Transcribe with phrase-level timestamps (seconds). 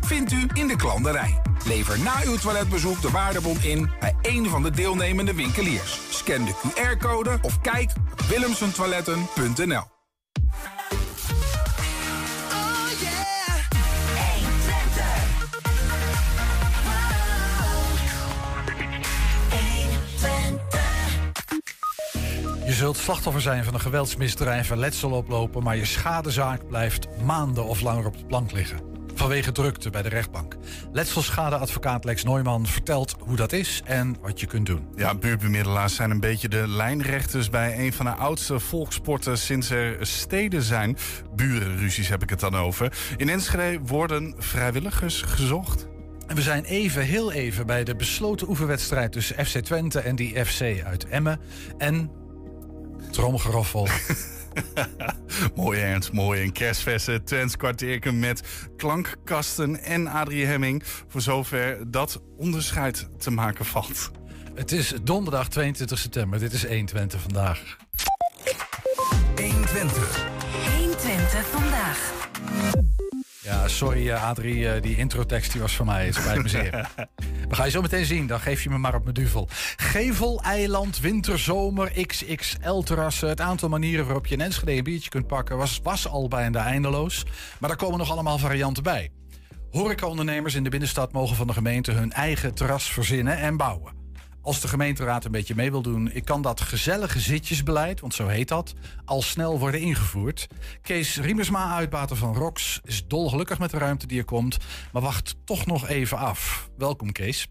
[0.00, 1.40] vindt u in de klanderij.
[1.64, 6.00] Lever na uw toiletbezoek de waardebon in bij een van de deelnemende winkeliers.
[6.10, 9.96] Scan de QR-code of kijk op willemsentoiletten.nl.
[22.66, 27.64] Je zult slachtoffer zijn van een geweldsmisdrijf en letsel oplopen, maar je schadezaak blijft maanden
[27.64, 28.87] of langer op de plank liggen.
[29.18, 30.56] Vanwege drukte bij de rechtbank.
[30.92, 34.88] Letselschadeadvocaat Lex Neumann vertelt hoe dat is en wat je kunt doen.
[34.96, 40.06] Ja, buurtbemiddelaars zijn een beetje de lijnrechters bij een van de oudste volksporten sinds er
[40.06, 40.96] steden zijn.
[41.34, 42.92] Burenruzies heb ik het dan over.
[43.16, 45.86] In Enschede worden vrijwilligers gezocht.
[46.26, 50.44] En we zijn even, heel even bij de besloten oefenwedstrijd tussen FC Twente en die
[50.44, 51.40] FC uit Emmen.
[51.78, 52.10] En
[53.10, 53.88] tromgeroffel.
[55.54, 56.42] mooi Ernst, mooi.
[56.42, 58.42] Een kerstverse Twents kwartierken met
[58.76, 60.82] klankkasten en Adrie Hemming.
[61.08, 64.10] Voor zover dat onderscheid te maken valt.
[64.54, 66.38] Het is donderdag 22 september.
[66.38, 67.76] Dit is 120 vandaag.
[69.36, 70.26] 120.
[70.76, 72.87] 120 vandaag.
[73.48, 76.04] Ja, sorry uh, Adrie, uh, die introtekst die was van mij.
[76.04, 76.90] Het spijt me zeer.
[77.48, 79.48] We gaan je zo meteen zien, dan geef je me maar op mijn duvel.
[79.76, 83.28] Gevel, eiland, winterzomer, XXL-terrassen.
[83.28, 85.56] Het aantal manieren waarop je in Enschede een biertje kunt pakken...
[85.56, 87.24] was, was al bijna eindeloos.
[87.60, 89.10] Maar daar komen nog allemaal varianten bij.
[89.70, 91.92] Horecaondernemers in de binnenstad mogen van de gemeente...
[91.92, 93.97] hun eigen terras verzinnen en bouwen
[94.48, 98.26] als de gemeenteraad een beetje mee wil doen, ik kan dat gezellige zitjesbeleid, want zo
[98.26, 98.74] heet dat,
[99.04, 100.46] al snel worden ingevoerd.
[100.82, 104.56] Kees Riemersma, uitbater van ROX, is dolgelukkig met de ruimte die er komt,
[104.92, 106.70] maar wacht toch nog even af.
[106.78, 107.48] Welkom Kees.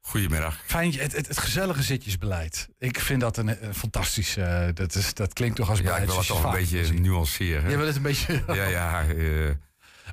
[0.00, 0.62] Goedemiddag.
[0.64, 2.68] Fijn, het, het, het gezellige zitjesbeleid.
[2.78, 4.36] Ik vind dat een, een fantastisch.
[4.36, 7.70] Uh, dat, is, dat klinkt toch als Ja, ik wil het toch een beetje nuanceren.
[7.70, 8.42] Je wil het een beetje.
[8.46, 9.06] ja, ja.
[9.06, 9.50] Uh,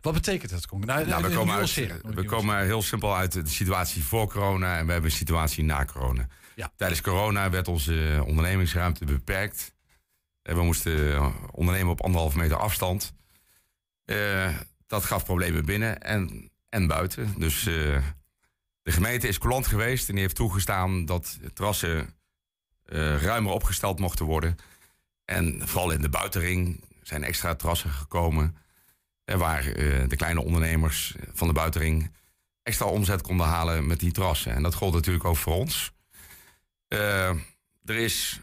[0.02, 0.86] wat betekent dat?
[0.86, 4.86] Nou, nou, we, komen uit, we komen heel simpel uit de situatie voor corona en
[4.86, 6.28] we hebben een situatie na corona.
[6.56, 6.72] Ja.
[6.76, 9.74] Tijdens corona werd onze ondernemingsruimte beperkt.
[10.42, 13.14] En we moesten ondernemen op anderhalve meter afstand.
[14.06, 17.34] Uh, dat gaf problemen binnen en, en buiten.
[17.38, 18.04] Dus uh,
[18.82, 22.16] de gemeente is coulant geweest en die heeft toegestaan dat terrassen
[22.86, 24.56] uh, ruimer opgesteld mochten worden.
[25.26, 28.58] En vooral in de buitenring zijn extra terrassen gekomen
[29.26, 32.12] waar uh, de kleine ondernemers van de buitenring
[32.64, 34.54] extra omzet konden halen met die terrassen.
[34.54, 35.92] En dat gold natuurlijk ook voor ons.
[36.90, 37.30] Uh,
[37.84, 38.42] er is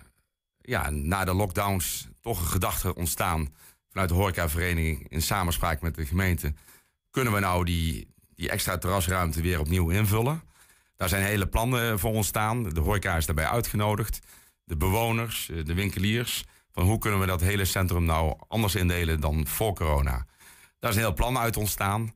[0.60, 3.54] ja, na de lockdowns toch een gedachte ontstaan
[3.90, 6.54] vanuit de horecavereniging in samenspraak met de gemeente.
[7.10, 10.42] Kunnen we nou die, die extra terrasruimte weer opnieuw invullen?
[10.96, 12.62] Daar zijn hele plannen voor ontstaan.
[12.62, 14.18] De horeca is daarbij uitgenodigd.
[14.64, 16.44] De bewoners, de winkeliers.
[16.72, 20.26] Van hoe kunnen we dat hele centrum nou anders indelen dan voor corona?
[20.80, 22.14] Daar is een heel plan uit ontstaan.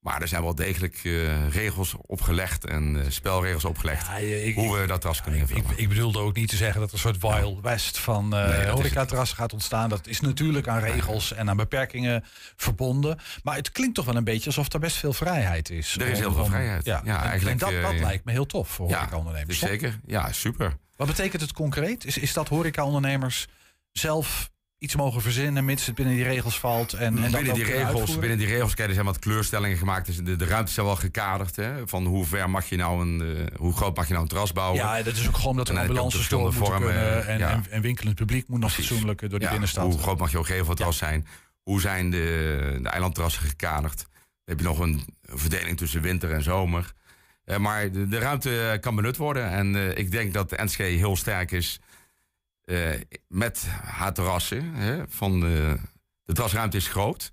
[0.00, 4.06] Maar er zijn wel degelijk uh, regels opgelegd en uh, spelregels opgelegd.
[4.06, 5.64] Ja, ik, hoe we dat terras kunnen invullen.
[5.70, 8.48] Ik, ik, bedoelde ook niet te zeggen dat er een soort wild west van uh,
[8.48, 9.88] nee, horecaterrassen gaat ontstaan.
[9.88, 12.24] Dat is natuurlijk aan regels en aan beperkingen
[12.56, 13.18] verbonden.
[13.42, 15.96] Maar het klinkt toch wel een beetje alsof er best veel vrijheid is.
[15.96, 16.84] Er is heel veel vrijheid.
[16.84, 19.58] Ja, en, eigenlijk, en dat, dat lijkt me heel tof voor horecaondernemers.
[19.58, 20.76] Zeker, ja, super.
[20.96, 22.04] Wat betekent het concreet?
[22.04, 23.46] Is, is dat horecaondernemers
[23.92, 24.49] zelf
[24.80, 26.92] iets mogen verzinnen, mits het binnen die regels valt.
[26.92, 30.06] En, en binnen, die regels, binnen die regels, kijk, er zijn wat kleurstellingen gemaakt.
[30.06, 31.56] Dus de, de ruimte is wel gekaderd.
[31.56, 34.30] Hè, van hoe ver mag je nou een, uh, hoe groot mag je nou een
[34.30, 34.78] terras bouwen?
[34.78, 37.50] Ja, dat is ook gewoon dat er ambulances door vormen en, ja.
[37.50, 39.84] en, en, winkelend publiek moet nog fatsoenlijk door die ja, binnenstad.
[39.84, 41.06] Hoe groot mag je gevelterras ja.
[41.06, 41.26] zijn?
[41.62, 43.98] Hoe zijn de, de eilandterrassen gekaderd?
[43.98, 44.08] Dan
[44.44, 46.92] heb je nog een verdeling tussen winter en zomer.
[47.44, 49.50] Uh, maar de, de, ruimte kan benut worden.
[49.50, 51.80] En uh, ik denk dat de NSG heel sterk is
[52.64, 52.90] uh,
[53.28, 54.74] met haar terrassen.
[54.74, 55.76] Hè, van de,
[56.24, 57.30] de terrasruimte is groot.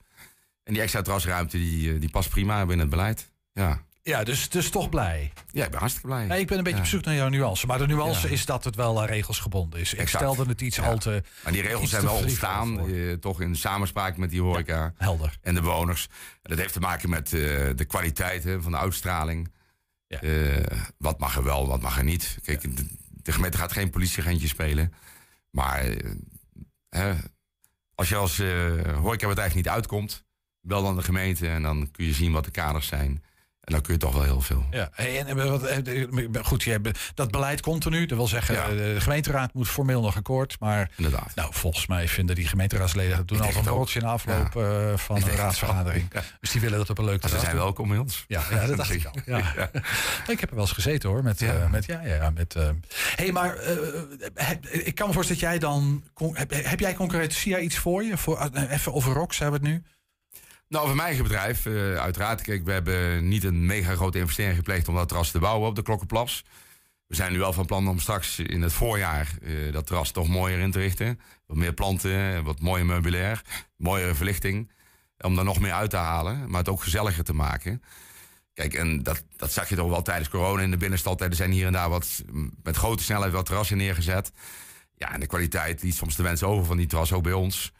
[0.63, 3.31] En die extra terrasruimte die, eh, die past prima binnen het beleid.
[3.53, 3.85] Ja.
[4.07, 5.33] Ja, dus, dus toch blij.
[5.51, 6.25] Ja, ik ben hartstikke blij.
[6.25, 6.85] Nee, ik ben een beetje ja.
[6.85, 7.65] op zoek naar jouw nuance.
[7.65, 8.33] Maar de nuance ja.
[8.33, 9.93] is dat het wel aan regels gebonden is.
[9.93, 11.23] Ik stelde het iets al te.
[11.43, 14.93] Maar die regels zijn wel ontstaan, uh, toch in samenspraak met die horeca.
[14.97, 15.37] helder.
[15.41, 16.07] En de bewoners.
[16.41, 19.51] Dat heeft te maken met uh, de kwaliteit hè, van de uitstraling.
[20.21, 20.55] Uh,
[20.97, 22.37] wat mag er wel, wat mag er niet.
[22.43, 24.93] Kijk, de, de gemeente gaat geen politieagentje spelen.
[25.57, 25.85] Maar
[26.89, 27.13] hè,
[27.95, 30.25] als je als uh, horecabedrijf niet uitkomt,
[30.61, 33.23] bel dan de gemeente en dan kun je zien wat de kaders zijn.
[33.67, 34.65] En dan kun je toch wel heel veel.
[34.71, 35.49] Ja, en, en
[36.31, 38.05] wat, goed, je hebt dat beleid continu.
[38.05, 38.67] Dat wil zeggen, ja.
[38.67, 40.59] de gemeenteraad moet formeel nog akkoord.
[40.59, 41.31] Maar Inderdaad.
[41.35, 44.97] Nou, volgens mij vinden die gemeenteraadsleden doen al een borreltje in afloop ja.
[44.97, 46.09] van een raadsvergadering.
[46.13, 46.23] Ja.
[46.39, 48.25] Dus die willen dat op een leuke Ze zijn welkom bij ons.
[48.27, 49.13] Ja, ja dat dacht ik al.
[49.25, 49.69] Ja.
[50.27, 51.23] ik heb er wel eens gezeten hoor.
[51.23, 52.69] Met, uh, met, ja, ja, met, uh,
[53.15, 53.57] hey, maar
[54.33, 56.03] heb, ik kan me voorstellen dat jij dan.
[56.33, 58.17] Heb, heb jij concreet, zie jij iets voor je?
[58.17, 59.83] Voor, even over Rox hebben we het nu.
[60.69, 62.41] Nou, voor mijn eigen bedrijf, uh, uiteraard.
[62.41, 65.75] Kijk, we hebben niet een mega grote investering gepleegd om dat terras te bouwen op
[65.75, 66.43] de Klokkenplas.
[67.05, 70.27] We zijn nu wel van plan om straks in het voorjaar uh, dat terras toch
[70.27, 71.19] mooier in te richten.
[71.45, 73.41] Wat meer planten, wat mooier meubilair,
[73.77, 74.71] mooiere verlichting.
[75.17, 77.81] Om daar nog meer uit te halen, maar het ook gezelliger te maken.
[78.53, 81.21] Kijk, en dat, dat zag je toch wel tijdens corona in de binnenstad.
[81.21, 82.23] Er zijn hier en daar wat
[82.63, 84.31] met grote snelheid wat terrassen neergezet.
[84.95, 87.71] Ja, en de kwaliteit liet soms de wensen over van die terras ook bij ons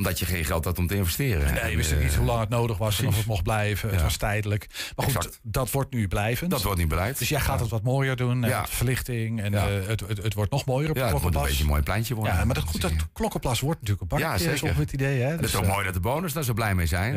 [0.00, 1.54] omdat je geen geld had om te investeren.
[1.54, 3.90] Nee, je wist niet hoe lang het nodig was en of het mocht blijven.
[3.90, 4.92] Het was tijdelijk.
[4.96, 6.50] Maar goed, dat wordt nu blijvend.
[6.50, 7.18] Dat wordt niet beleid.
[7.18, 8.42] Dus jij gaat het wat mooier doen.
[8.42, 8.66] Ja.
[8.66, 11.62] Verlichting en uh, het, het, het, wordt nog mooier op ja, het moet een beetje
[11.62, 12.34] een mooi pleintje worden.
[12.34, 14.44] Ja, maar dat, goed, dat Klokkenplas wordt natuurlijk een bakje.
[14.44, 14.76] Ja, zeker.
[14.76, 15.20] het idee.
[15.20, 15.28] Hè?
[15.28, 17.14] Dus, het is ook dus, mooi dat de bewoners daar zo blij mee zijn.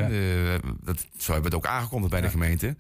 [0.82, 2.76] dat, zo hebben we het ook aangekondigd bij de gemeente.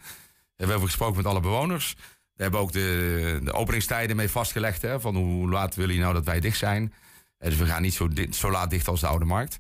[0.55, 1.95] We hebben gesproken met alle bewoners.
[2.33, 4.81] We hebben ook de, de openingstijden mee vastgelegd.
[4.81, 6.94] Hè, van hoe laat willen jullie nou dat wij dicht zijn.
[7.38, 9.59] Dus we gaan niet zo, zo laat dicht als de Oude Markt.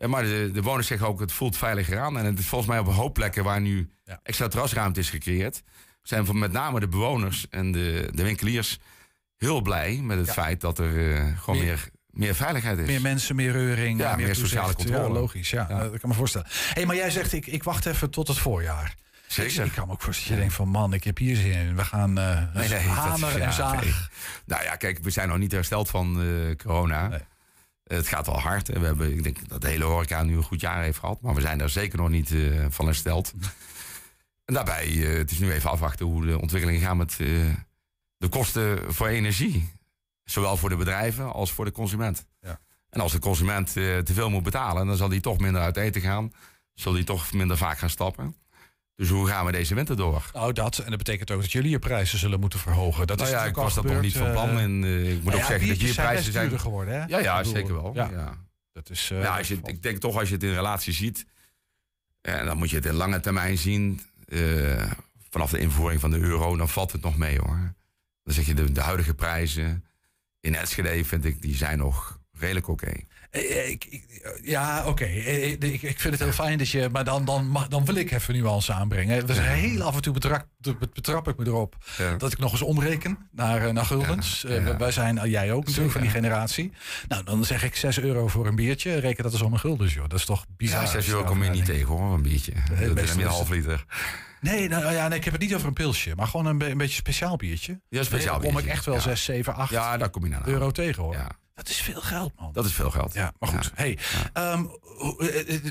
[0.00, 2.18] Eh, maar de, de bewoners zeggen ook, het voelt veiliger aan.
[2.18, 3.90] En het is volgens mij op een hoop plekken waar nu
[4.22, 5.62] extra terrasruimte is gecreëerd...
[6.02, 8.78] zijn van met name de bewoners en de, de winkeliers
[9.36, 12.86] heel blij met het feit dat er uh, gewoon meer, meer, veiligheid is.
[12.86, 15.02] Meer mensen, meer reuring, ja, meer, meer sociale controle.
[15.02, 16.46] Ja, logisch, ja, dat kan me voorstellen.
[16.50, 18.94] hey, maar jij zegt, ik, ik wacht even tot het voorjaar.
[19.26, 19.64] Zeker.
[19.64, 21.76] Ik kan me ook voorstellen je denkt van man, ik heb hier zin in.
[21.76, 24.08] We gaan uh, nee, nee, hamer en zaag.
[24.46, 27.20] Nou ja, kijk, we zijn nog niet hersteld van uh, corona.
[27.96, 28.68] Het gaat wel hard.
[28.68, 31.20] We hebben, ik denk dat de hele horeca nu een goed jaar heeft gehad.
[31.20, 33.32] Maar we zijn daar zeker nog niet uh, van hersteld.
[34.44, 37.54] En daarbij, uh, het is nu even afwachten hoe de ontwikkelingen gaan met uh,
[38.16, 39.72] de kosten voor energie.
[40.24, 42.26] Zowel voor de bedrijven als voor de consument.
[42.40, 42.60] Ja.
[42.88, 46.00] En als de consument te veel moet betalen, dan zal die toch minder uit eten
[46.00, 46.32] gaan.
[46.74, 48.36] Zal die toch minder vaak gaan stappen.
[49.00, 50.30] Dus hoe gaan we deze winter door?
[50.32, 50.78] Nou, dat.
[50.78, 53.06] En dat betekent ook dat jullie je prijzen zullen moeten verhogen.
[53.06, 54.58] Dat nou is ja, ik was dat nog niet van plan.
[54.58, 56.60] En uh, ik moet ook zeggen dat je prijzen zijn...
[56.60, 57.04] geworden, hè?
[57.06, 57.94] Ja, ja zeker wel.
[57.94, 58.10] Ja.
[58.10, 58.34] ja.
[58.72, 61.26] Dat is, uh, ja, als je, ik denk toch als je het in relatie ziet...
[62.20, 64.00] En dan moet je het in lange termijn zien.
[64.26, 64.90] Uh,
[65.30, 67.74] vanaf de invoering van de euro, dan valt het nog mee hoor.
[68.22, 69.84] Dan zeg je de, de huidige prijzen
[70.40, 72.86] in Enschede vind ik, die zijn nog redelijk oké.
[72.86, 74.00] Eh, eh, ik,
[74.42, 75.04] ja, oké.
[75.04, 76.88] Eh, ik, ik, vind het heel fijn dat je.
[76.92, 79.34] Maar dan, dan, dan wil ik even nuance aanbrengen.
[79.34, 80.46] Zijn heel af en toe betrap,
[80.94, 81.76] betrap ik me erop
[82.18, 84.44] dat ik nog eens omreken naar, naar guldens.
[84.78, 86.72] wij zijn, jij ook natuurlijk, van die generatie.
[87.08, 88.98] Nou, dan zeg ik 6 euro voor een biertje.
[88.98, 90.08] Reken dat eens om een guldens, joh.
[90.08, 90.82] Dat is toch bizar.
[90.82, 92.52] Ja, 6 euro kom je niet tegen hoor, een biertje.
[92.94, 93.84] Dat is een half liter.
[94.40, 96.78] Nee, nou, ja, nee, ik heb het niet over een pilsje, maar gewoon een, een
[96.78, 97.80] beetje speciaal biertje.
[97.88, 98.56] Ja, speciaal biertje.
[98.56, 101.12] Kom ik echt wel 6, 7, 8 ja, daar kom je naar euro tegen hoor.
[101.12, 101.28] Ja.
[101.60, 102.52] Dat is veel geld, man.
[102.52, 103.14] Dat is veel geld.
[103.14, 103.70] Ja, maar goed.
[103.74, 103.98] Hey,
[104.34, 104.70] um,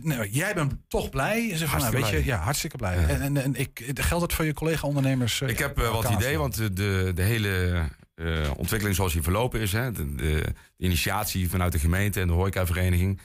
[0.03, 1.57] nou, jij bent toch blij?
[1.57, 2.97] Zeg van, nou, weet je, ja, hartstikke blij.
[2.97, 5.41] En, en, en ik, geldt het voor je collega-ondernemers?
[5.41, 7.83] ik heb uh, wat idee, want de, de hele
[8.15, 10.43] uh, ontwikkeling zoals die verlopen is, hè, de, de,
[10.77, 13.19] initiatie vanuit de gemeente en de horecavereniging,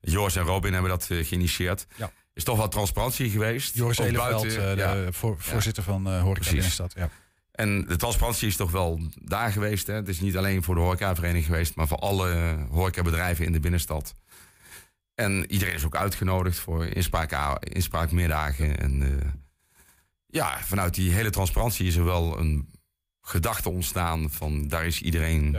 [0.00, 1.86] Joris en Robin hebben dat uh, geïnitieerd.
[1.96, 2.10] Ja.
[2.32, 3.74] Is toch wel transparantie geweest.
[3.74, 6.92] Joris Eleveld, buiten, de voor, voorzitter van uh, Horeca Binnenstad.
[6.96, 7.10] Ja.
[7.58, 9.86] En de transparantie is toch wel daar geweest.
[9.86, 9.94] Hè?
[9.94, 14.14] Het is niet alleen voor de horecavereniging geweest, maar voor alle horecabedrijven in de binnenstad.
[15.14, 18.78] En iedereen is ook uitgenodigd voor inspraak, inspraakmiddagen.
[18.78, 19.08] En uh,
[20.26, 22.68] ja, vanuit die hele transparantie is er wel een
[23.20, 25.56] gedachte ontstaan van daar is iedereen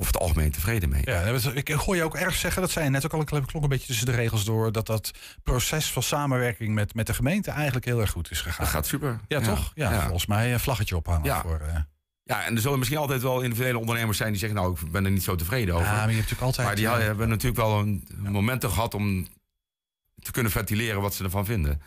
[0.00, 1.02] over het algemeen tevreden mee.
[1.04, 1.20] Ja,
[1.54, 3.68] ik hoor je ook erg zeggen, dat zei je net ook al, ik klonk een
[3.68, 5.10] beetje tussen de regels door, dat dat
[5.42, 8.64] proces van samenwerking met, met de gemeente eigenlijk heel erg goed is gegaan.
[8.64, 9.20] Dat gaat super.
[9.28, 9.72] Ja, toch?
[9.74, 11.40] Ja, volgens mij een vlaggetje ophangen ja.
[11.40, 11.60] voor...
[11.66, 11.76] Uh...
[12.22, 15.04] Ja, en er zullen misschien altijd wel individuele ondernemers zijn die zeggen, nou, ik ben
[15.04, 15.86] er niet zo tevreden over.
[15.86, 16.66] Ja, maar je hebt natuurlijk altijd...
[16.66, 19.26] Maar die hebben natuurlijk wel een momenten gehad om
[20.22, 21.82] te kunnen ventileren wat ze ervan vinden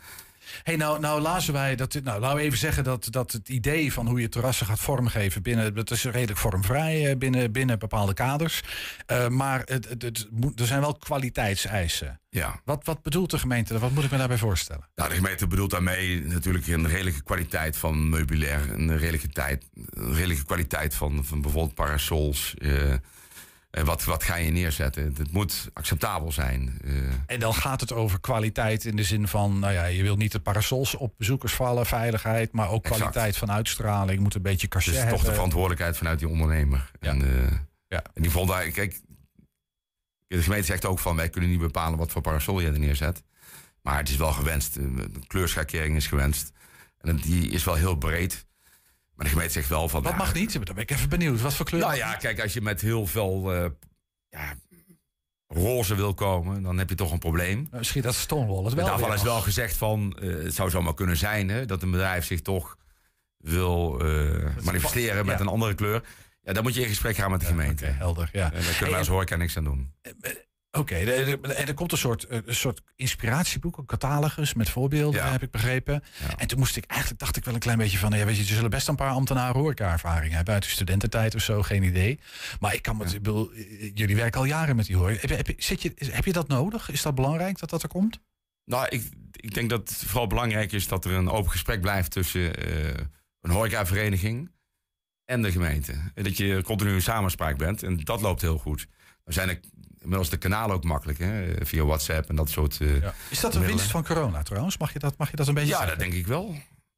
[0.62, 2.00] hey, nou, nou lazen wij dat.
[2.02, 5.42] Nou, laten we even zeggen dat, dat het idee van hoe je terrassen gaat vormgeven
[5.42, 5.74] binnen.
[5.74, 8.62] Dat is redelijk vormvrij eh, binnen, binnen bepaalde kaders.
[9.12, 12.20] Uh, maar het, het, het, er zijn wel kwaliteitseisen.
[12.30, 12.60] Ja.
[12.64, 13.78] Wat, wat bedoelt de gemeente?
[13.78, 14.88] Wat moet ik me daarbij voorstellen?
[14.94, 18.72] Nou, de gemeente bedoelt daarmee natuurlijk een redelijke kwaliteit van meubilair.
[18.72, 22.54] Een redelijke, tijd, een redelijke kwaliteit van, van bijvoorbeeld parasols.
[22.58, 23.00] Uh, en
[23.82, 25.14] wat, wat ga je neerzetten?
[25.16, 26.78] Het moet acceptabel zijn.
[26.84, 27.08] Uh.
[27.26, 30.32] En dan gaat het over kwaliteit in de zin van, nou ja, je wil niet
[30.32, 34.20] de parasols op bezoekers vallen, veiligheid, maar ook kwaliteit van uitstraling.
[34.20, 35.18] Moet een beetje cachet dus hebben.
[35.18, 36.90] toch de verantwoordelijkheid vanuit die ondernemer.
[37.00, 37.08] Ja.
[37.10, 37.50] En, uh,
[37.88, 38.02] ja.
[38.14, 39.00] en die vond daar, kijk,
[40.26, 43.22] de gemeente zegt ook van, wij kunnen niet bepalen wat voor parasol je er neerzet.
[43.82, 44.74] Maar het is wel gewenst.
[44.74, 46.52] De kleurschakering is gewenst.
[46.98, 48.46] En die is wel heel breed.
[49.14, 50.02] Maar de gemeente zegt wel van...
[50.02, 50.52] Wat mag niet?
[50.52, 51.40] Dan ben ik even benieuwd.
[51.40, 51.80] Wat voor kleur?
[51.80, 53.70] Nou ja, kijk, als je met heel veel uh,
[54.28, 54.54] ja,
[55.46, 57.56] roze wil komen, dan heb je toch een probleem.
[57.62, 60.94] Nou, misschien dat Stonewall het wel Daarvan is wel gezegd van, uh, het zou zomaar
[60.94, 61.48] kunnen zijn...
[61.48, 62.76] Hè, dat een bedrijf zich toch
[63.36, 66.02] wil uh, manifesteren met een andere kleur.
[66.42, 67.84] Ja, dan moet je in gesprek gaan met de gemeente.
[67.84, 68.52] Okay, helder, ja.
[68.52, 69.92] En daar kunnen wij als horeca niks aan doen.
[70.78, 75.50] Oké, en er komt een soort, een soort inspiratieboek, een catalogus met voorbeelden, heb ik
[75.50, 76.02] begrepen.
[76.36, 78.42] En toen moest ik eigenlijk, dacht ik wel een klein beetje van, ja, weet je,
[78.42, 82.20] er zullen best een paar ambtenaren horeca-ervaring hebben uit de studententijd of zo, geen idee.
[82.60, 83.60] Maar ik kan me, ja.
[83.94, 85.20] jullie werken al jaren met die horeca.
[85.20, 86.90] Heb je, heb, je, zit je, heb je dat nodig?
[86.90, 88.20] Is dat belangrijk dat dat er komt?
[88.64, 92.10] Nou, ik, ik denk dat het vooral belangrijk is dat er een open gesprek blijft
[92.10, 92.86] tussen uh,
[93.40, 94.50] een horecavereniging
[95.24, 95.92] en de gemeente.
[96.14, 97.82] En dat je continu in samenspraak bent.
[97.82, 98.86] En dat loopt heel goed.
[99.24, 99.60] We zijn er
[100.04, 101.66] inmiddels de kanalen ook makkelijk, hè?
[101.66, 102.78] via WhatsApp en dat soort.
[102.80, 103.14] Uh, ja.
[103.30, 104.78] Is dat een winst van corona trouwens?
[104.78, 105.68] Mag je dat, mag je dat een beetje?
[105.68, 106.54] Ja, dat denk ik wel.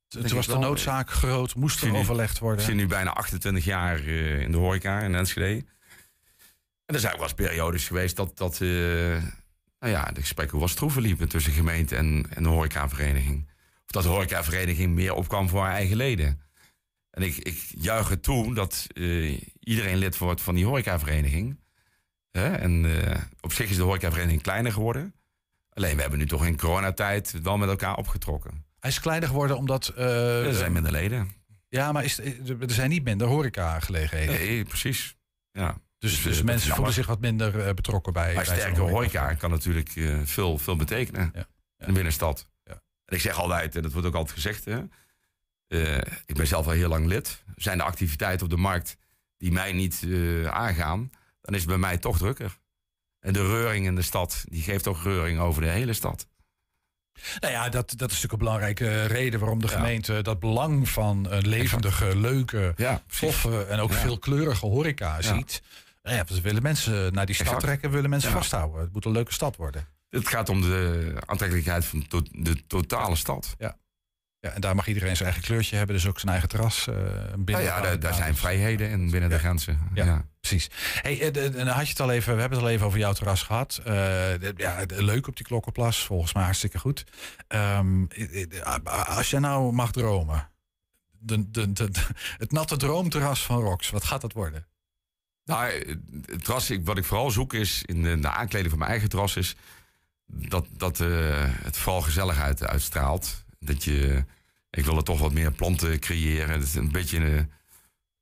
[0.08, 2.60] Het was de noodzaak groot, moest er overlegd worden.
[2.60, 5.64] Ik zit nu bijna 28 jaar uh, in de horeca in Enschede.
[6.86, 9.22] En er zijn ook wel eens periodes geweest dat, dat uh,
[9.78, 13.48] nou ja, de gesprekken was stroeven liepen tussen gemeente en, en de horecavereniging.
[13.84, 16.40] Of dat de horecavereniging meer opkwam voor haar eigen leden.
[17.10, 18.86] En ik, ik juich het toe dat
[19.60, 21.58] iedereen lid wordt van die horecavereniging.
[22.36, 25.14] En uh, op zich is de horecavereniging kleiner geworden.
[25.70, 28.64] Alleen we hebben nu toch in coronatijd wel met elkaar opgetrokken.
[28.78, 29.92] Hij is kleiner geworden omdat...
[29.98, 31.30] Uh, er zijn minder leden.
[31.68, 34.34] Ja, maar is, er zijn niet minder horecagelegenheden.
[34.34, 35.16] Nee, precies.
[35.52, 35.80] Ja.
[35.98, 38.34] Dus, dus, dus mensen voelen zich wat minder uh, betrokken bij.
[38.34, 39.90] Maar sterke horeca kan natuurlijk
[40.24, 41.46] veel, veel betekenen ja.
[41.78, 42.48] in de binnenstad.
[42.64, 42.82] Ja.
[43.04, 44.64] En ik zeg altijd, en dat wordt ook altijd gezegd...
[44.64, 44.82] Hè,
[46.26, 47.42] ik ben zelf al heel lang lid.
[47.56, 48.96] Zijn de activiteiten op de markt
[49.38, 50.06] die mij niet
[50.50, 51.10] aangaan
[51.46, 52.58] dan is het bij mij toch drukker.
[53.20, 56.28] En de reuring in de stad, die geeft toch reuring over de hele stad.
[57.40, 61.26] Nou ja, dat, dat is natuurlijk een belangrijke reden waarom de gemeente dat belang van
[61.30, 65.62] een levendige, leuke, ja, toffe en ook veelkleurige horeca ziet.
[66.02, 68.80] Nou ja, we willen mensen naar die stad trekken, willen mensen vasthouden.
[68.80, 69.88] Het moet een leuke stad worden.
[70.08, 73.54] Het gaat om de aantrekkelijkheid van de totale stad.
[73.58, 73.78] Ja.
[74.46, 76.86] Ja, en daar mag iedereen zijn eigen kleurtje hebben, dus ook zijn eigen terras.
[76.86, 76.94] Uh,
[77.36, 79.78] binnen nou ja, daar, zijn vrijheden in binnen de grenzen.
[79.94, 80.70] Ja, precies.
[81.02, 83.12] Hey, dan eh, had je het al even, we hebben het al even over jouw
[83.12, 83.80] terras gehad.
[83.86, 87.04] Uh, ja, leuk op die Klokkenplas, volgens mij hartstikke goed.
[87.48, 88.08] Um,
[89.06, 90.48] als jij nou mag dromen,
[91.18, 91.90] de, de, de,
[92.38, 94.66] het natte droomterras van Rox, wat gaat dat worden?
[95.44, 95.72] Nou,
[96.26, 99.36] het terras, wat ik vooral zoek is in de, de aankleding van mijn eigen terras,
[99.36, 99.56] is
[100.26, 101.08] dat, dat uh,
[101.62, 103.44] het vooral gezelligheid uitstraalt.
[103.58, 104.24] Dat je
[104.76, 106.58] ik wil er toch wat meer planten creëren.
[106.58, 107.50] Dat is een beetje een,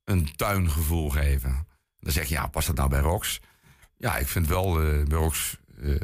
[0.03, 1.67] een tuingevoel geven.
[1.99, 3.41] Dan zeg je, ja, past dat nou bij Rox?
[3.97, 5.95] Ja, ik vind wel, uh, bij Rox uh,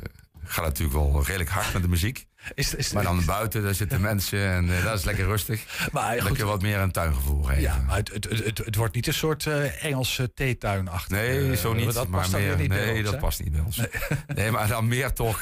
[0.44, 2.26] gaat natuurlijk wel redelijk hard met de muziek.
[2.56, 5.64] Is, is, maar dan buiten, daar zitten mensen en uh, dat is lekker rustig.
[5.92, 7.62] Maar goed, lekker wat meer een tuingevoel geven.
[7.62, 11.18] Ja, maar het, het, het, het wordt niet een soort uh, Engelse theetuin achter.
[11.18, 11.94] Nee, zo niet.
[11.94, 13.78] Dat past maar meer, niet nee, ons, dat past niet bij ons.
[13.78, 13.90] Nee.
[14.36, 14.52] nee.
[14.52, 15.42] maar dan meer toch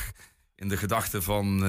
[0.56, 1.64] in de gedachte van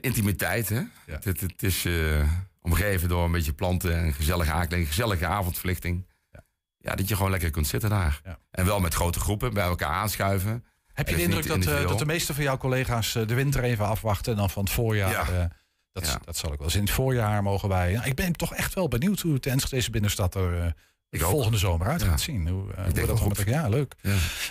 [0.00, 0.82] intimiteit, hè?
[1.06, 2.28] Het, het, is uh,
[2.60, 6.06] omgeven door een beetje planten en gezellige aankleding, gezellige avondverlichting.
[6.30, 6.44] Ja.
[6.78, 6.94] ja.
[6.94, 8.20] dat je gewoon lekker kunt zitten daar.
[8.24, 8.38] Ja.
[8.50, 10.64] En wel met grote groepen bij elkaar aanschuiven.
[10.92, 13.62] Heb je de indruk dat, uh, dat de meeste van jouw collega's uh, de winter
[13.62, 15.10] even afwachten en dan van het voorjaar...
[15.10, 15.50] Ja.
[15.92, 18.00] dat, dat zal ik wel eens in het voorjaar mogen wij.
[18.04, 20.74] Ik ben toch echt wel benieuwd hoe het deze binnenstad er
[21.08, 22.48] de volgende zomer uit gaat zien.
[22.48, 23.42] Hoe, ik denk dat goed.
[23.46, 23.94] Ja, leuk.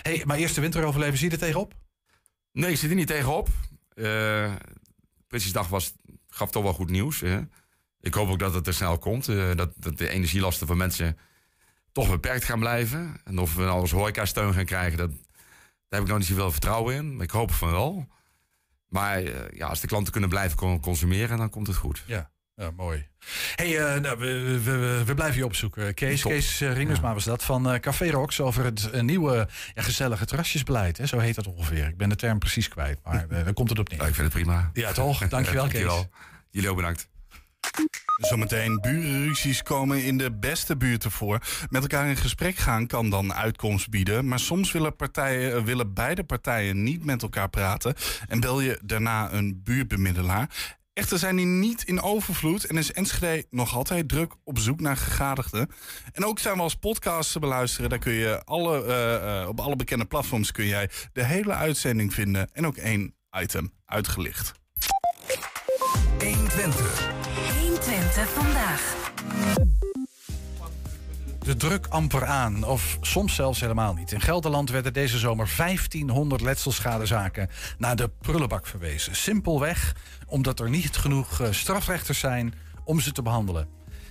[0.02, 1.74] Hey, maar eerst de winteroverleven, zie je er tegenop?
[2.52, 3.48] Nee, ik zit er niet tegenop.
[5.34, 5.92] Prinsjesdag was,
[6.28, 7.20] gaf toch wel goed nieuws.
[7.20, 7.40] Hè?
[8.00, 9.28] Ik hoop ook dat het er snel komt.
[9.28, 11.18] Uh, dat, dat de energielasten van mensen
[11.92, 13.20] toch beperkt gaan blijven.
[13.24, 15.18] En of we nou als horeca steun gaan krijgen, dat, daar
[15.88, 17.16] heb ik nog niet zoveel vertrouwen in.
[17.16, 18.08] Maar ik hoop van wel.
[18.88, 22.02] Maar uh, ja, als de klanten kunnen blijven consumeren, dan komt het goed.
[22.06, 22.30] Ja.
[22.56, 23.06] Ja, mooi.
[23.54, 25.94] Hey, uh, nou, we, we, we, blijven je opzoeken.
[25.94, 27.14] Kees, Kees uh, Ringersma ja.
[27.14, 30.98] was dat van uh, Café Rox over het nieuwe ja, gezellige terrasjesbeleid.
[30.98, 31.06] Hè?
[31.06, 31.88] Zo heet dat ongeveer.
[31.88, 34.00] Ik ben de term precies kwijt, maar daar komt het op neer.
[34.00, 34.70] Ja, ik vind het prima.
[34.72, 35.28] Ja, toch?
[35.28, 35.72] Dankjewel, Kees.
[35.72, 36.10] Dankjewel.
[36.50, 37.08] Jullie ook bedankt.
[38.16, 41.40] Zometeen burenruzies komen in de beste buurten voor.
[41.70, 44.28] Met elkaar in gesprek gaan kan dan uitkomst bieden.
[44.28, 47.94] Maar soms willen, partijen, willen beide partijen niet met elkaar praten.
[48.28, 50.48] En bel je daarna een buurtbemiddelaar.
[50.94, 54.96] Echter zijn die niet in overvloed en is Enschede nog altijd druk op zoek naar
[54.96, 55.68] gegadigden.
[56.12, 57.90] En ook zijn we als podcast te beluisteren.
[57.90, 62.14] Daar kun je alle, uh, uh, op alle bekende platforms kun jij de hele uitzending
[62.14, 64.52] vinden en ook één item uitgelicht.
[66.18, 67.10] 120.
[67.60, 69.12] 120 vandaag
[71.56, 74.12] druk amper aan, of soms zelfs helemaal niet.
[74.12, 79.16] In Gelderland werden deze zomer 1500 letselschadezaken naar de prullenbak verwezen.
[79.16, 79.96] Simpelweg
[80.26, 83.68] omdat er niet genoeg eh, strafrechters zijn om ze te behandelen.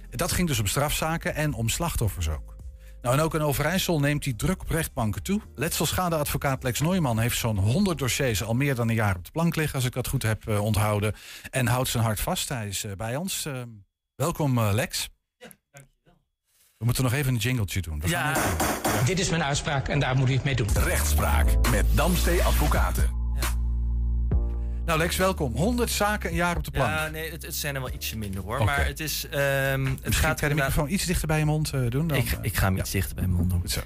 [0.10, 2.56] Dat ging dus om strafzaken en om slachtoffers ook.
[3.02, 5.42] Nou, en ook in Overijssel neemt die druk op rechtbanken toe.
[5.56, 9.56] Letselschadeadvocaat Lex Neumann heeft zo'n 100 dossiers al meer dan een jaar op de plank
[9.56, 11.16] liggen, als ik dat goed heb uh, onthouden.
[11.50, 12.50] En houdt zijn hart vast.
[12.50, 13.48] Hij is uh, bij ons.
[14.16, 15.10] Welkom, Lex.
[16.84, 18.02] We moeten nog even een jingletje doen.
[18.06, 18.34] ja,
[19.06, 20.68] dit is mijn uitspraak en daar moet u het mee doen.
[20.74, 23.10] Rechtspraak met Damstee Advocaten.
[24.86, 25.56] Nou, Lex, welkom.
[25.56, 26.90] 100 zaken een jaar op de plank.
[26.90, 28.64] Ja, nee, het, het zijn er wel ietsje minder hoor.
[28.64, 29.26] Maar het is.
[29.26, 32.08] Um, het gaat kan je de microfoon iets dichter bij je mond uh, doen?
[32.08, 33.60] Dan, ik, ik, ga hem iets dichter bij mijn mond doen.
[33.60, 33.82] Goed zo.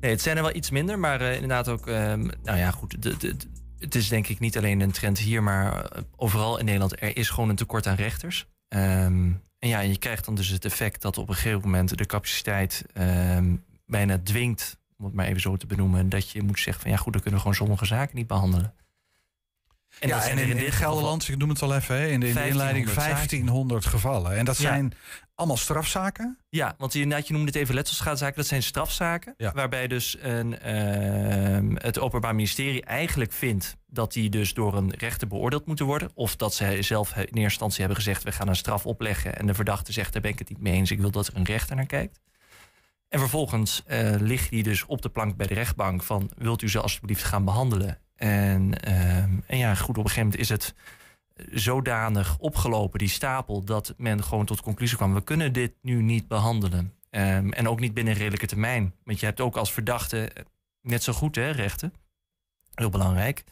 [0.00, 1.86] Nee, het zijn er wel iets minder, maar uh, inderdaad ook.
[1.86, 3.02] Um, nou ja, goed.
[3.02, 3.36] De, de,
[3.78, 7.02] het is denk ik niet alleen een trend hier, maar eh, overal in Nederland.
[7.02, 8.46] Er is gewoon een tekort aan rechters.
[8.68, 12.06] Um, en ja, je krijgt dan dus het effect dat op een gegeven moment de
[12.06, 12.84] capaciteit
[13.86, 16.96] bijna dwingt, om het maar even zo te benoemen, dat je moet zeggen van ja,
[16.96, 18.74] goed, dan kunnen we gewoon sommige zaken niet behandelen.
[20.00, 22.34] En ja, en in, in Gelderland, ik noem het al even, hè, in de, in
[22.34, 24.36] de inleiding 1500 gevallen.
[24.36, 24.92] En dat zijn
[25.34, 26.38] allemaal strafzaken?
[26.48, 28.36] Ja, want je, je noemde het even letselschadezaken.
[28.36, 29.34] Dat zijn strafzaken.
[29.36, 35.28] Waarbij dus een, uh, het Openbaar Ministerie eigenlijk vindt dat die dus door een rechter
[35.28, 36.10] beoordeeld moeten worden.
[36.14, 39.36] Of dat ze zelf in eerste instantie hebben gezegd: we gaan een straf opleggen.
[39.36, 40.90] En de verdachte zegt: daar ben ik het niet mee eens.
[40.90, 42.20] Ik wil dat er een rechter naar kijkt.
[43.08, 46.30] En vervolgens uh, ligt die dus op de plank bij de rechtbank van...
[46.36, 47.98] wilt u ze alsjeblieft gaan behandelen?
[48.20, 50.74] En, ehm, en ja, goed, op een gegeven moment is het
[51.50, 56.02] zodanig opgelopen, die stapel, dat men gewoon tot de conclusie kwam: we kunnen dit nu
[56.02, 56.94] niet behandelen.
[57.10, 58.94] Ehm, en ook niet binnen redelijke termijn.
[59.04, 60.44] Want je hebt ook als verdachte eh,
[60.80, 61.92] net zo goed hè, rechten.
[62.74, 63.44] Heel belangrijk.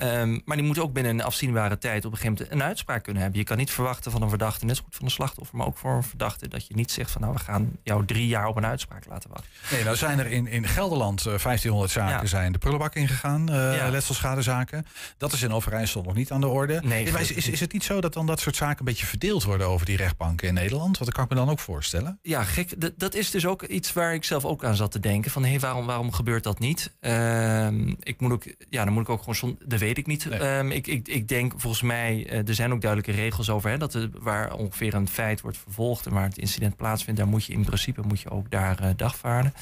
[0.00, 3.02] Ehm, maar die moet ook binnen een afzienbare tijd op een gegeven moment een uitspraak
[3.02, 3.40] kunnen hebben.
[3.40, 5.76] Je kan niet verwachten van een verdachte, net zo goed van een slachtoffer, maar ook
[5.76, 8.56] voor een verdachte, dat je niet zegt van nou we gaan jou drie jaar op
[8.56, 9.50] een uitspraak laten wachten.
[9.70, 13.76] Nee, nou zijn er in, in Gelderland uh, 1500 zaken zijn de prullenbak ingegaan, uh,
[13.76, 13.88] ja.
[13.88, 14.86] letselschadezaken.
[15.16, 16.80] Dat is in Overijssel nog niet aan de orde.
[16.84, 19.44] Nee, is, is, is, het niet zo dat dan dat soort zaken een beetje verdeeld
[19.44, 20.98] worden over die rechtbanken in Nederland?
[20.98, 22.18] Want dat kan ik me dan ook voorstellen.
[22.22, 22.98] Ja, gek.
[22.98, 25.30] dat is dus ook iets waar ik zelf ook aan zat te denken.
[25.30, 26.92] Van hé, hey, waarom, waarom gebeurt dat niet?
[27.00, 27.66] Uh,
[28.00, 30.28] ik moet ook, ja, dan moet ik ook gewoon de weet ik niet.
[30.28, 33.70] Ehm, ik, ik, ik denk volgens mij, uh, er zijn ook duidelijke regels over.
[33.70, 37.28] Hè, dat er, waar ongeveer een feit wordt vervolgd en waar het incident plaatsvindt, daar
[37.28, 39.52] moet je in principe moet je ook daar uh, dagvaarden.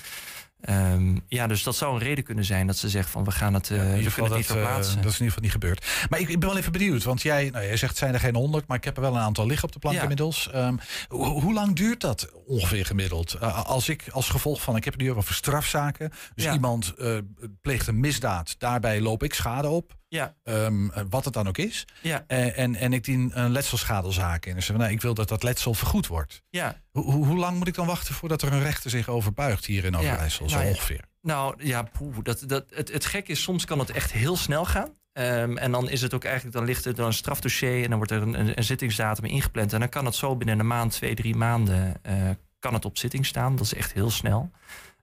[0.68, 3.54] Um, ja, dus dat zou een reden kunnen zijn dat ze zeggen van we gaan
[3.54, 5.02] het, uh, ja, we kunnen het niet verplaatsen.
[5.02, 6.06] dat is in ieder geval niet gebeurd.
[6.11, 8.35] Maar ik, ik, ben wel even benieuwd, want jij, nou, jij zegt zijn er geen
[8.35, 10.02] honderd, maar ik heb er wel een aantal liggen op de plank ja.
[10.02, 10.50] inmiddels.
[10.54, 13.36] Um, hoe lang duurt dat ongeveer gemiddeld?
[13.43, 16.52] Uh, als ik als gevolg van, ik heb het nu over strafzaken, dus ja.
[16.52, 16.95] iemand
[17.62, 19.98] pleegt een misdaad, daarbij loop ik schade op.
[20.08, 20.34] Ja.
[20.44, 21.86] Um, wat het dan ook is.
[22.02, 22.25] Ja.
[22.28, 24.54] Uh, en, en ik dien een letselschadelzaak in.
[24.54, 26.42] Dus nou, ik wil dat dat letsel vergoed wordt.
[26.50, 26.80] Ja.
[26.92, 29.97] Ho hoe lang moet ik dan wachten voordat er een rechter zich overbuigt hier in
[29.97, 30.50] Overijssel, ja.
[30.50, 31.04] zo nou, ongeveer?
[31.23, 34.64] Nou ja, poeh, dat, dat, het, het gek is, soms kan het echt heel snel
[34.64, 34.97] gaan.
[35.12, 37.97] Um, en dan is het ook eigenlijk, dan ligt er dan een strafdossier en dan
[37.97, 39.73] wordt er een, een, een, zittingsdatum ingepland.
[39.73, 42.99] En dan kan het zo binnen een maand, twee, drie maanden, uh, kan het op
[42.99, 43.56] zitting staan.
[43.56, 44.50] Dat is echt heel snel.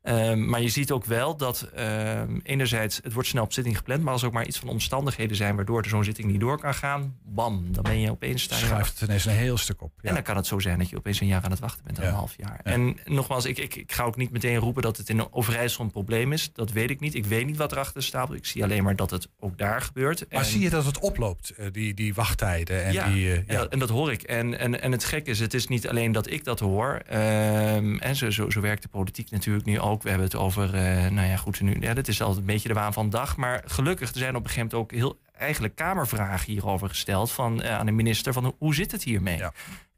[0.07, 4.03] Um, maar je ziet ook wel dat um, enerzijds het wordt snel op zitting gepland,
[4.03, 6.59] maar als er ook maar iets van omstandigheden zijn waardoor er zo'n zitting niet door
[6.59, 8.57] kan gaan, bam, dan ben je opeens staan.
[8.57, 9.91] Schuift het ineens een heel stuk op.
[10.01, 10.09] Ja.
[10.09, 11.97] En dan kan het zo zijn dat je opeens een jaar aan het wachten bent,
[11.97, 12.03] ja.
[12.03, 12.59] een half jaar.
[12.63, 12.71] Ja.
[12.71, 15.91] En nogmaals, ik, ik, ik, ga ook niet meteen roepen dat het in Overijssel een
[15.91, 16.49] probleem is.
[16.53, 17.15] Dat weet ik niet.
[17.15, 18.33] Ik weet niet wat er achter staat.
[18.33, 20.25] Ik zie alleen maar dat het ook daar gebeurt.
[20.29, 20.45] Maar en...
[20.45, 22.83] zie je dat het oploopt, eh, die, die wachttijden?
[22.83, 24.21] En, ja, die, uh, en, dat, en dat hoor ik.
[24.21, 27.01] En, en, en het gek is, het is niet alleen dat ik dat hoor.
[27.13, 29.94] Um, en zo, zo, zo werkt de politiek natuurlijk nu ook.
[30.03, 32.67] We hebben het over uh, nou ja, goed, nu, ja, dat is altijd een beetje
[32.67, 33.37] de waan van dag.
[33.37, 37.61] Maar gelukkig, er zijn op een gegeven moment ook heel eigenlijk kamervragen hierover gesteld van,
[37.61, 39.37] uh, aan de minister van hoe zit het hiermee?
[39.37, 39.53] Ja.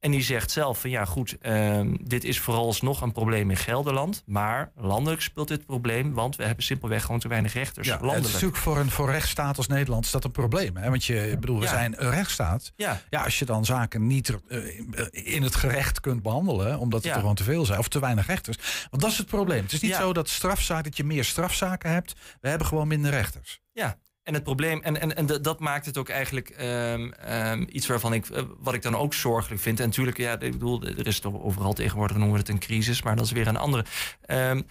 [0.08, 4.24] En die zegt zelf van ja goed, uh, dit is vooralsnog een probleem in Gelderland.
[4.26, 7.88] Maar landelijk speelt dit probleem, want we hebben simpelweg gewoon te weinig rechters.
[7.88, 8.18] Ja, landelijk.
[8.18, 10.78] Het is natuurlijk voor een voor rechtsstaat als Nederland is dat een probleem.
[10.78, 10.90] Hè?
[10.90, 11.70] Want je, bedoel, we Ja.
[11.70, 12.74] zijn een rechtsstaat.
[12.76, 13.02] Ja.
[13.10, 14.80] Ja, als je dan zaken niet uh,
[15.12, 17.14] in het gerecht kunt behandelen, omdat het Ja.
[17.14, 18.88] er gewoon te veel zijn, of te weinig rechters.
[18.90, 19.64] Want dat is het probleem.
[19.64, 22.14] Het is niet zo dat strafzaak, dat je meer strafzaken hebt.
[22.42, 23.60] We hebben gewoon minder rechters.
[23.74, 27.88] Ja, en het probleem, en, en, en dat maakt het ook eigenlijk ehm, ehm, iets
[27.88, 29.80] waarvan ik, eh, wat ik dan ook zorgelijk vind.
[29.80, 33.02] En natuurlijk, ja, ik bedoel, er is toch overal tegenwoordig noemen we het een crisis,
[33.02, 33.86] maar dat is weer een andere.
[34.22, 34.62] Ehm,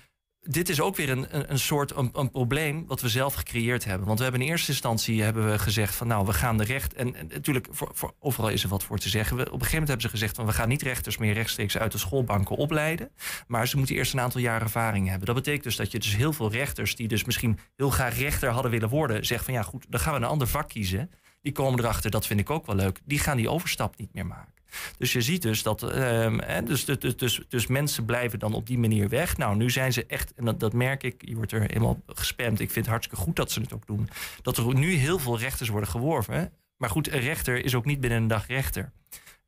[0.49, 4.07] dit is ook weer een, een, soort een, probleem wat we zelf gecreëerd hebben.
[4.07, 6.95] Want we hebben in eerste instantie hebben we gezegd van nou, we gaan de recht.
[6.95, 9.37] En, natuurlijk, voor, voor, overal is er wat voor te zeggen.
[9.37, 11.79] We, op een gegeven moment hebben ze gezegd van we gaan niet rechters meer rechtstreeks
[11.79, 13.11] uit de schoolbanken opleiden.
[13.47, 15.27] Maar ze moeten eerst een aantal jaar ervaring hebben.
[15.27, 18.49] Dat betekent dus dat je dus heel veel rechters die dus misschien heel graag rechter
[18.49, 21.11] hadden willen worden, zeggen van ja goed, dan gaan we een ander vak kiezen.
[21.43, 23.01] Die komen erachter, dat vind ik ook wel leuk.
[23.05, 24.56] Die gaan die overstap niet meer maken.
[24.99, 25.83] Dus je ziet dus dat.
[25.83, 29.37] ehm, hè, dus, dus, dus, dus mensen blijven dan op die manier weg.
[29.37, 32.61] Nou, nu zijn ze echt, en dat, dat merk ik, je wordt er helemaal gespamd.
[32.61, 34.09] Ik vind het hartstikke goed dat ze het ook doen.
[34.43, 36.35] Dat er nu heel veel rechters worden geworven.
[36.35, 36.45] Hè.
[36.77, 38.93] Maar goed, een rechter is ook niet binnen een dag rechter.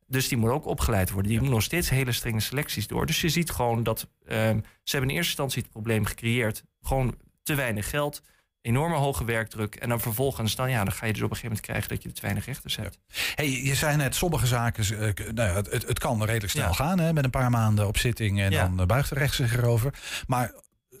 [0.07, 1.31] Dus die moet ook opgeleid worden.
[1.31, 3.05] Die moet nog steeds hele strenge selecties door.
[3.05, 6.63] Dus je ziet gewoon dat ehm, ze hebben in eerste instantie het probleem gecreëerd.
[6.81, 8.21] Gewoon te weinig geld.
[8.61, 9.75] Enorme hoge werkdruk.
[9.75, 12.03] En dan vervolgens, dan, ja, dan ga je dus op een gegeven moment krijgen dat
[12.03, 12.99] je te weinig rechters hebt.
[13.35, 17.13] Hey, je zei net, sommige zaken, uh, nou, het, het, kan redelijk snel gaan, hè,
[17.13, 19.93] met een paar maanden op zitting en dan buigt de recht zich erover.
[20.27, 20.53] Maar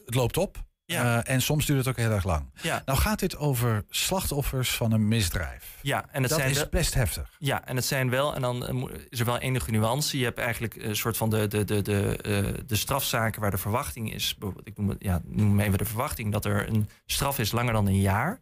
[0.05, 0.67] het loopt op.
[0.91, 1.17] Ja.
[1.17, 2.45] Uh, en soms duurt het ook heel erg lang.
[2.61, 2.81] Ja.
[2.85, 5.77] Nou gaat dit over slachtoffers van een misdrijf.
[5.81, 7.35] Ja, en dat zijn is best heftig.
[7.39, 10.17] Ja, en het zijn wel, en dan eh, is er wel enige nuance.
[10.17, 13.57] Je hebt eigenlijk een soort van de, de, de, de, uh, de strafzaken waar de
[13.57, 14.37] verwachting is.
[14.63, 18.01] Ik noem, ja, noem even de verwachting dat er een straf is langer dan een
[18.01, 18.39] jaar.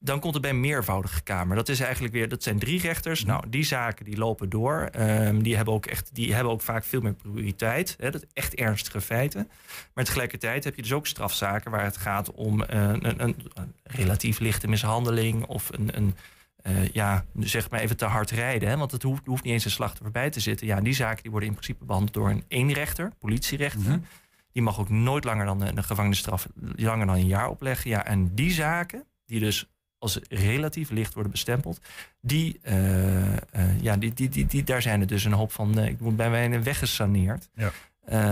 [0.00, 1.56] Dan komt er bij een meervoudige kamer.
[1.56, 3.20] Dat is eigenlijk weer, dat zijn drie rechters.
[3.20, 3.30] Mhm.
[3.30, 4.90] Nou, die zaken die lopen door.
[4.98, 7.96] Um, die, hebben ook echt, die hebben ook vaak veel meer prioriteit.
[7.98, 9.50] Hè, dat echt ernstige feiten.
[9.94, 13.36] Maar tegelijkertijd heb je dus ook strafzaken waar het gaat om een, een, een
[13.82, 16.14] relatief lichte mishandeling of een, een
[16.62, 18.68] uh, ja, zeg maar even te hard rijden.
[18.68, 18.76] Hè?
[18.76, 20.66] Want het hoeft, hoeft niet eens een slachtoffer bij te zitten.
[20.66, 23.90] Ja, die zaken die worden in principe behandeld door een eenrechter, politierechter.
[23.90, 24.04] Mm
[24.52, 27.90] Die mag ook nooit langer dan een gevangenisstraf, langer dan een jaar opleggen.
[27.90, 31.80] Ja, en die zaken, die dus als relatief licht worden bestempeld.
[32.20, 33.32] Die, uh, uh,
[33.80, 36.16] ja, die, die, die, die, daar zijn er dus een hoop van, uh, ik moet
[36.16, 37.48] bij mij weggesaneerd.
[37.54, 37.72] Ja.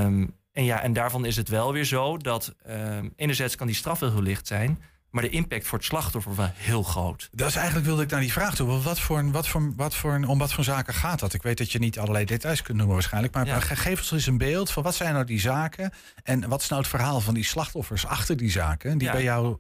[0.05, 3.77] Um, en ja, en daarvan is het wel weer zo dat um, enerzijds kan die
[3.77, 4.79] straf wel heel licht zijn.
[5.11, 7.29] Maar de impact voor het slachtoffer wel heel groot.
[7.33, 8.67] Dat is eigenlijk wilde ik naar die vraag toe.
[8.67, 11.35] Wat voor, wat voor, wat voor, om wat voor zaken gaat dat?
[11.35, 13.35] Ik weet dat je niet allerlei details kunt noemen waarschijnlijk.
[13.35, 13.61] Maar ja.
[13.61, 15.93] geef ons eens een beeld van wat zijn nou die zaken.
[16.23, 18.99] En wat is nou het verhaal van die slachtoffers achter die zaken.
[18.99, 19.59] Die bij jou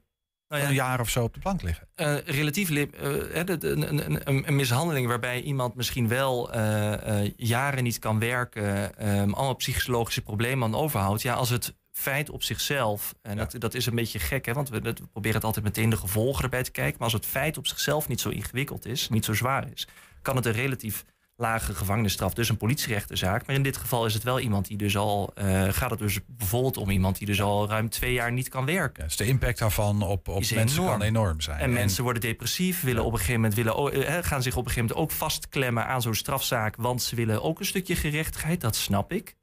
[0.48, 1.88] nou ja, een jaar of zo op de plank liggen.
[1.96, 2.86] Uh, relatief uh,
[3.34, 9.54] een, een, een, mishandeling waarbij iemand misschien wel uh, jaren niet kan werken, um, allemaal
[9.54, 11.22] psychologische problemen aan overhoudt.
[11.22, 14.68] Ja, als het feit op zichzelf, en dat, dat is een beetje gek, hè, want
[14.68, 16.94] we, we, proberen het altijd meteen de gevolgen erbij te kijken.
[16.94, 19.88] Maar als het feit op zichzelf niet zo ingewikkeld is, niet zo zwaar is,
[20.22, 21.04] kan het een relatief
[21.36, 23.46] lage gevangenisstraf, dus een politierechterzaak.
[23.46, 26.18] Maar in dit geval is het wel iemand die dus al, uh, gaat het dus
[26.26, 29.02] bijvoorbeeld om iemand die dus al ruim twee jaar niet kan werken.
[29.02, 30.98] Ja, dus de impact daarvan op, op mensen enorm.
[30.98, 31.58] kan enorm zijn.
[31.58, 34.70] En, mensen worden depressief, willen op een gegeven moment willen, uh, gaan zich op een
[34.70, 38.76] gegeven moment ook vastklemmen aan zo'n strafzaak, want ze willen ook een stukje gerechtigheid, dat
[38.76, 39.36] snap ik.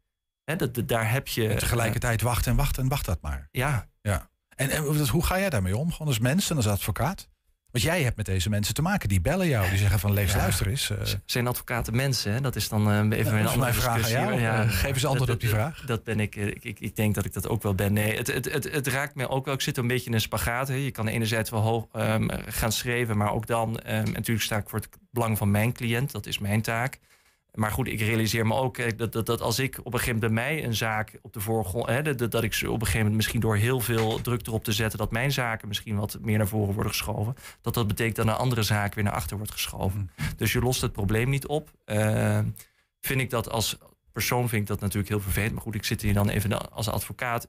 [0.44, 1.48] He, dat, daar heb je.
[1.48, 3.48] En tegelijkertijd uh, wacht en wacht en wacht dat maar.
[3.52, 3.90] Ja.
[4.02, 4.30] ja.
[4.56, 5.92] En, en hoe ga jij daarmee om?
[5.92, 7.28] Gewoon als mens en als advocaat?
[7.74, 9.10] Want jij hebt met deze mensen te maken.
[9.10, 9.70] Die bellen jou.
[9.70, 10.90] Die zeggen van lees luister eens.
[10.90, 10.98] Uh...
[11.26, 12.34] Zijn advocaten mensen?
[12.34, 12.42] Hè?
[12.42, 14.40] Dat is dan uh, even een andere vraag Jou.
[14.40, 15.84] Ja, Geef eens antwoord op die vraag.
[15.86, 16.80] Dat ben ik, ik, ik.
[16.80, 17.94] Ik denk dat ik dat ook wel ben.
[17.94, 19.54] Nee, het, het, het, het raakt me ook wel.
[19.54, 20.68] Ik zit een beetje in een spagaat.
[20.68, 20.74] Hè.
[20.74, 23.18] Je kan enerzijds wel hoog um, gaan schrijven.
[23.18, 26.12] Maar ook dan, um, natuurlijk sta ik voor het belang van mijn cliënt.
[26.12, 27.00] Dat is mijn taak.
[27.54, 30.34] Maar goed, ik realiseer me ook dat, dat, dat als ik op een gegeven moment
[30.34, 31.88] bij mij een zaak op de voorgrond.
[31.88, 34.72] Hè, dat, dat ik op een gegeven moment misschien door heel veel druk erop te
[34.72, 35.00] zetten.
[35.00, 37.36] dat mijn zaken misschien wat meer naar voren worden geschoven.
[37.62, 40.00] dat dat betekent dat een andere zaak weer naar achter wordt geschoven.
[40.00, 40.26] Mm.
[40.38, 41.72] Dus je lost het probleem niet op.
[41.86, 42.40] Uh,
[43.00, 43.78] vind ik dat als
[44.12, 45.54] persoon vind ik dat natuurlijk heel vervelend.
[45.54, 47.48] Maar goed, ik zit hier dan even als advocaat.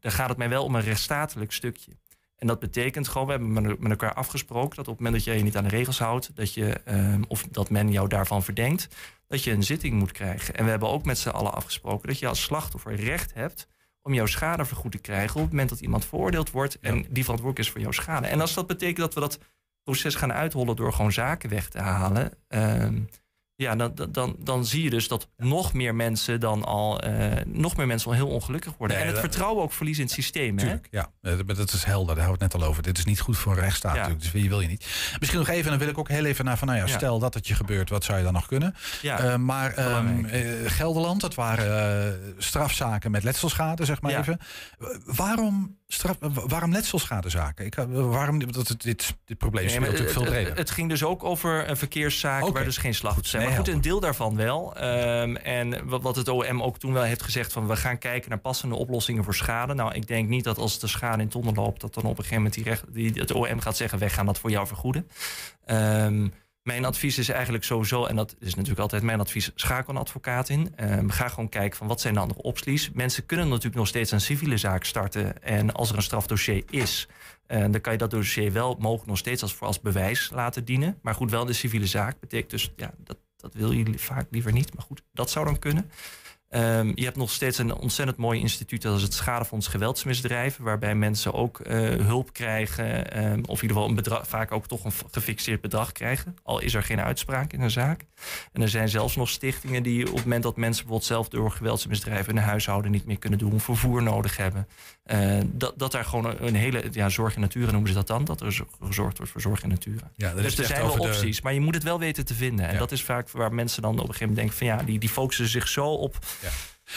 [0.00, 1.92] Dan gaat het mij wel om een rechtsstatelijk stukje.
[2.38, 5.36] En dat betekent gewoon, we hebben met elkaar afgesproken dat op het moment dat jij
[5.36, 8.88] je niet aan de regels houdt, dat je, um, of dat men jou daarvan verdenkt,
[9.26, 10.54] dat je een zitting moet krijgen.
[10.54, 13.68] En we hebben ook met z'n allen afgesproken dat je als slachtoffer recht hebt
[14.02, 17.22] om jouw schade vergoed te krijgen op het moment dat iemand veroordeeld wordt en die
[17.22, 18.26] verantwoordelijk is voor jouw schade.
[18.26, 19.38] En als dat betekent dat we dat
[19.82, 22.32] proces gaan uithollen door gewoon zaken weg te halen.
[22.48, 22.88] Uh,
[23.58, 27.76] ja, dan, dan, dan zie je dus dat nog meer mensen dan al uh, nog
[27.76, 28.96] meer mensen al heel ongelukkig worden.
[28.96, 30.56] Nee, en het vertrouwen ook verliezen in het systeem.
[30.56, 30.98] Tuurlijk, hè?
[30.98, 31.10] ja.
[31.44, 32.82] Dat is helder, daar hebben we het net al over.
[32.82, 33.98] Dit is niet goed voor een rechtsstaat ja.
[34.00, 34.86] natuurlijk, dus wil je niet.
[35.18, 37.18] Misschien nog even, en dan wil ik ook heel even naar van, nou ja, stel
[37.18, 38.74] dat het je gebeurt, wat zou je dan nog kunnen?
[39.02, 44.38] Ja, uh, maar um, uh, Gelderland, dat waren strafzaken met letselschade, zeg maar even.
[45.04, 47.66] Waarom Straf, waarom letselschadezaken?
[47.66, 50.48] Ik, waarom dat dit, dit probleem nee, speelt natuurlijk veel breder.
[50.48, 52.52] Het, het, ging dus ook over een verkeerszaak okay.
[52.52, 53.47] waar dus geen slachtoffers zijn.
[53.48, 54.84] Maar goed, een deel daarvan wel.
[54.84, 57.52] Um, en wat het OM ook toen wel heeft gezegd...
[57.52, 59.74] van we gaan kijken naar passende oplossingen voor schade.
[59.74, 61.80] Nou, ik denk niet dat als de schade in tonnen loopt...
[61.80, 63.98] dat dan op een gegeven moment die recht, die, het OM gaat zeggen...
[63.98, 65.08] wij gaan dat voor jou vergoeden.
[65.66, 66.32] Um,
[66.68, 70.48] mijn advies is eigenlijk sowieso, en dat is natuurlijk altijd mijn advies, schakel een advocaat
[70.48, 70.74] in.
[70.80, 72.90] Um, ga gewoon kijken van wat zijn de andere opties.
[72.90, 75.42] Mensen kunnen natuurlijk nog steeds een civiele zaak starten.
[75.42, 77.08] En als er een strafdossier is,
[77.48, 80.98] uh, dan kan je dat dossier wel mogelijk nog steeds als, als bewijs laten dienen.
[81.02, 84.52] Maar goed, wel de civiele zaak betekent dus, ja, dat, dat wil je vaak liever
[84.52, 84.74] niet.
[84.74, 85.90] Maar goed, dat zou dan kunnen.
[86.50, 90.94] Um, je hebt nog steeds een ontzettend mooi instituut, dat is het Schadefonds Geweldsmisdrijven, waarbij
[90.94, 91.74] mensen ook uh,
[92.06, 95.92] hulp krijgen, um, of in ieder geval een bedrag, vaak ook toch een gefixeerd bedrag
[95.92, 98.04] krijgen, al is er geen uitspraak in een zaak.
[98.52, 101.50] En er zijn zelfs nog stichtingen die op het moment dat mensen bijvoorbeeld zelf door
[101.50, 104.68] geweldsmisdrijven hun huishouden niet meer kunnen doen, vervoer nodig hebben,
[105.10, 108.24] uh, dat, dat daar gewoon een, hele, ja, zorg in natura noemen ze dat dan,
[108.24, 110.10] dat er gezorgd wordt voor zorg in natura.
[110.16, 111.42] Ja, dus er zijn wel opties, de...
[111.42, 112.66] maar je moet het wel weten te vinden.
[112.66, 112.78] En ja.
[112.78, 115.08] dat is vaak waar mensen dan op een gegeven moment denken van ja, die, die
[115.08, 116.48] focussen zich zo op ja.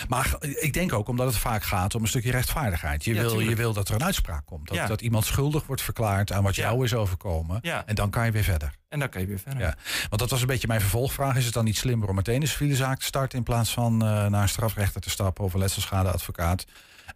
[0.08, 3.06] Maar ik denk ook omdat het vaak gaat om een stukje rechtvaardigheid.
[3.06, 4.68] Je, wil, je wil dat er een uitspraak komt.
[4.68, 7.62] Dat, dat iemand schuldig wordt verklaard aan wat jou is overkomen.
[7.62, 8.74] En dan kan je weer verder.
[8.90, 9.62] En dan kan je weer verder.
[9.62, 9.76] Ja.
[10.10, 11.36] Want dat was een beetje mijn vervolgvraag.
[11.36, 13.38] Is het dan niet slimmer om meteen een civiele zaak te starten...
[13.38, 16.66] in plaats van uh, naar een strafrechter te stappen of een letselschadeadvocaat?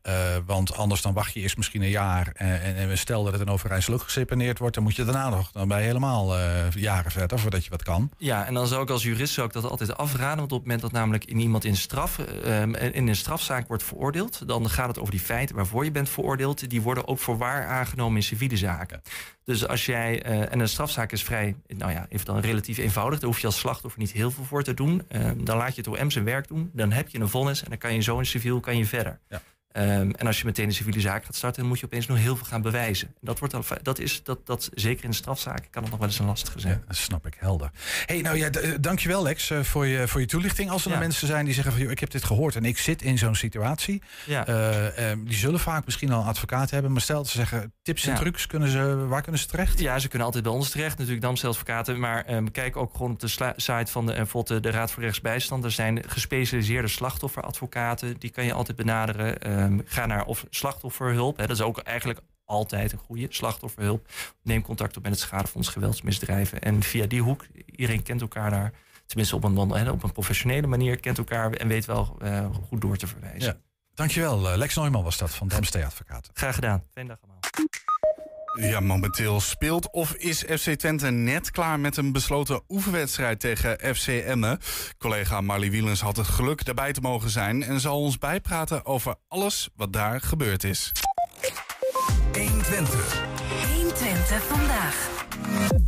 [0.08, 0.14] Uh,
[0.46, 2.32] want anders dan wacht je eerst misschien een jaar.
[2.34, 5.30] En, en, en stel dat het een Overijssel ook geseponeerd wordt, dan moet je daarna
[5.30, 5.52] nog.
[5.52, 8.10] Dan je helemaal uh, jaren verder voordat je wat kan.
[8.18, 10.38] Ja, en dan zou ik als jurist zou ik dat altijd afraden.
[10.38, 13.84] Want op het moment dat namelijk in iemand in, straf, uh, in een strafzaak wordt
[13.84, 16.70] veroordeeld, dan gaat het over die feiten waarvoor je bent veroordeeld.
[16.70, 19.02] Die worden ook voor waar aangenomen in civiele zaken.
[19.44, 23.20] Dus als jij, en een strafzaak is vrij, nou ja, even dan relatief eenvoudig.
[23.20, 25.02] Daar hoef je als slachtoffer niet heel veel voor te doen.
[25.38, 26.70] dan laat je het OM zijn werk doen.
[26.74, 29.20] Dan heb je een vonnis en dan kan je zo in civiel kan je verder.
[29.30, 29.42] Ja.
[29.78, 32.18] Um, en als je meteen een civiele zaak gaat starten, dan moet je opeens nog
[32.18, 33.14] heel veel gaan bewijzen.
[33.22, 36.10] Dat, wordt al, dat is dat, dat zeker in de strafzaken kan het nog wel
[36.10, 36.74] eens een lastige zijn.
[36.74, 37.72] Ja, dat snap ik helder.
[38.06, 40.70] Hey, nou ja, eh, dankjewel Lex uh, voor, je, voor je toelichting.
[40.70, 41.00] Als er ja.
[41.00, 44.02] mensen zijn die zeggen van ik heb dit gehoord en ik zit in zo'n situatie.
[44.26, 44.48] Ja.
[44.48, 46.92] Uh, um, die zullen vaak misschien al een advocaat hebben.
[46.92, 48.18] Maar stel dat ze zeggen tips en ja.
[48.18, 49.80] trucs, kunnen ze, waar kunnen ze terecht?
[49.80, 50.98] Ja, ze kunnen altijd bij ons terecht.
[50.98, 52.00] Natuurlijk Damstel advocaten.
[52.00, 55.64] Maar um, kijk ook gewoon op de site van de, bijvoorbeeld de Raad voor Rechtsbijstand.
[55.64, 58.16] Er zijn gespecialiseerde slachtofferadvocaten.
[58.20, 59.64] Die kan je altijd benaderen.
[59.86, 61.38] Ga naar of slachtofferhulp.
[61.38, 64.08] Hè, dat is ook eigenlijk altijd een goede slachtofferhulp.
[64.42, 66.62] Neem contact op met het Schadefonds Geweldsmisdrijven.
[66.62, 68.74] En via die hoek, iedereen kent elkaar daar.
[69.06, 72.98] Tenminste op een, op een professionele manier kent elkaar en weet wel uh, goed door
[72.98, 73.54] te verwijzen.
[73.54, 73.62] Ja.
[73.94, 74.52] Dankjewel.
[74.52, 76.32] Uh, Lex Neumann was dat van Damstee Advocaten.
[76.34, 76.84] Graag gedaan.
[76.92, 77.40] Fijne dag allemaal.
[78.56, 84.08] Ja, momenteel speelt of is FC Twente net klaar met een besloten oefenwedstrijd tegen FC
[84.08, 84.60] Emmen.
[84.98, 89.16] Collega Marlie Wielens had het geluk daarbij te mogen zijn en zal ons bijpraten over
[89.28, 90.92] alles wat daar gebeurd is.
[92.34, 93.24] 120.
[93.74, 95.85] 120 vandaag.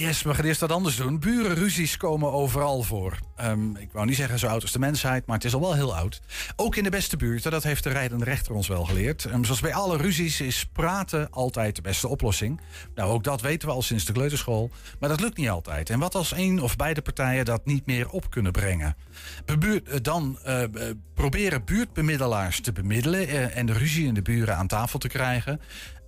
[0.00, 1.18] Yes, we gaan eerst wat anders doen.
[1.18, 3.18] Burenruzies komen overal voor.
[3.44, 5.74] Um, ik wou niet zeggen zo oud als de mensheid, maar het is al wel
[5.74, 6.20] heel oud.
[6.56, 9.24] Ook in de beste buurten, dat heeft de rijdende rechter ons wel geleerd.
[9.24, 12.60] Um, zoals bij alle ruzies is praten altijd de beste oplossing.
[12.94, 14.70] Nou, ook dat weten we al sinds de kleuterschool.
[15.00, 15.90] Maar dat lukt niet altijd.
[15.90, 18.96] En wat als één of beide partijen dat niet meer op kunnen brengen?
[19.44, 20.62] Eh, dan uh,
[21.14, 25.60] proberen buurtbemiddelaars te bemiddelen en de ruzie in de buren aan tafel te krijgen.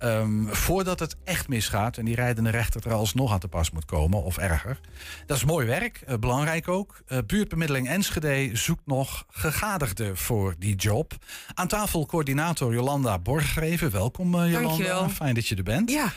[0.03, 3.85] Um, voordat het echt misgaat en die rijdende rechter er alsnog aan te pas moet
[3.85, 4.79] komen, of erger.
[5.25, 7.01] Dat is mooi werk, uh, belangrijk ook.
[7.07, 11.13] Uh, buurtbemiddeling Enschede zoekt nog gegadigden voor die job.
[11.53, 13.91] Aan tafel coördinator Jolanda Borgreven.
[13.91, 15.09] Welkom uh, Jolanda, Dankjewel.
[15.09, 15.91] fijn dat je er bent.
[15.91, 16.11] Ja.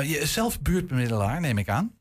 [0.00, 1.92] je zelf buurtbemiddelaar, neem ik aan.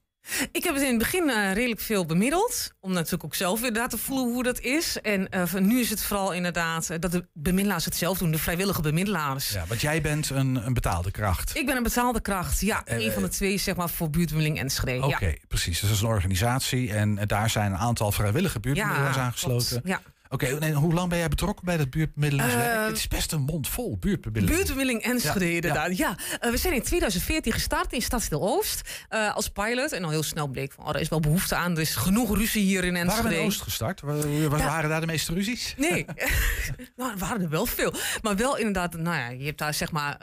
[0.52, 2.72] Ik heb het in het begin uh, redelijk veel bemiddeld.
[2.80, 5.02] Om natuurlijk ook zelf inderdaad te voelen hoe dat is.
[5.02, 8.32] En uh, nu is het vooral inderdaad uh, dat de bemiddelaars het zelf doen.
[8.32, 9.50] De vrijwillige bemiddelaars.
[9.50, 11.56] Ja, want jij bent een, een betaalde kracht.
[11.56, 12.82] Ik ben een betaalde kracht, ja.
[12.86, 15.04] een van de twee zeg maar voor buurtbemiddeling en Schree.
[15.04, 15.36] Oké, ja.
[15.48, 15.80] precies.
[15.80, 16.94] Dus dat is een organisatie.
[16.94, 19.82] En daar zijn een aantal vrijwillige buurtbemiddelaars ja, aangesloten.
[19.82, 20.02] Klopt, ja.
[20.36, 22.80] Oké, okay, hoe lang ben jij betrokken bij dat buurtbemiddelingswerk?
[22.80, 24.56] Uh, het is best een mond vol, buurtbemiddeling.
[24.56, 25.52] Buurtbemiddeling Enschede, ja.
[25.52, 25.98] inderdaad.
[25.98, 26.46] Ja, ja.
[26.46, 29.92] Uh, we zijn in 2014 gestart in Stadsdeel Oost uh, als pilot.
[29.92, 31.72] En al heel snel bleek van, oh, er is wel behoefte aan.
[31.72, 33.24] Er is genoeg ruzie hier in Enschede.
[33.24, 34.02] Waren we in Oost gestart?
[34.02, 35.76] Waar, waren daar de meeste ruzies?
[35.78, 36.06] Nee,
[36.98, 37.94] nou, er waren er wel veel.
[38.22, 40.18] Maar wel inderdaad, nou ja, je hebt daar zeg maar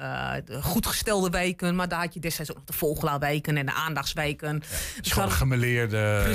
[0.61, 1.77] goed gestelde wijken.
[1.77, 4.55] Maar daar had je destijds ook nog de Vogelaarwijken en de Aandachtswijken.
[4.55, 6.35] Ja, dus gewoon een gemeleerde,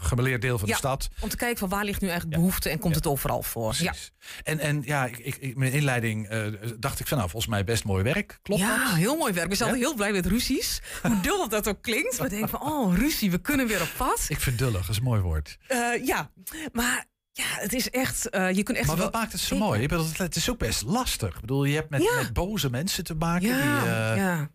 [0.00, 1.08] gemeleerd deel van de stad.
[1.20, 3.74] Om te kijken van waar ligt nu eigenlijk behoefte en komt het overal voor.
[3.78, 3.94] Ja.
[4.42, 6.46] En, en ja, ik, ik, mijn inleiding uh,
[6.78, 8.38] dacht ik van nou, volgens mij best mooi werk.
[8.42, 8.94] Klopt ja, dat?
[8.94, 9.48] heel mooi werk.
[9.48, 9.76] We zijn ja?
[9.76, 10.80] heel blij met ruzies.
[11.02, 12.16] Hoe dullig dat ook klinkt.
[12.16, 14.26] We denken van, oh, ruzie, we kunnen weer op pad.
[14.28, 15.58] Ik vind dullig, dat is een mooi woord.
[15.68, 16.30] Uh, ja,
[16.72, 18.34] maar ja, het is echt.
[18.34, 19.82] Uh, je kunt echt maar wat maakt het zo mooi?
[19.82, 21.34] Ik bedoel, het is ook best lastig.
[21.34, 22.14] Ik bedoel, je hebt met, ja.
[22.14, 23.48] met boze mensen te maken.
[23.48, 24.16] Ja, die, uh...
[24.16, 24.50] ja.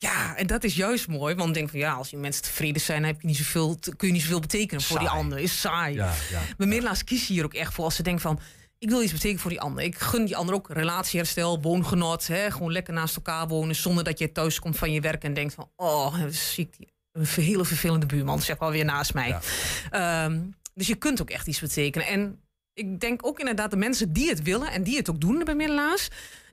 [0.00, 1.34] Ja, en dat is juist mooi.
[1.34, 4.08] Want ik denk van ja, als die mensen tevreden zijn, heb je niet zoveel, kun
[4.08, 4.92] je niet zoveel betekenen saai.
[4.92, 5.38] voor die ander.
[5.38, 5.94] Is saai.
[5.94, 8.40] Ja, ja, Bemiddelaars kiezen hier ook echt voor als ze denken van
[8.78, 9.84] ik wil iets betekenen voor die ander.
[9.84, 12.26] Ik gun die ander ook relatieherstel, woongenot.
[12.26, 13.74] Hè, gewoon lekker naast elkaar wonen.
[13.74, 15.70] Zonder dat je thuis komt van je werk en denkt van...
[15.76, 19.38] oh, zie ik die, een hele vervelende buurman, zeg maar weer naast mij.
[19.90, 20.24] Ja.
[20.24, 22.06] Um, dus je kunt ook echt iets betekenen.
[22.06, 22.40] En
[22.72, 24.70] ik denk ook inderdaad de mensen die het willen...
[24.70, 26.08] en die het ook doen, de bemiddelaars...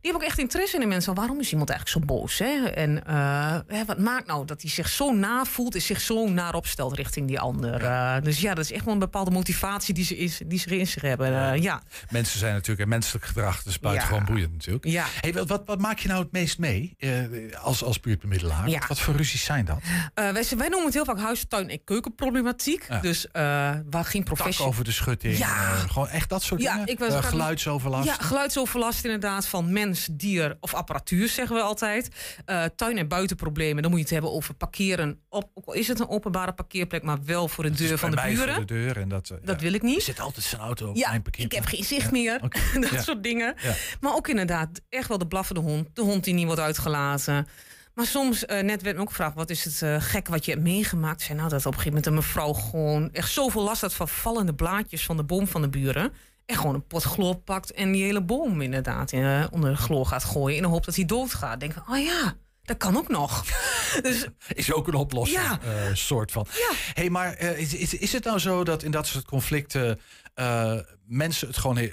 [0.06, 1.14] die hebben ook echt interesse in de mensen.
[1.14, 2.38] Waarom is iemand eigenlijk zo boos?
[2.40, 2.68] Hè?
[2.68, 5.76] En uh, hè, wat maakt nou dat hij zich zo navoelt...
[5.76, 7.82] en zich zo naar opstelt richting die ander?
[7.82, 10.78] Uh, dus ja, dat is echt wel een bepaalde motivatie die ze, is, die ze
[10.78, 11.32] in zich hebben.
[11.32, 11.82] Uh, ja.
[12.10, 14.26] Mensen zijn natuurlijk een menselijk gedrag, dus buitengewoon ja.
[14.26, 14.86] boeiend natuurlijk.
[14.86, 15.06] Ja.
[15.22, 16.98] Hey, wat, wat, wat, maak je nou het meest mee
[17.62, 18.70] als, als buurtbemiddelaar?
[18.70, 18.82] Ja.
[18.88, 19.80] Wat voor ruzies zijn dat?
[20.14, 22.86] wij, wij noemen het heel vaak huis, tuin en keukenproblematiek.
[22.90, 23.00] Ja.
[23.00, 23.28] Dus
[23.90, 24.66] waar geen professie...
[24.66, 25.38] over de schutting.
[25.38, 25.76] Ja.
[25.76, 26.88] gewoon echt dat soort ja, dingen?
[26.88, 28.08] Ik was geluidsoverlast?
[28.08, 32.10] Ja, geluidsoverlast inderdaad van mensen mens, dier of apparatuur, zeggen we altijd.
[32.46, 35.20] Uh, tuin- en buitenproblemen, dan moet je het hebben over parkeren.
[35.30, 38.22] Op, ook al is het een openbare parkeerplek, maar wel voor de deur van de
[38.26, 38.56] buren.
[38.56, 39.96] Voor de deur en dat, dat wil ik niet.
[39.96, 41.60] Er zit altijd zijn auto op ja, mijn parkeerplek.
[41.60, 42.40] Ik heb geen zicht meer.
[42.92, 43.56] dat soort dingen.
[44.00, 45.88] Maar ook inderdaad, echt wel de blaffende hond.
[45.94, 47.48] De hond die niet wordt uitgelaten.
[47.94, 50.52] Maar soms, uh, net werd me ook gevraagd, wat is het uh, gek wat je
[50.52, 51.22] hebt meegemaakt?
[51.22, 54.08] Zei nou dat op een gegeven moment een mevrouw gewoon echt zoveel last had van
[54.08, 56.14] vallende blaadjes van de boom van de buren.
[56.46, 59.78] En gewoon een pot chloor pakt en die hele boom inderdaad in, uh, onder de
[59.78, 61.60] chloor gaat gooien in de hoop dat hij doodgaat.
[61.60, 63.46] Denk van, oh ja, dat kan ook nog.
[64.02, 65.60] dus, is ook een oplossing, ja.
[65.94, 66.46] soort van.
[66.52, 66.72] Ja.
[66.94, 70.00] hey, maar is, is, is het nou zo dat in dat soort conflicten
[71.06, 71.90] mensen het gewoon...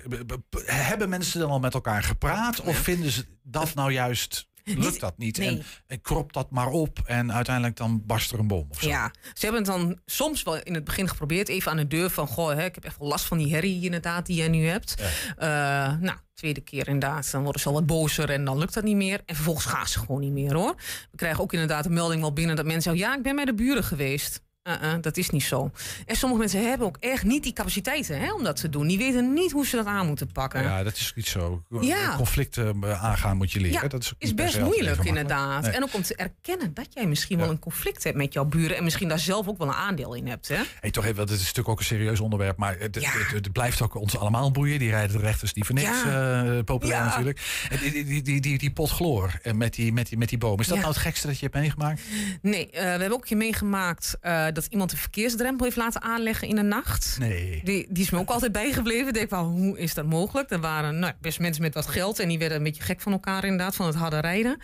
[0.64, 2.60] Hebben mensen dan al met elkaar gepraat?
[2.60, 5.38] Of vinden ze dat nou juist lukt dat niet.
[5.38, 8.66] En, en krop dat maar op en uiteindelijk dan barst er een boom.
[8.70, 8.88] Of zo.
[8.88, 12.10] Ja, ze hebben het dan soms wel in het begin geprobeerd, even aan de deur
[12.10, 14.66] van: Goh, hè, ik heb echt wel last van die herrie inderdaad die jij nu
[14.66, 14.94] hebt.
[15.38, 15.92] Ja.
[15.92, 18.84] Uh, nou, tweede keer inderdaad, dan worden ze al wat bozer en dan lukt dat
[18.84, 19.22] niet meer.
[19.26, 20.74] En vervolgens gaan ze gewoon niet meer hoor.
[21.10, 23.44] We krijgen ook inderdaad een melding wel binnen dat mensen zeggen: Ja, ik ben bij
[23.44, 24.42] de buren geweest.
[24.64, 25.70] Uh -uh, dat is niet zo.
[26.06, 28.86] En sommige mensen hebben ook echt niet die capaciteiten hè, om dat te doen.
[28.86, 30.62] Die weten niet hoe ze dat aan moeten pakken.
[30.62, 31.62] Ja, dat is niet zo.
[31.80, 32.16] Ja.
[32.16, 33.82] Conflicten eh, aangaan moet je leren.
[33.82, 35.66] Ja, dat is, is best moeilijk inderdaad.
[35.66, 37.42] En ook om te erkennen dat jij misschien ja.
[37.42, 38.76] wel een conflict hebt met jouw buren.
[38.76, 40.48] En misschien daar zelf ook wel een aandeel in hebt.
[40.48, 40.60] Hè?
[40.80, 42.56] Hey, toch even, dit is natuurlijk ook een serieus onderwerp.
[42.56, 44.78] Maar het, het, het, blijft ook ons allemaal boeien.
[44.78, 47.66] Die rijden de rechters die voor niks uh, populair natuurlijk.
[47.70, 50.60] En die, die, die, die, die pot chloor met die, met, die, met die boom.
[50.60, 52.02] Is dat nou het gekste dat je hebt meegemaakt?
[52.42, 54.16] Nee, we hebben ook keer meegemaakt
[54.52, 57.16] dat iemand een verkeersdrempel heeft laten aanleggen in de nacht.
[57.18, 57.60] Nee.
[57.64, 59.08] Die, die is me ook altijd bijgebleven.
[59.08, 60.50] Ik denk van, hoe is dat mogelijk?
[60.50, 63.12] Er waren nou, best mensen met wat geld en die werden een beetje gek van
[63.12, 64.60] elkaar inderdaad, van het harde rijden.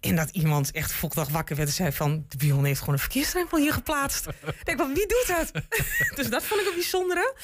[0.00, 2.94] En dat iemand echt volgende dag wakker werd en zei van, de Bion heeft gewoon
[2.94, 4.26] een verkeersdrempel hier geplaatst.
[4.26, 5.62] ik denk van, wie doet dat?
[6.16, 7.34] dus dat vond ik een bijzondere.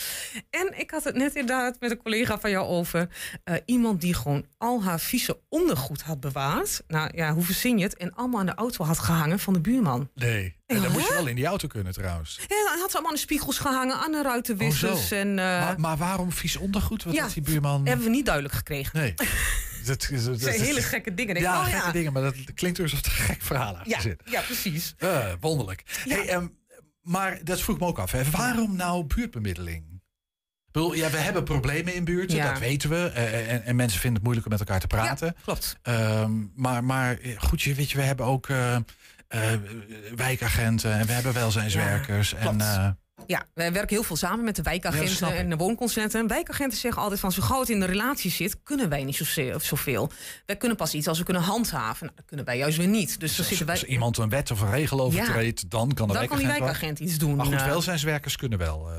[0.51, 3.09] En ik had het net inderdaad met een collega van jou over.
[3.45, 6.83] Uh, iemand die gewoon al haar vieze ondergoed had bewaard.
[6.87, 7.97] Nou ja, hoe verzin je het?
[7.97, 10.11] En allemaal aan de auto had gehangen van de buurman.
[10.15, 10.59] Nee.
[10.77, 12.39] En dan moet je wel in die auto kunnen trouwens.
[12.41, 15.13] Ja, hij had ze allemaal aan de spiegels gehangen, aan de ruitenwissers.
[15.13, 17.05] Oh, en, uh, maar, maar, waarom vies ondergoed?
[17.05, 17.87] Wat ja, had die buurman?
[17.87, 18.99] hebben we niet duidelijk gekregen.
[18.99, 19.15] Nee.
[19.87, 21.35] dat, dat, dat zijn hele gekke dingen.
[21.35, 21.93] Denk, ja, oh, gekke ja.
[21.93, 24.23] dingen, maar dat klinkt dus alsof er een gek verhaal achter ja, zit.
[24.25, 24.95] Ja, precies.
[24.99, 25.83] Uh, wonderlijk.
[26.09, 26.59] Hey, um,
[27.03, 28.13] maar dat vroeg me ook af.
[28.13, 28.31] Hè.
[28.31, 29.91] Waarom nou buurtbemiddeling?
[30.71, 32.51] Bedoel, ja, we hebben problemen in buurten, ja.
[32.51, 33.13] dat weten we.
[33.15, 35.27] Uh, en, en, mensen vinden het moeilijk om met elkaar te praten.
[35.27, 35.77] Ja, klopt.
[35.83, 38.77] Um, maar, maar goed, je, weet je, we hebben ook uh,
[40.17, 42.31] wijkagenten en we hebben welzijnswerkers.
[42.31, 46.27] Ja, en, ja, wij werken heel veel samen met de wijkagenten ja, en de woonconsenten.
[46.27, 49.17] Wijkagenten zeggen altijd van zo gauw het in de relatie zit, kunnen wij niet
[49.61, 50.11] zoveel.
[50.47, 52.05] Wij kunnen pas iets als we kunnen handhaven.
[52.05, 53.21] Nou, dat kunnen wij juist weer niet.
[53.21, 53.75] Dus, dus zitten wij...
[53.75, 56.53] als iemand een wet of een regel overtreedt, ja, dan kan de dan wijkagent, kan
[56.53, 57.37] die wijkagent iets doen.
[57.37, 58.93] Maar goed, welzijnswerkers kunnen wel.
[58.93, 58.99] Uh,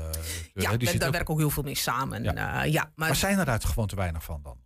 [0.54, 2.22] ja, die daar werken ook heel veel mee samen.
[2.22, 2.64] Ja.
[2.64, 4.56] Uh, ja, maar, maar zijn er daar gewoon te weinig van dan?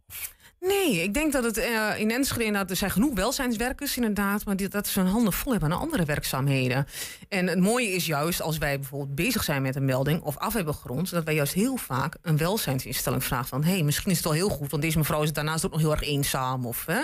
[0.61, 4.57] Nee, ik denk dat het uh, in Enschede inderdaad, er zijn genoeg welzijnswerkers inderdaad, maar
[4.57, 6.87] dat ze hun handen vol hebben aan andere werkzaamheden.
[7.29, 10.53] En het mooie is juist als wij bijvoorbeeld bezig zijn met een melding of af
[10.53, 14.16] hebben gerond, dat wij juist heel vaak een welzijnsinstelling vragen van, hé, hey, misschien is
[14.16, 16.87] het wel heel goed, want deze mevrouw is daarnaast ook nog heel erg eenzaam of
[16.87, 17.01] hè,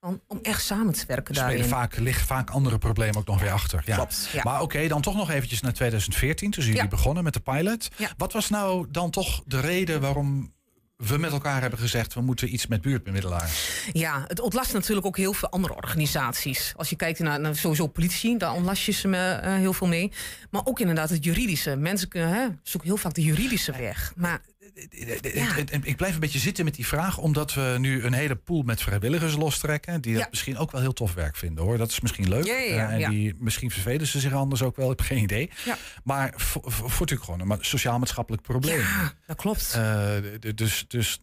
[0.00, 1.70] om, echt samen te werken Spelen daarin.
[1.70, 3.82] Vaak liggen vaak andere problemen ook nog weer achter.
[3.84, 3.94] Ja.
[3.94, 4.42] Klopt, ja.
[4.42, 6.88] Maar oké, okay, dan toch nog eventjes naar 2014, toen jullie Ja.
[6.88, 7.88] begonnen met de pilot.
[8.16, 10.54] Wat was nou dan toch de reden waarom
[10.96, 12.14] we met elkaar hebben gezegd...
[12.14, 13.86] we moeten iets met buurtbemiddelaars?
[13.92, 16.72] Ja, het ontlast natuurlijk ook heel veel andere organisaties.
[16.76, 20.12] Als je kijkt naar, sowieso politie, daar ontlast je ze me, eh, heel veel mee.
[20.50, 21.76] Maar ook inderdaad het juridische.
[21.76, 24.12] Mensen kunnen, hè, zoeken heel vaak de juridische weg.
[24.16, 24.40] Maar
[25.34, 25.54] Ja.
[25.82, 27.18] Ik blijf een beetje zitten met die vraag...
[27.18, 30.00] omdat we nu een hele pool met vrijwilligers lostrekken...
[30.00, 30.28] die dat Ja.
[30.30, 31.78] misschien ook wel heel tof werk vinden, hoor.
[31.78, 32.44] Dat is misschien leuk.
[32.44, 35.50] Ja, Eh, en die, misschien vervelen ze zich anders ook wel, ik heb geen idee.
[35.64, 35.76] Ja.
[36.04, 38.78] Maar voor, voor, voor natuurlijk gewoon een ma- sociaal-maatschappelijk probleem.
[38.80, 39.72] ja, dat klopt.
[39.74, 40.08] Eh,
[40.54, 41.22] dus, dus,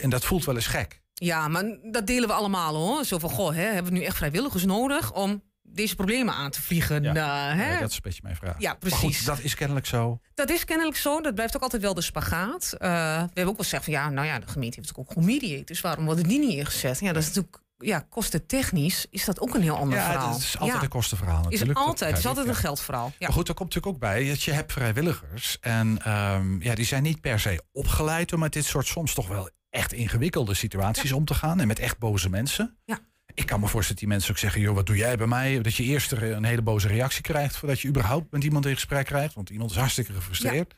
[0.00, 1.00] en dat voelt wel eens gek.
[1.14, 3.04] Ja, maar dat delen we allemaal hoor.
[3.04, 6.62] Zo van, goh, hè, hebben we nu echt vrijwilligers nodig om deze problemen aan te
[6.62, 7.02] vliegen?
[7.02, 7.12] Ja.
[7.12, 7.78] Nou, hè?
[7.80, 8.54] Dat is een beetje mijn vraag.
[8.58, 9.24] Ja, Maar goed, precies.
[9.24, 10.20] dat is kennelijk zo.
[10.34, 11.20] Dat is kennelijk zo.
[11.20, 12.72] Dat blijft ook altijd wel de spagaat.
[12.78, 15.24] Eh, we hebben ook wel gezegd van ja, nou ja, de gemeente heeft ook gewoon
[15.24, 15.64] mediate.
[15.64, 17.00] Dus waarom worden die niet ingezet?
[17.00, 20.30] Ja, dat is natuurlijk, ja, kostentechnisch is dat ook een heel ander Ja, verhaal.
[20.32, 21.78] dat is altijd ja, een kostenverhaal is natuurlijk.
[21.78, 23.06] Dat altijd, het is altijd een geldverhaal.
[23.06, 23.26] Ja.
[23.26, 25.58] Maar goed, daar komt natuurlijk ook bij dat je hebt vrijwilligers.
[25.60, 29.28] En ehm, ja, die zijn niet per se opgeleid om met dit soort soms toch
[29.28, 31.60] wel echt ingewikkelde situaties om te gaan.
[31.60, 32.78] En met echt boze mensen.
[32.84, 32.98] Ja.
[33.34, 35.60] Ik kan me voorstellen dat die mensen ook zeggen, joh, wat doe jij bij mij?
[35.62, 38.74] Dat je eerst er een hele boze reactie krijgt voordat je überhaupt met iemand in
[38.74, 39.34] gesprek krijgt.
[39.34, 40.74] Want iemand is hartstikke gefrustreerd.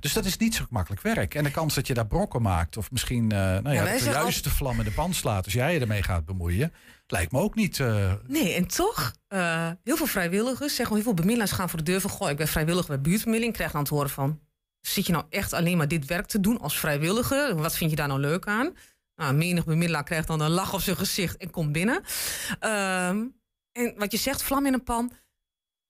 [0.00, 1.34] Dus dat is niet zo makkelijk werk.
[1.34, 4.50] En de kans dat je daar brokken maakt of misschien eh nou ja, de juiste
[4.50, 6.72] vlam in de pan slaat als jij je ermee gaat bemoeien,
[7.06, 7.80] lijkt me ook niet.
[7.80, 11.84] eh, Nee, en toch, eh, heel veel vrijwilligers, zeggen heel veel bemiddelaars gaan voor de
[11.84, 12.10] deur van...
[12.10, 13.54] goh, ik ben vrijwilliger bij buurtbemiddeling.
[13.54, 14.40] Krijg dan te horen van,
[14.80, 17.56] zit je nou echt alleen maar dit werk te doen als vrijwilliger?
[17.56, 18.72] Wat vind je daar nou leuk aan?
[19.16, 22.02] Nou, menig bemiddelaar krijgt dan een lach op zijn gezicht en komt binnen.
[22.60, 23.24] Ehm,
[23.72, 25.12] en wat je zegt, vlam in een pan.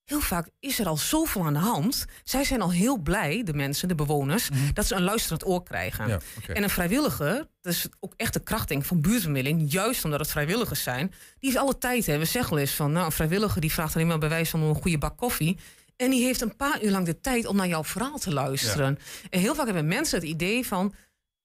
[0.05, 2.05] Heel vaak is er al zoveel aan de hand.
[2.25, 4.73] Zij zijn al heel blij, de mensen, de bewoners, Mhm.
[4.73, 6.09] dat ze een luisterend oor krijgen.
[6.09, 6.19] Ja.
[6.47, 10.21] En een vrijwilliger, dat is ook echt de kracht denk ik, van buurtbemiddeling, juist omdat
[10.21, 12.07] het vrijwilligers zijn, die heeft alle tijd.
[12.07, 12.19] Hè.
[12.19, 14.61] We zeggen wel eens van, nou, een vrijwilliger die vraagt alleen maar bij wijze van
[14.61, 15.57] een goede bak koffie.
[15.97, 18.99] En die heeft een paar uur lang de tijd om naar jouw verhaal te luisteren.
[19.31, 20.95] En heel vaak hebben mensen het idee van.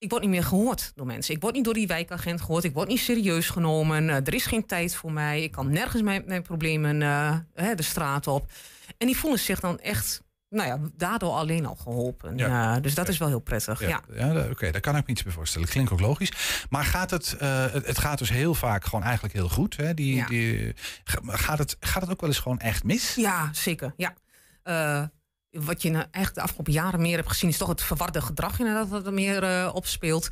[0.01, 1.35] Ik word niet meer gehoord door mensen.
[1.35, 2.63] Ik word niet door die wijkagent gehoord.
[2.63, 4.09] Ik word niet serieus genomen.
[4.09, 5.43] Eh, er is geen tijd voor mij.
[5.43, 8.51] Ik kan nergens mijn, mijn problemen eh, hè, de straat op.
[8.97, 12.37] En die voelen zich dan echt, nou ja, daardoor alleen al geholpen.
[12.37, 12.75] Ja.
[12.75, 13.79] Eh, dus dat is wel heel prettig.
[13.79, 14.01] Ja.
[14.13, 15.67] Ja, oké, daar kan ik me iets bij voorstellen.
[15.67, 16.65] Klinkt ook logisch.
[16.69, 19.77] Maar gaat het, het, het gaat dus heel vaak gewoon eigenlijk heel goed.
[19.77, 19.93] Hè?
[19.93, 20.73] Die, die,
[21.03, 23.15] ga- gaat, het, gaat het ook wel eens gewoon echt mis?
[23.15, 23.93] Ja, zeker.
[23.97, 24.13] Ja.
[25.51, 28.59] Wat je nou eigenlijk de afgelopen jaren meer hebt gezien, is toch het verwarde gedrag
[28.59, 30.27] inderdaad wat er meer eh, opspeelt.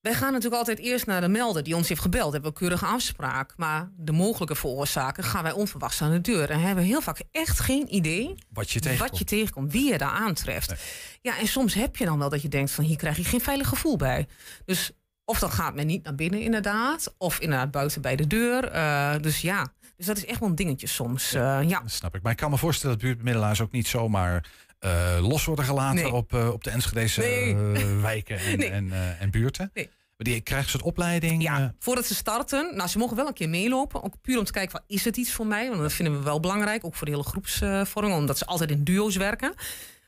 [0.00, 2.32] Wij gaan natuurlijk altijd eerst naar de melder die ons heeft gebeld.
[2.32, 3.52] Hebben we een keurige afspraak.
[3.56, 6.50] Maar de mogelijke veroorzaker gaan wij onverwachts aan de deur.
[6.50, 9.10] En hebben heel vaak echt geen idee Wat je tegenkomt.
[9.10, 10.74] wat je tegenkomt, wie je daar aantreft.
[11.20, 13.40] Ja, en soms heb je dan wel dat je denkt van hier krijg je geen
[13.40, 14.26] veilig gevoel bij.
[14.64, 14.90] Dus
[15.24, 18.64] of dan gaat men niet naar binnen inderdaad, of inderdaad buiten bij de deur.
[18.64, 21.32] Eh, dus ja, dus dat is echt wel een dingetje soms.
[21.34, 21.80] Eh, ja.
[21.80, 22.22] Dat snap ik.
[22.22, 26.12] Maar ik kan me voorstellen dat buurtbemiddelaars ook niet zomaar eh, los worden gelaten Nee.
[26.12, 27.84] op, eh, op de Enschedese Nee.
[27.84, 28.70] wijken en, Nee.
[28.70, 29.70] en, en buurten.
[29.74, 29.84] Nee.
[30.16, 31.42] Maar die krijgen ze het opleiding.
[31.42, 32.76] Ja, voordat ze starten.
[32.76, 34.02] Nou, ze mogen wel een keer meelopen.
[34.02, 35.68] Ook puur om te kijken, van, is het iets voor mij?
[35.68, 36.84] Want dat vinden we wel belangrijk.
[36.84, 38.14] Ook voor de hele groepsvorming.
[38.18, 39.52] omdat ze altijd in duo's werken.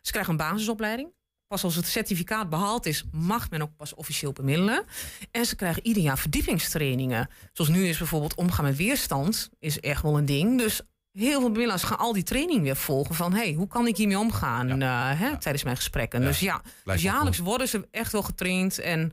[0.00, 1.08] Ze krijgen een basisopleiding.
[1.52, 4.84] Pas als het certificaat behaald is, mag men ook pas officieel bemiddelen.
[5.30, 7.28] En ze krijgen ieder jaar verdiepingstrainingen.
[7.52, 9.50] Zoals nu is bijvoorbeeld omgaan met weerstand.
[9.58, 10.58] Is echt wel een ding.
[10.58, 10.80] Dus
[11.12, 13.14] heel veel bemiddelaars gaan al die training weer volgen.
[13.14, 16.20] Van, hey, hoe kan ik hiermee omgaan eh, hè, tijdens mijn gesprekken?
[16.20, 18.78] Ja, Dus ja, dus jaarlijks worden ze echt wel getraind.
[18.78, 19.12] En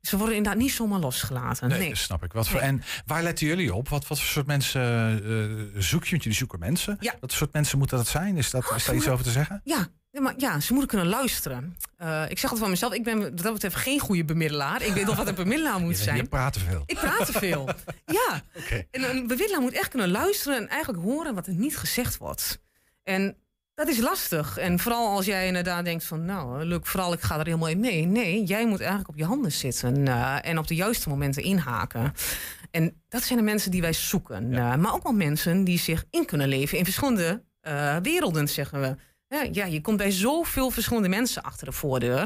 [0.00, 1.68] ze worden inderdaad niet zomaar losgelaten.
[1.68, 1.88] Nee, Nee.
[1.88, 2.32] dat snap ik.
[2.32, 2.68] Wat voor, Nee.
[2.68, 3.88] En waar letten jullie op?
[3.88, 4.82] Wat, wat voor soort mensen
[5.74, 6.16] eh, zoek je?
[6.16, 6.96] Jullie zoeken mensen.
[7.00, 7.14] Ja.
[7.20, 8.36] Wat soort mensen moeten dat zijn?
[8.36, 9.60] Is, dat, is daar iets over te zeggen?
[9.64, 11.76] Ja, ja, maar ja, ze moeten kunnen luisteren.
[11.96, 14.82] Eh, ik zeg altijd van mezelf, ik ben wat dat betreft geen goede bemiddelaar.
[14.82, 16.28] Ik weet nog wat een bemiddelaar moet Je, je zijn.
[16.28, 16.82] praat te veel.
[16.86, 17.68] Ik praat te veel.
[18.04, 18.42] Ja,
[18.90, 22.60] en een bemiddelaar moet echt kunnen luisteren en eigenlijk horen wat er niet gezegd wordt.
[23.02, 23.36] En
[23.74, 24.56] dat is lastig.
[24.58, 27.80] En vooral als jij inderdaad denkt van, nou, leuk vooral, ik ga er helemaal in
[27.80, 28.06] mee.
[28.06, 32.12] Nee, jij moet eigenlijk op je handen zitten eh, en op de juiste momenten inhaken.
[32.70, 34.54] En dat zijn de mensen die wij zoeken.
[34.54, 37.46] Eh, maar ook wel mensen die zich in kunnen leven in verschillende
[38.02, 38.96] werelden, zeggen we.
[39.28, 42.20] Ja, ja, je komt bij zoveel verschillende mensen achter de voordeur.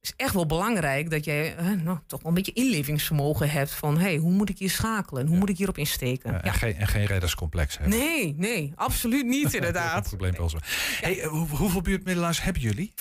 [0.00, 3.70] Het is echt wel belangrijk dat jij eh, nou, toch wel een beetje inlevingsvermogen hebt
[3.70, 5.26] van hey, hoe moet ik hier schakelen?
[5.26, 6.32] Hoe moet ik hierop insteken?
[6.32, 7.98] Ja, en, geen, en geen redderscomplex hebben.
[7.98, 10.08] Nee, nee, absoluut niet Dat inderdaad.
[10.08, 10.58] probleem wel zo.
[11.00, 12.92] Hey, eh, hoe- hoeveel buurtmiddelaars hebben jullie?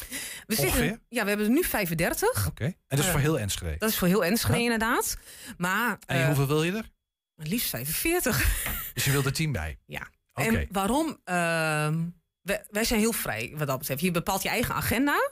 [0.45, 0.71] We Ongeveer?
[0.83, 2.47] zitten, ja, we hebben er nu 35.
[2.47, 2.63] Oké.
[2.63, 3.75] En dat is Eh, voor heel Enschede.
[3.77, 5.17] Dat is voor heel Enschede inderdaad.
[5.57, 6.89] Maar En eh, hoeveel wil je er?
[7.35, 8.63] liefst 45.
[8.93, 9.77] Dus je wil er tien bij?
[9.85, 10.07] Ja.
[10.33, 11.17] En waarom?
[11.23, 12.03] Ehm,
[12.45, 14.01] wij, wij zijn heel vrij wat dat betreft.
[14.01, 15.31] Je bepaalt je eigen agenda.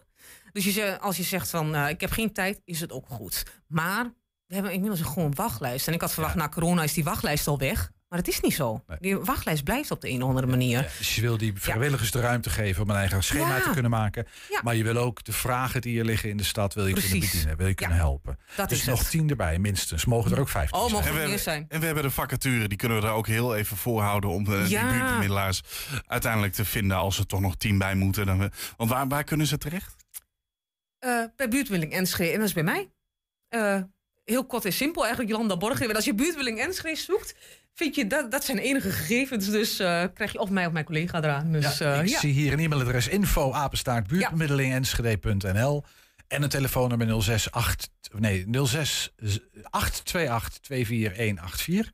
[0.51, 3.43] Dus je, als je zegt van eh, ik heb geen tijd, is het ook goed.
[3.67, 4.03] Maar
[4.45, 5.87] we hebben inmiddels een gewoon wachtlijst.
[5.87, 7.91] En ik had verwacht, na corona is die wachtlijst al weg.
[8.13, 8.83] Maar dat is niet zo.
[8.87, 8.97] Nee.
[8.99, 10.79] Die wachtlijst blijft op de een of andere manier.
[10.81, 13.61] Ja, dus je wil die vrijwilligers de ruimte geven om een eigen schema Ja.
[13.61, 14.27] te kunnen maken.
[14.49, 14.61] Ja.
[14.63, 17.09] Maar je wil ook de vragen die er liggen in de stad wil je kunnen
[17.11, 17.31] Precies.
[17.31, 17.57] bedienen.
[17.57, 18.39] Wil je kunnen helpen.
[18.55, 19.09] Dat dus is nog het.
[19.09, 20.05] tien erbij, minstens.
[20.05, 20.93] Mogen er ook vijftien Oh, zijn.
[21.03, 21.65] mogen En we, er zijn.
[21.69, 24.69] en we hebben de vacature, die kunnen we daar ook heel even voorhouden om eh,
[24.69, 24.89] Ja.
[24.89, 25.61] die buurtbemiddelaars
[26.07, 28.25] uiteindelijk te vinden als er toch nog tien bij moeten.
[28.25, 29.95] Dan we, want waar, waar kunnen ze terecht?
[30.99, 32.31] Eh, bij buurtwilling Enschede.
[32.31, 32.89] En dat is bij mij.
[33.49, 33.81] Eh,
[34.23, 35.95] heel kort en simpel eigenlijk, Jolanda Borggever.
[35.95, 37.35] Als je buurtwilling Enschede zoekt,
[37.75, 39.49] vind je dat, dat zijn enige gegevens.
[39.49, 41.51] Dus eh, krijg je of mij of mijn collega eraan.
[41.51, 42.19] Dus, Ja, eh, ik ja.
[42.19, 45.83] zie hier een e-mailadres info apenstaart buurtbemiddelingenschede.nl
[46.27, 49.13] en een telefoonnummer 068 nee 06
[49.69, 51.91] 828 24184.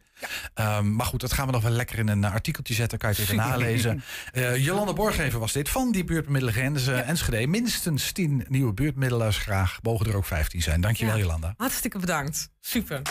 [0.53, 2.97] Ehm, maar goed, dat gaan we nog wel lekker in een artikeltje zetten.
[2.97, 4.03] Kan je het even nalezen.
[4.31, 7.47] Eh Jolande Borgever was dit van die buurtbemiddeling Enschede.
[7.47, 9.79] Minstens 10 nieuwe buurtmiddelaars graag.
[9.81, 10.81] Mogen er ook 15 zijn.
[10.81, 11.21] Dankjewel Ja.
[11.21, 11.53] Jolanda.
[11.57, 12.49] Hartstikke bedankt.
[12.59, 13.01] Super.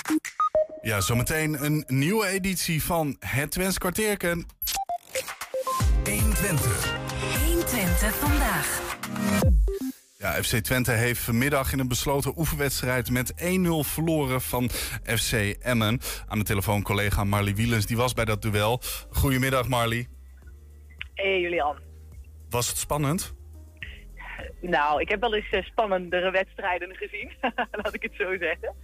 [0.89, 4.47] Ja, zometeen een nieuwe editie van Het Twents Kwartierken.
[6.05, 6.97] 120.
[7.45, 8.97] 120 vandaag.
[10.19, 13.37] Ja, FC Twente heeft vanmiddag in een besloten oefenwedstrijd met 1-0
[13.81, 14.69] verloren van
[15.05, 16.01] FC Emmen.
[16.29, 18.81] Aan de telefoon collega Marley Wielens, die was bij dat duel.
[19.11, 20.09] Goedemiddag Marley.
[21.15, 21.79] Hey Julian.
[22.51, 23.35] Was het spannend?
[24.61, 27.33] Nou, ik heb wel eens eh, spannendere wedstrijden gezien,
[27.83, 28.75] laat ik het zo zeggen.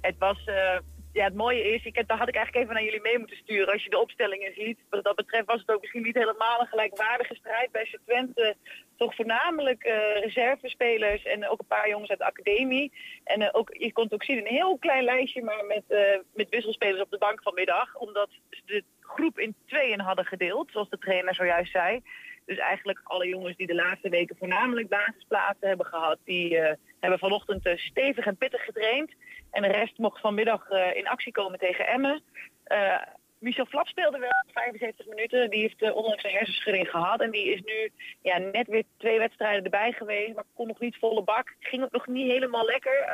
[0.00, 0.78] Het was, eh,
[1.14, 3.36] ja, het mooie is, ik heb, daar had ik eigenlijk even naar jullie mee moeten
[3.36, 3.72] sturen.
[3.72, 6.66] Als je de opstellingen ziet, wat dat betreft was het ook misschien niet helemaal een
[6.66, 8.56] gelijkwaardige strijd bij Twente.
[8.96, 12.92] Toch voornamelijk uh, reservespelers en ook een paar jongens uit de academie.
[13.24, 15.98] En uh, ook, je kon het ook zien, een heel klein lijstje, maar met, uh,
[16.34, 17.94] met wisselspelers op de bank vanmiddag.
[17.94, 22.02] Omdat ze de groep in tweeën hadden gedeeld, zoals de trainer zojuist zei.
[22.46, 26.58] Dus eigenlijk alle jongens die de laatste weken voornamelijk basisplaatsen hebben gehad, die
[27.00, 29.12] hebben vanochtend stevig en pittig getraind.
[29.54, 32.22] En de rest mocht vanmiddag uh, in actie komen tegen Emmen.
[32.66, 33.02] Uh,
[33.38, 35.50] Michel Flap speelde wel 75 minuten.
[35.50, 37.20] Die heeft uh, ondanks een hersenschudding gehad.
[37.20, 37.90] En die is nu
[38.22, 40.34] ja, net weer twee wedstrijden erbij geweest.
[40.34, 41.54] Maar kon nog niet volle bak.
[41.60, 43.06] Ging ook nog niet helemaal lekker.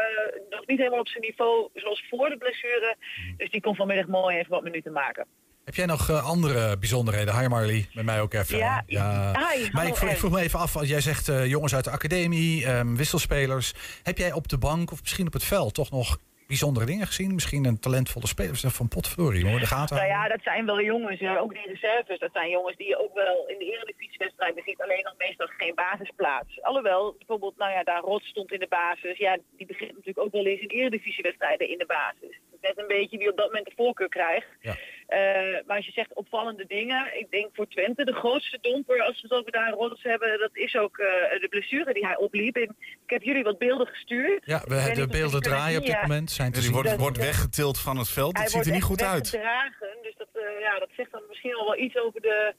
[0.51, 2.97] nog niet helemaal op zijn niveau zoals voor de blessure.
[3.36, 5.26] Dus die kon vanmiddag mooi even wat minuten maken.
[5.64, 7.38] Heb jij nog uh, andere bijzonderheden?
[7.41, 8.59] Hi Marley, met mij ook even.
[8.59, 9.32] Ja, ja.
[9.32, 12.68] Hi, maar ik, ik, vroeg me even af, als jij zegt jongens uit de academie,
[12.68, 13.74] um, wisselspelers.
[14.03, 16.18] Heb jij op de bank of misschien op het veld toch nog
[16.55, 17.34] bijzondere dingen gezien?
[17.34, 21.20] Misschien een talentvolle speler van potverdorie hoor, de gaten Nou ja, dat zijn wel jongens,
[21.20, 22.18] ja, ook die reserves.
[22.18, 24.82] Dat zijn jongens die je ook wel in de Eredivisie-wedstrijd ziet.
[24.82, 26.62] Alleen dan meestal geen basisplaats.
[26.62, 29.18] Alhoewel, bijvoorbeeld, nou ja, daar Rot stond in de basis.
[29.18, 33.19] Ja, die begint natuurlijk ook wel eens in Eredivisie-wedstrijden in de basis net een beetje
[33.19, 34.47] wie op dat moment de voorkeur krijgt.
[34.61, 34.77] Ja.
[35.09, 39.21] Uh, maar als je zegt opvallende dingen, ik denk voor Twente de grootste domper, als
[39.21, 41.07] we het over daar Rodders hebben, dat is ook uh,
[41.41, 42.57] de blessure die hij opliep.
[42.57, 44.43] En ik heb jullie wat beelden gestuurd.
[44.45, 46.31] Ja, we hebben de beelden draaien op dit moment.
[46.31, 48.39] Zijn die wordt, wordt weggetild van het veld.
[48.39, 49.31] Het ziet er niet goed uit.
[49.31, 52.55] Dragen, dus dat, uh, ja, dat zegt dan misschien al wel iets over de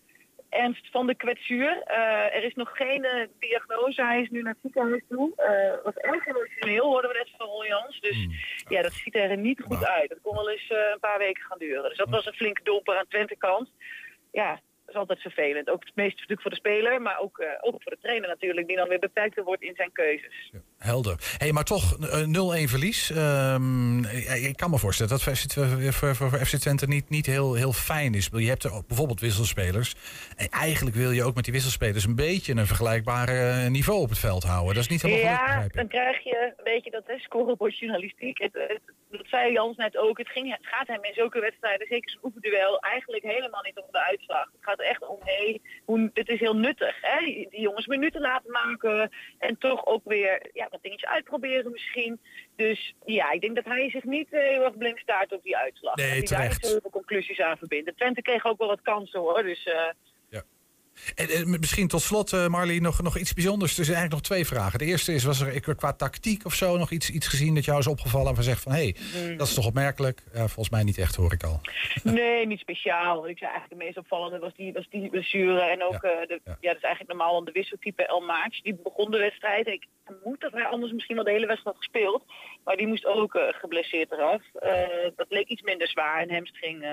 [0.52, 1.84] ernst van de kwetsuur.
[1.88, 4.04] Uh, er is nog geen uh, diagnose.
[4.04, 5.34] Hij is nu naar het ziekenhuis toe.
[5.38, 8.00] Uh, was erg emotioneel, hoorden we net van Ron Jans.
[8.00, 8.32] Dus mm.
[8.70, 10.10] ja, dat ziet er niet goed uit.
[10.10, 11.90] Dat kon wel eens een paar weken gaan duren.
[11.90, 13.70] Dus dat was een flinke domper aan Twente kant.
[14.32, 15.70] Ja, is altijd vervelend.
[15.70, 18.76] Ook het meest natuurlijk voor de speler, maar ook, ook voor de trainer natuurlijk, die
[18.76, 20.50] dan weer beperkter wordt in zijn keuzes.
[20.52, 21.16] Ja, helder.
[21.38, 22.00] hey, maar toch 0-1
[22.70, 23.10] verlies.
[23.10, 24.06] Um,
[24.44, 25.24] ik kan me voorstellen dat
[26.16, 28.30] voor, FC Twente niet, niet heel, heel fijn is.
[28.32, 29.96] Je hebt er bijvoorbeeld wisselspelers.
[30.36, 33.30] En eigenlijk wil je ook met die wisselspelers een beetje een vergelijkbaar
[33.70, 34.74] niveau op het veld houden.
[34.74, 38.38] Dat is niet helemaal Ja, dan krijg je een beetje dat scorebordjournalistiek.
[38.38, 40.18] Het, het, dat zei Jans net ook.
[40.18, 43.92] Het, ging, het gaat hem in zulke wedstrijden, zeker zo'n oefenduel, eigenlijk helemaal niet om
[43.92, 44.46] de uitslag.
[44.46, 46.96] Het gaat echt om, hé, hey, het is heel nuttig.
[47.02, 47.26] Hè?
[47.26, 52.20] Die jongens minuten laten maken en toch ook weer ja, wat dingetjes uitproberen misschien.
[52.56, 55.58] Dus ja, ik denk dat hij zich niet uh, heel erg blind staart op die
[55.58, 55.96] uitslag.
[55.96, 57.96] Nee, dat hij daar niet conclusies aan verbinden.
[57.96, 59.70] Twente kreeg ook wel wat kansen hoor, dus...
[61.16, 63.78] En, en, misschien tot slot, uh, Marley, nog, nog iets bijzonders.
[63.78, 64.80] Er zijn eigenlijk nog twee vragen.
[64.80, 67.80] De eerste is, was er qua tactiek of zo nog iets, iets gezien dat jou
[67.80, 68.36] is opgevallen...
[68.36, 70.24] en zegt van, hé, hey, dat is toch opmerkelijk?
[70.34, 71.62] Uh, volgens mij niet echt, hoor ik al.
[72.04, 73.28] Nee, niet speciaal.
[73.28, 75.62] Ik zei eigenlijk de meest opvallende was die, was die blessure.
[75.62, 76.22] En ook, ja.
[76.22, 76.58] Uh, de, ja.
[76.60, 76.68] ja.
[76.68, 78.62] dat is eigenlijk normaal dan de wisseltype El Maach.
[78.62, 79.68] Die begon de wedstrijd.
[79.68, 82.24] Ik vermoed dat hij anders misschien wel de hele wedstrijd had gespeeld.
[82.64, 84.42] Maar die moest ook geblesseerd eraf.
[85.16, 86.22] dat leek iets minder zwaar.
[86.22, 86.86] Een hamstring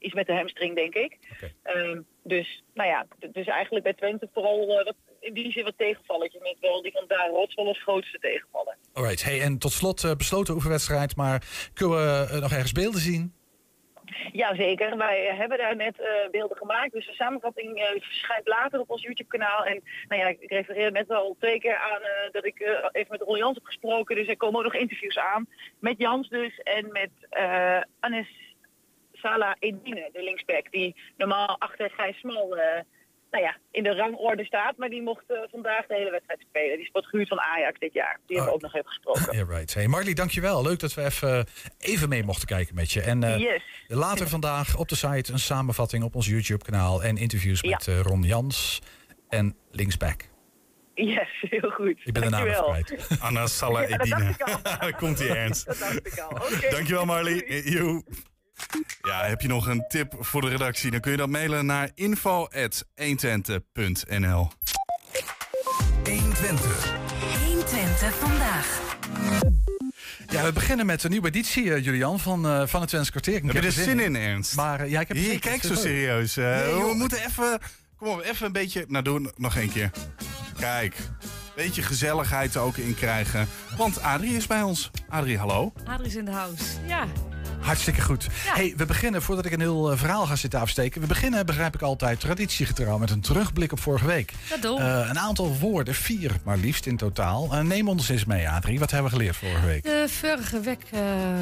[0.00, 1.18] iets met de hamstring, denk ik.
[1.32, 1.76] Okay.
[1.76, 5.74] Um, dus, nou ja, dus eigenlijk bij Twente vooral uh, wat, in die zin wat
[5.76, 6.38] tegenvalletje.
[6.42, 8.76] Met wel die van daar Rots wel als grootste tegenvallen.
[8.92, 11.16] Alright, hey, en tot slot uh, besloten oefenwedstrijd.
[11.16, 13.34] Maar kunnen we uh, nog ergens beelden zien?
[14.32, 16.92] Jazeker, wij hebben daar net uh, beelden gemaakt.
[16.92, 19.64] Dus de samenvatting uh, verschijnt later op ons YouTube-kanaal.
[19.64, 22.60] En nou ja, ik refereer net al twee keer aan uh, dat ik
[22.92, 24.16] even met Ron Jans heb gesproken.
[24.16, 25.48] Dus er komen ook nog interviews aan.
[25.78, 27.10] Met Jans dus en met
[28.00, 28.28] Anes
[29.22, 32.62] Salah Edine, de linksback, die normaal achter Gijs Smal uh,
[33.30, 34.76] nou ja, in de rangorde staat.
[34.76, 36.76] Maar die mocht uh, vandaag de hele wedstrijd spelen.
[36.76, 38.18] Die is wat gehuurd van Ajax dit jaar.
[38.26, 39.18] Die hebben we ook nog even gesproken.
[39.36, 39.74] Yeah, right.
[39.74, 40.62] Hey, Marley, dankjewel.
[40.62, 41.46] Leuk dat we even,
[41.78, 43.00] even mee mochten kijken met je.
[43.00, 43.62] En uh, yes.
[43.86, 47.02] later vandaag op de site een samenvatting op ons YouTube-kanaal.
[47.02, 48.02] En interviews met ja.
[48.02, 48.80] Ron Jans
[49.28, 50.28] en linksback.
[50.94, 52.00] Yes, heel goed.
[52.04, 53.08] Ik ben de naam kwijt.
[53.20, 54.34] Anna Salah ja, Edine.
[54.98, 55.66] Komt hij ernst.
[55.66, 56.36] Dat dacht ik al.
[56.36, 56.70] Okay.
[56.70, 57.62] Dankjewel Marley.
[57.64, 58.02] Joe.
[59.02, 60.90] Ja, heb je nog een tip voor de redactie?
[60.90, 64.50] Dan kun je dat mailen naar info.120.nl
[66.04, 66.94] 120.
[67.44, 68.80] 120 vandaag.
[70.26, 73.34] Ja, we beginnen met een nieuwe editie, uh, Julian, van, uh, van het Twents kwartier.
[73.34, 74.56] Ik heb je er zin in, Ernst?
[74.56, 76.34] Maar uh, ja, ik heb Je kijkt zo serieus.
[76.34, 77.58] Nee, we moeten even...
[77.96, 78.84] Kom op, even een beetje...
[78.88, 79.90] Nou, doe nog één keer.
[80.58, 80.96] Kijk.
[81.56, 83.48] Beetje gezelligheid ook in krijgen.
[83.76, 84.90] Want Adrie is bij ons.
[85.08, 85.72] Adrie, hallo.
[85.84, 86.64] Adrie is in de house.
[86.86, 87.06] Ja,
[87.58, 88.26] Hartstikke goed.
[88.44, 88.54] Ja.
[88.54, 91.00] Hey, we beginnen, voordat ik een heel uh, verhaal ga zitten afsteken...
[91.00, 92.98] we beginnen, begrijp ik altijd, traditiegetrouw...
[92.98, 94.32] met een terugblik op vorige week.
[94.48, 97.48] Dat doen uh, Een aantal woorden, vier maar liefst in totaal.
[97.52, 98.78] Uh, neem ons eens mee, Adrie.
[98.78, 99.82] Wat hebben we geleerd vorige week?
[99.82, 100.86] De vorige week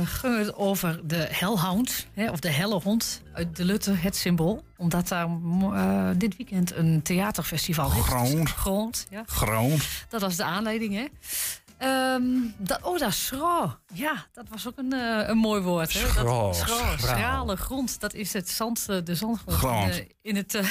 [0.04, 4.64] ging het over de hellhound, hè, of de helle hond uit de Lutte, het symbool.
[4.76, 5.28] Omdat daar
[6.16, 8.44] dit weekend een theaterfestival is.
[8.44, 9.22] Grond, ja.
[9.26, 9.82] Grond.
[10.08, 11.04] Dat was de aanleiding, hè.
[11.78, 12.22] Ehm,
[12.56, 13.76] dat, oh, dat is schro.
[13.94, 15.92] Ja, dat was ook een, uh, een mooi woord.
[15.92, 16.22] Hè?
[16.24, 16.56] Dat,
[16.96, 18.00] schrale grond.
[18.00, 19.58] Dat is het zand, eh, de zandgrond.
[19.58, 19.96] Grond.
[19.96, 20.70] In, in het, uh,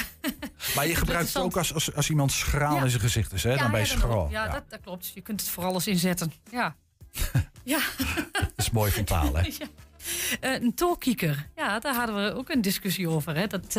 [0.74, 2.82] maar je gebruikt het ook als, als, als iemand schraal ja.
[2.82, 3.42] in zijn gezicht is.
[3.42, 3.50] Hè?
[3.50, 4.28] Ja, dan ben je schro.
[4.30, 5.10] Ja, Dat, dat, klopt.
[5.14, 6.32] Je kunt het voor alles inzetten.
[6.50, 6.76] Ja.
[7.64, 7.80] ja.
[8.32, 9.50] dat is mooi van taal, hè?
[10.54, 11.48] een tolkieker.
[11.56, 13.36] Ja, daar hadden we ook een discussie over.
[13.36, 13.46] Hè?
[13.46, 13.72] Dat,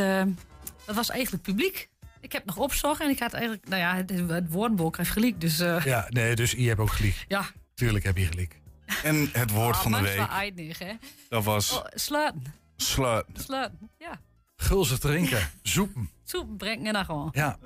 [0.86, 1.90] dat was eigenlijk publiek.
[2.22, 5.42] Ik heb nog opzorg en ik had eigenlijk, nou ja, het, het woordenboek heeft gelijk.
[5.42, 5.86] Dus, uh...
[5.86, 7.26] Ja, nee, dus je hebt ook gelijk.
[7.28, 7.46] Ja.
[7.74, 8.60] Tuurlijk heb je gelijk.
[9.04, 10.28] En het woord oh, van de week.
[10.28, 10.94] Eindig, hè?
[11.30, 11.72] Dat was.
[11.72, 12.54] Oh, sluiten.
[12.76, 13.44] Sluiten.
[13.44, 14.20] Sluiten, ja.
[14.56, 15.50] Gulzig drinken.
[15.62, 16.10] Zoepen.
[16.24, 17.30] Zoepen brengen naar gewoon.
[17.32, 17.58] Ja.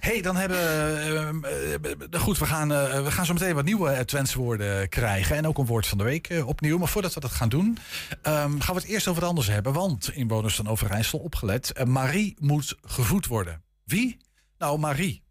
[0.00, 2.08] hey, dan hebben we.
[2.12, 5.36] Uh, goed, we gaan, uh, we gaan zo meteen wat nieuwe Twentse woorden krijgen.
[5.36, 6.78] En ook een woord van de week uh, opnieuw.
[6.78, 7.78] Maar voordat we dat gaan doen,
[8.22, 9.72] um, gaan we het eerst over wat anders hebben.
[9.72, 11.84] Want inwoners van Overijssel opgelet.
[11.86, 13.62] Marie moet gevoed worden.
[13.84, 14.16] Wie?
[14.58, 15.22] Nou, Marie.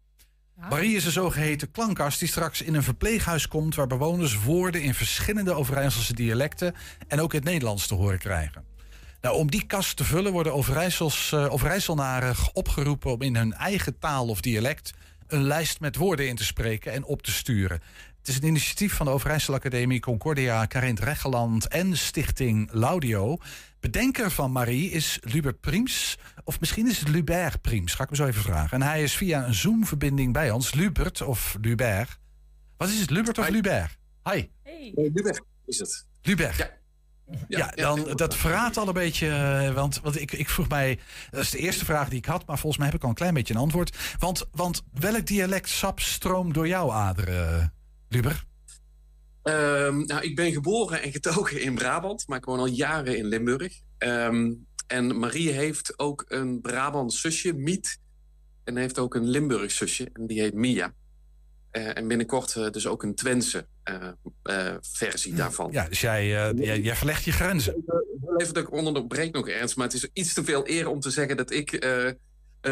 [0.56, 0.68] Ja.
[0.68, 3.74] Marie is een zogeheten klankkast die straks in een verpleeghuis komt...
[3.74, 6.74] waar bewoners woorden in verschillende Overijsselse dialecten...
[7.08, 8.64] en ook in het Nederlands te horen krijgen.
[9.20, 13.12] Nou, om die kast te vullen worden Overijssels, uh, Overijsselnaren opgeroepen...
[13.12, 14.92] om in hun eigen taal of dialect
[15.26, 17.80] een lijst met woorden in te spreken en op te sturen.
[18.22, 23.36] Het is een initiatief van de Overijssel Academie Concordia, Karint Regeland en Stichting Laudio.
[23.80, 26.18] Bedenker van Marie is Lubert Priems.
[26.44, 28.80] Of misschien is het Lubert Priems, ga ik me zo even vragen.
[28.80, 30.74] En hij is via een Zoom-verbinding bij ons.
[30.74, 32.18] Lubert of Lubert.
[32.76, 33.52] Wat is het, Lubert of Hi.
[33.52, 33.98] Lubert?
[34.30, 34.48] Hi.
[34.62, 34.92] Hey.
[34.94, 36.06] Lubert is het.
[36.22, 36.56] Lubert.
[36.56, 36.70] Ja.
[37.48, 39.26] Ja, dan, dat verraadt al een beetje.
[39.26, 40.98] Uh, want, want ik, ik vroeg mij.
[41.30, 42.46] Dat is de eerste vraag die ik had.
[42.46, 43.96] Maar volgens mij heb ik al een klein beetje een antwoord.
[44.18, 47.72] Want, want welk dialect sap stroomt door jouw aderen,
[48.12, 48.44] Luber?
[49.42, 52.26] Um, nou, ik ben geboren en getogen in Brabant.
[52.26, 53.80] Maar ik woon al jaren in Limburg.
[53.98, 57.98] Um, en Marie heeft ook een Brabant zusje, Miet.
[58.64, 60.08] En heeft ook een Limburg zusje.
[60.12, 60.94] En die heet Mia.
[61.72, 63.66] Uh, en binnenkort uh, dus ook een Twentse
[64.44, 65.72] uh, versie daarvan.
[65.72, 67.84] Ja, dus jij, jij, jij, verlegt je grenzen.
[68.36, 71.10] Even dat ik onderbreek nog ernst, maar het is iets te veel eer om te
[71.10, 71.72] zeggen dat ik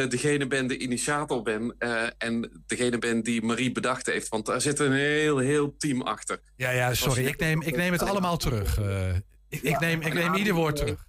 [0.08, 1.74] degene ben, de initiator ben.
[2.18, 4.28] en degene ben die Marie bedacht heeft.
[4.28, 6.40] Want daar zit een heel, heel team achter.
[6.56, 7.26] Ja, ja, sorry.
[7.26, 8.78] Ik neem, ik neem het allemaal terug.
[9.48, 11.08] ik, ik, neem, ik neem ieder woord terug.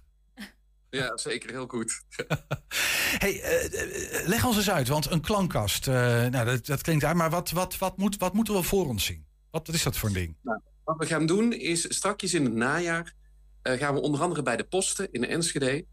[0.90, 1.50] Ja, zeker.
[1.50, 2.02] Heel goed.
[3.22, 5.94] hey, uh, leg ons eens uit, want een klankkast, uh,
[6.26, 9.04] nou, dat, dat, klinkt uit, maar wat, wat, wat, moet, wat moeten we voor ons
[9.04, 9.26] zien?
[9.50, 10.36] Wat, wat is dat voor een ding?
[10.42, 13.14] Nou, wat we gaan doen is strakjes in het najaar
[13.62, 15.84] uh, gaan we onder andere bij de posten in de Enschede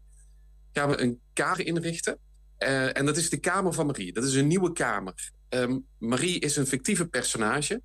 [0.72, 2.18] gaan we een kamer inrichten.
[2.68, 4.12] En dat is de Kamer van Marie.
[4.12, 5.32] Dat is een nieuwe kamer.
[5.48, 7.82] Um, Marie is een fictieve personage,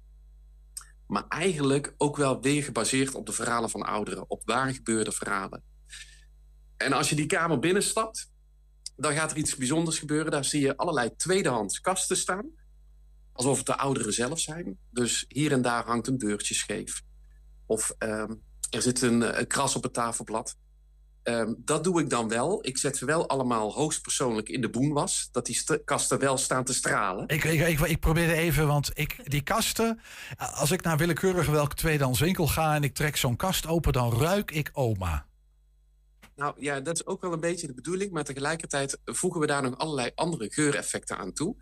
[1.08, 5.64] maar eigenlijk ook wel weer gebaseerd op de verhalen van ouderen, op waar gebeurde verhalen.
[6.78, 8.32] En als je die kamer binnenstapt,
[8.96, 10.32] dan gaat er iets bijzonders gebeuren.
[10.32, 12.50] Daar zie je allerlei tweedehands kasten staan.
[13.32, 14.78] Alsof het de ouderen zelf zijn.
[14.90, 17.02] Dus hier en daar hangt een deurtje scheef.
[17.66, 20.58] Of um, er zit een, een, kras op het tafelblad.
[21.28, 22.66] Um, dat doe ik dan wel.
[22.66, 25.30] Ik zet ze wel allemaal hoogstpersoonlijk in de boenwas.
[25.32, 27.28] Dat die kasten wel staan te stralen.
[27.28, 30.00] Ik, ik, ik, ik probeerde even, want ik, die kasten...
[30.38, 32.76] Als ik naar willekeurig welke tweedehands winkel ga...
[32.76, 35.26] en ik trek zo'n kast open, dan ruik ik oma.
[36.36, 38.12] Nou ja, dat is ook wel een beetje de bedoeling.
[38.12, 41.56] Maar tegelijkertijd voegen we daar nog allerlei andere geureffecten aan toe.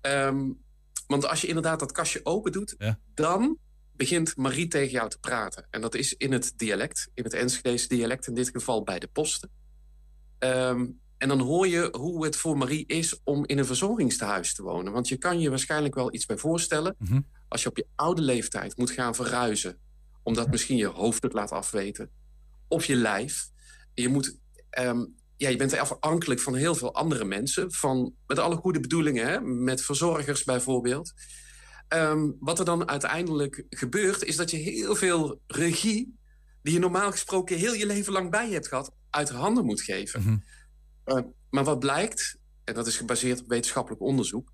[0.00, 0.62] Um,
[1.06, 2.98] want als je inderdaad dat kastje open doet, ja.
[3.14, 3.58] dan
[4.00, 5.66] begint Marie tegen jou te praten.
[5.70, 9.06] En dat is in het dialect, in het Enschedese dialect, in dit geval bij de
[9.06, 9.50] posten.
[10.38, 14.62] Um, en dan hoor je hoe het voor Marie is om in een verzorgingstehuis te
[14.62, 14.92] wonen.
[14.92, 16.94] Want je kan je waarschijnlijk wel iets bij voorstellen.
[16.98, 17.26] Mm -hmm.
[17.48, 19.78] Als je op je oude leeftijd moet gaan verhuizen,
[20.22, 22.10] omdat misschien je hoofd het laat afweten,
[22.68, 23.50] of je lijf
[23.94, 24.38] je moet.
[24.78, 27.72] Um, ja, je bent afhankelijk van heel veel andere mensen.
[27.72, 29.40] Van, met alle goede bedoelingen, hè?
[29.40, 31.12] met verzorgers bijvoorbeeld.
[31.94, 36.18] Um, wat er dan uiteindelijk gebeurt, is dat je heel veel regie.
[36.62, 38.92] die je normaal gesproken heel je leven lang bij je hebt gehad.
[39.10, 40.20] uit handen moet geven.
[40.20, 41.16] Mm -hmm.
[41.16, 44.52] uh, maar wat blijkt, en dat is gebaseerd op wetenschappelijk onderzoek.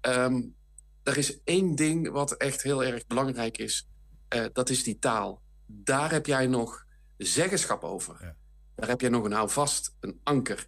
[0.00, 0.54] Um,
[1.02, 3.88] er is één ding wat echt heel erg belangrijk is.
[4.34, 5.42] Uh, dat is die taal.
[5.66, 6.84] Daar heb jij nog
[7.16, 8.16] zeggenschap over.
[8.20, 8.36] Ja.
[8.74, 10.66] Daar heb je nog een houvast, een anker.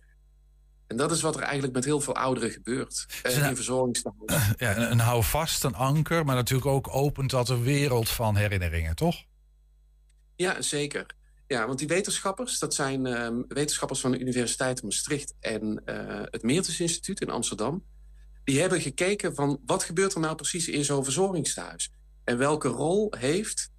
[0.87, 3.07] En dat is wat er eigenlijk met heel veel ouderen gebeurt.
[3.26, 4.55] Uh, in verzorgingstehuizen.
[4.57, 8.95] Ja, een, een houvast, een anker, maar natuurlijk ook opent dat een wereld van herinneringen,
[8.95, 9.24] toch?
[10.37, 11.07] Ja, zeker.
[11.47, 16.43] Ja, want die wetenschappers, dat zijn uh, wetenschappers van de Universiteit Maastricht en uh, het
[16.43, 17.85] Meertens Instituut in Amsterdam.
[18.45, 21.93] Die hebben gekeken van wat gebeurt er nou precies in zo'n verzorgingstehuis?
[22.24, 23.70] En welke rol heeft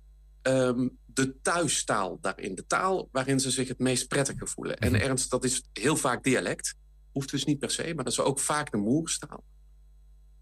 [0.41, 2.55] um, de thuistaal daarin.
[2.55, 4.77] De taal waarin ze zich het meest prettig voelen.
[4.77, 6.75] En ernst, dat is heel vaak dialect.
[7.15, 9.43] Hoeft dus niet per se, maar dat is ook vaak de moerstaal.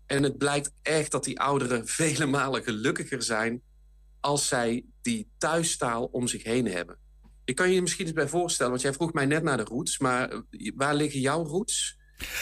[0.05, 3.61] En het blijkt echt dat die ouderen vele malen gelukkiger zijn
[4.19, 6.97] als zij die thuistaal om zich heen hebben.
[7.45, 9.99] Ik kan je misschien eens bij voorstellen, want jij vroeg mij net naar de roots,
[9.99, 11.97] maar eh, waar liggen jouw roots?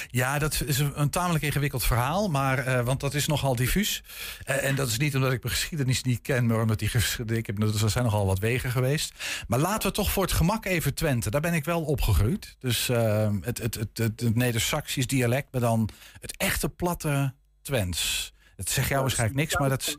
[0.07, 4.03] Ja, dat is een, een tamelijk ingewikkeld verhaal, maar, uh, want dat is nogal diffuus.
[4.49, 6.89] Uh, en dat is niet omdat ik mijn geschiedenis niet ken, maar omdat die
[7.25, 9.13] ik heb, er zijn nogal wat wegen geweest.
[9.47, 11.29] Maar laten we toch voor het gemak even Twente.
[11.29, 12.55] Daar ben ik wel opgegroeid.
[12.59, 18.33] Dus uh, het, het, het, het, het Neder-Saxisch dialect, maar dan het echte platte Twents.
[18.55, 19.95] Het zegt jou waarschijnlijk niks, maar dat is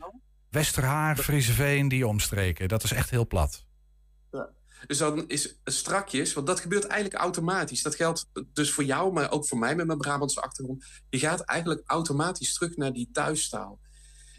[0.49, 2.67] Westerhaar, Frieseveen, die omstreken.
[2.67, 3.65] Dat is echt heel plat.
[4.87, 7.81] Dus dan is strakjes, want dat gebeurt eigenlijk automatisch.
[7.81, 10.85] Dat geldt dus voor jou, maar ook voor mij met mijn Brabantse achtergrond.
[11.09, 13.79] Je gaat eigenlijk automatisch terug naar die thuistaal.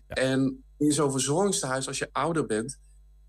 [0.07, 2.79] En in zo'n verzorgingstehuis, als je ouder bent,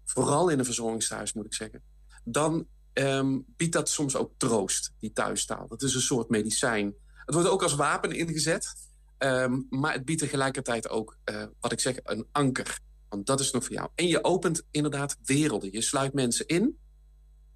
[0.06, 1.84] vooral in een verzorgingstehuis moet ik zeggen,
[2.24, 5.68] dan um, biedt dat soms ook troost, die thuistaal.
[5.68, 6.94] Dat is een soort medicijn.
[7.26, 8.74] Het wordt ook als wapen ingezet,
[9.18, 12.80] um, maar het biedt tegelijkertijd ook, uh, wat ik zeg, een anker.
[13.10, 13.90] Want dat is nog voor jou.
[13.96, 15.72] En je opent inderdaad werelden.
[15.72, 16.80] Je sluit mensen in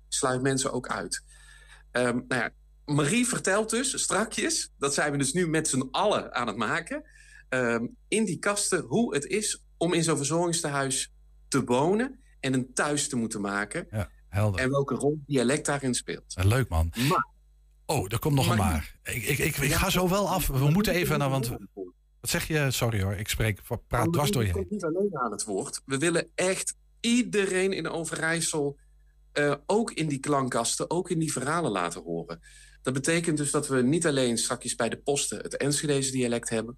[0.09, 1.23] sluit mensen ook uit.
[1.91, 2.51] Um, nou ja,
[2.85, 7.03] Marie vertelt dus strakjes, dat zijn we dus nu met z'n allen aan het maken,
[7.49, 11.13] um, in die kasten hoe het is om in zo'n verzorgingstehuis
[11.47, 13.87] te wonen en een thuis te moeten maken.
[13.91, 14.61] Ja, helder.
[14.61, 16.35] En welke rol dialect daarin speelt.
[16.43, 16.93] leuk man.
[17.07, 17.27] Maar,
[17.85, 18.95] oh, er komt nog maar, een maar.
[19.03, 20.47] Ik, ik, ik, ik, ga zo wel af.
[20.47, 21.49] We moeten even naar, want...
[22.19, 22.71] Wat zeg je?
[22.71, 24.65] Sorry hoor, ik spreek, praat dwars door je heen.
[24.69, 25.81] niet alleen aan het woord.
[25.85, 28.77] We willen echt iedereen in Overijssel
[29.33, 32.39] uh, ook in die klankkasten, ook in die verhalen laten horen.
[32.81, 36.77] Dat betekent dus dat we niet alleen straks bij de posten het Enschedeze dialect hebben,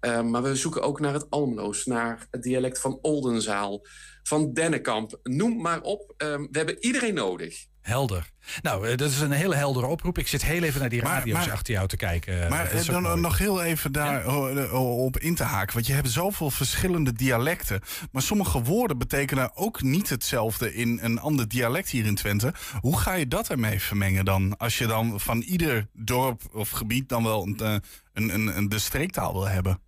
[0.00, 3.86] uh, maar we zoeken ook naar het Almeloos, naar het dialect van Oldenzaal,
[4.22, 5.20] van Dennekamp.
[5.22, 6.14] Noem maar op.
[6.18, 7.66] Uh, we hebben iedereen nodig.
[7.84, 8.30] Helder.
[8.62, 10.18] Nou, eh, dat is een hele heldere oproep.
[10.18, 12.48] Ik zit heel even naar die radio's achter jou te kijken.
[12.48, 14.78] Maar eh, dan nog heel even daarop ja?
[14.78, 15.74] op in te haken.
[15.74, 17.80] Want je hebt zoveel verschillende dialecten.
[18.12, 22.54] Maar sommige woorden betekenen ook niet hetzelfde in een ander dialect hier in Twente.
[22.80, 24.56] Hoe ga je dat ermee vermengen dan?
[24.56, 27.76] Als je dan van ieder dorp of gebied dan wel een, eh,
[28.12, 29.80] een, een, een de streektaal wil hebben.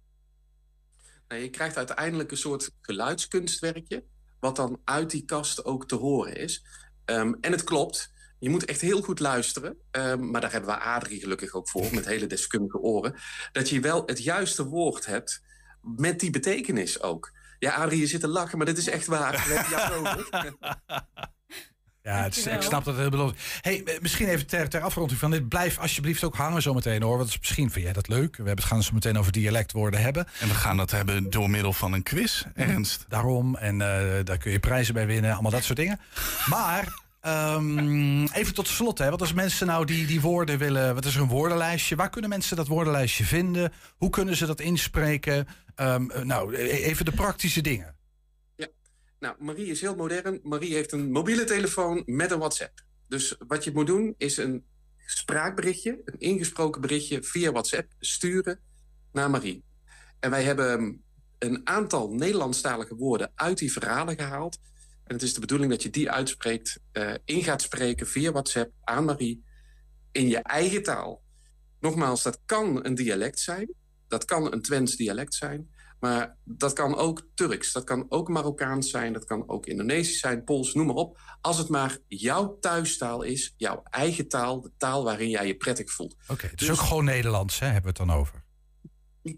[1.28, 4.04] Nou, je krijgt uiteindelijk een soort geluidskunstwerkje.
[4.40, 6.64] Wat dan uit die kast ook te horen is.
[7.06, 8.12] Um, en het klopt.
[8.38, 9.76] Je moet echt heel goed luisteren.
[9.90, 13.14] Um, maar daar hebben we Adrie gelukkig ook voor, met hele deskundige oren.
[13.52, 15.42] Dat je wel het juiste woord hebt
[15.80, 17.32] met die betekenis ook.
[17.58, 19.32] Ja, Adrie, je zit te lachen, maar dit is echt waar.
[19.46, 20.28] We hebben jou nodig.
[22.06, 24.80] Ja, het is, ik snap dat het heel belangrijk hey, eh, Misschien even ter, ter
[24.80, 25.48] afronding van dit.
[25.48, 27.18] Blijf alsjeblieft ook hangen zometeen hoor.
[27.18, 28.30] Want misschien vind jij dat leuk.
[28.30, 30.26] We hebben het gaan zo meteen over dialectwoorden hebben.
[30.40, 33.04] En we gaan dat hebben door middel van een quiz, Ernst.
[33.08, 33.56] Daarom.
[33.56, 33.88] En uh,
[34.24, 35.32] daar kun je prijzen bij winnen.
[35.32, 36.00] Allemaal dat soort dingen.
[36.48, 41.04] Maar Um, even tot slot, hè, wat als mensen nou die, die woorden willen, wat
[41.04, 41.96] is een woordenlijstje?
[41.96, 43.72] Waar kunnen mensen dat woordenlijstje vinden?
[43.96, 45.48] Hoe kunnen ze dat inspreken?
[45.76, 47.95] Um, nou, e-, even de praktische dingen.
[49.18, 50.40] Nou, Marie is heel modern.
[50.42, 52.84] Marie heeft een mobiele telefoon met een WhatsApp.
[53.08, 54.64] Dus wat je moet doen is een
[55.06, 58.60] spraakberichtje, een ingesproken berichtje via WhatsApp sturen
[59.12, 59.64] naar Marie.
[60.20, 61.02] En wij hebben
[61.38, 64.58] een aantal Nederlandstalige woorden uit die verhalen gehaald.
[65.04, 68.72] En het is de bedoeling dat je die uitspreekt, uh, in gaat spreken via WhatsApp
[68.80, 69.44] aan Marie
[70.12, 71.22] in je eigen taal.
[71.80, 73.74] Nogmaals, dat kan een dialect zijn.
[74.08, 75.70] Dat kan een Twents dialect zijn.
[76.06, 80.44] Maar dat kan ook Turks, dat kan ook Marokkaans zijn, dat kan ook Indonesisch zijn,
[80.44, 81.18] Pools, noem maar op.
[81.40, 85.92] Als het maar jouw thuistaal is, jouw eigen taal, de taal waarin jij je prettig
[85.92, 86.12] voelt.
[86.22, 88.44] Oké, okay, dus, ook gewoon Nederlands, hè, hebben we het dan over?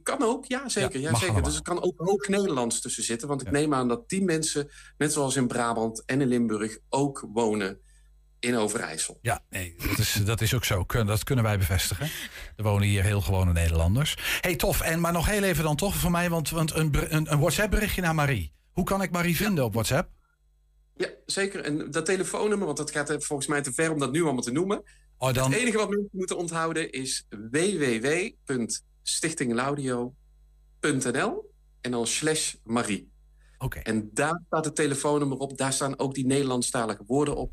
[0.03, 1.01] Kan ook, ja zeker.
[1.01, 1.43] Ja, zeker.
[1.43, 3.29] Dus er kan ook hoog Nederlands tussen zitten.
[3.29, 7.29] Want ik neem aan dat die mensen, net zoals in Brabant en in Limburg, ook
[7.33, 7.81] wonen
[8.41, 9.19] in Overijssel.
[9.23, 10.85] Ja, nee, dat is, dat is ook zo.
[10.87, 12.11] Dat kunnen wij bevestigen.
[12.57, 14.17] Er wonen hier heel gewone Nederlanders.
[14.41, 14.81] hey, tof.
[14.81, 18.03] En maar nog heel even dan toch voor mij, want, want een, een, een WhatsApp-berichtje
[18.03, 18.53] naar Marie.
[18.73, 20.11] Hoe kan ik Marie vinden op WhatsApp?
[20.95, 21.61] Ja, zeker.
[21.61, 24.53] En dat telefoonnummer, want dat gaat volgens mij te ver om dat nu allemaal te
[24.53, 24.83] noemen.
[25.19, 25.51] Oh, dan...
[25.51, 28.31] Het enige wat mensen moeten onthouden is www
[29.09, 33.11] stichtinglaudio.nl en dan slash Marie.
[33.59, 33.79] Oké.
[33.79, 35.59] En daar staat het telefoonnummer op.
[35.59, 37.53] Daar staan ook die Nederlandstalige woorden op.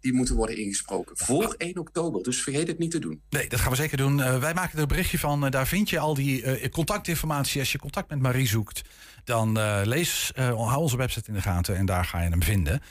[0.00, 1.16] Die moeten worden ingesproken.
[1.16, 2.22] Voor 1 oktober.
[2.22, 3.20] Dus vergeet het niet te doen.
[3.30, 4.18] Nee, dat gaan we zeker doen.
[4.18, 5.44] Uh, wij maken er een berichtje van.
[5.44, 7.60] Uh, daar vind je al die uh, contactinformatie.
[7.60, 8.82] Als je contact met Marie zoekt,
[9.24, 11.76] dan lees, hou onze website in de gaten.
[11.76, 12.82] En daar ga je hem vinden.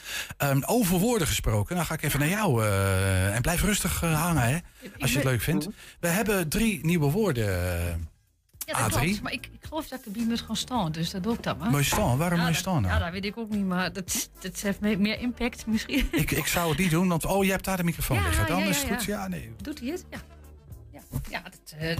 [0.43, 1.75] Um, over woorden gesproken.
[1.75, 2.65] Dan ga ik even naar jou.
[3.33, 4.57] en blijf rustig hangen, hè,
[4.99, 5.67] als je het leuk vindt.
[5.99, 8.16] We hebben drie nieuwe woorden.
[8.67, 9.21] Ja, dat klopt.
[9.21, 11.57] Maar ik, ik geloof dat ik die moet gaan staan, dus dat doe ik dan
[11.57, 11.69] maar.
[11.69, 12.17] Moet je staan?
[12.17, 12.83] Waarom moet je staan?
[12.83, 16.07] Ja, dat weet ik ook niet, maar dat, dat heeft meer impact misschien.
[16.21, 18.47] Ik, ik zou het niet doen, want oh, je hebt daar de microfoon liggen.
[18.47, 19.03] Dan is het goed.
[19.03, 19.53] Ja, nee.
[19.61, 20.05] Doet hij het?
[20.09, 20.17] Ja.
[20.91, 21.97] Ja, ja dat, uh,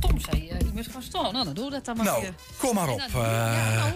[0.00, 1.32] Tom zei, uh, je moet gaan staan.
[1.32, 2.26] Nou, dan doe dat dan maar Nou,
[2.58, 3.00] kom maar op.
[3.00, 3.92] Uh, nou.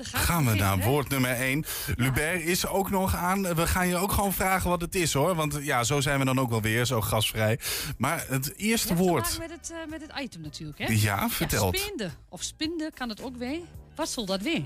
[0.00, 1.64] Gaan we naar woord nummer 1.
[1.96, 3.54] Lubert is ook nog aan.
[3.54, 5.34] We gaan je ook gewoon vragen wat het is hoor.
[5.34, 7.58] Want ja, zo zijn we dan ook wel weer, zo gasvrij.
[7.98, 9.38] Maar het eerste woord.
[9.38, 10.86] met het, uh, met het item natuurlijk, hè?
[10.88, 11.72] Ja, vertel.
[11.72, 13.60] Ja, spinde of spinde kan het ook weer.
[13.94, 14.62] Wat zal dat weer?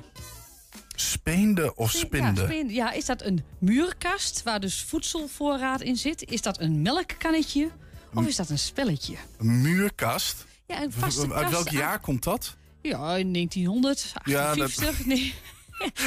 [0.95, 2.41] Speende of spinde?
[2.41, 2.73] Ja, spinde.
[2.73, 6.25] ja, is dat een muurkast waar dus voedselvoorraad in zit?
[6.25, 7.71] Is dat een melkkannetje?
[8.15, 9.17] Of is dat een spelletje?
[9.39, 10.47] Een muurkast?
[10.67, 11.43] Ja, een vaste kast.
[11.43, 12.57] Uit welk jaar komt dat?
[12.83, 14.13] Ja, in 1900.
[14.25, 14.73] Ja, dat...
[15.05, 15.35] Nee.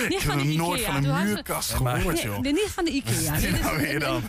[0.09, 2.39] ik heb nog nooit van een muurkast gehoord, joh.
[2.39, 3.37] Nee, niet van de Ikea.
[3.39, 4.23] Nee, nou weer dan?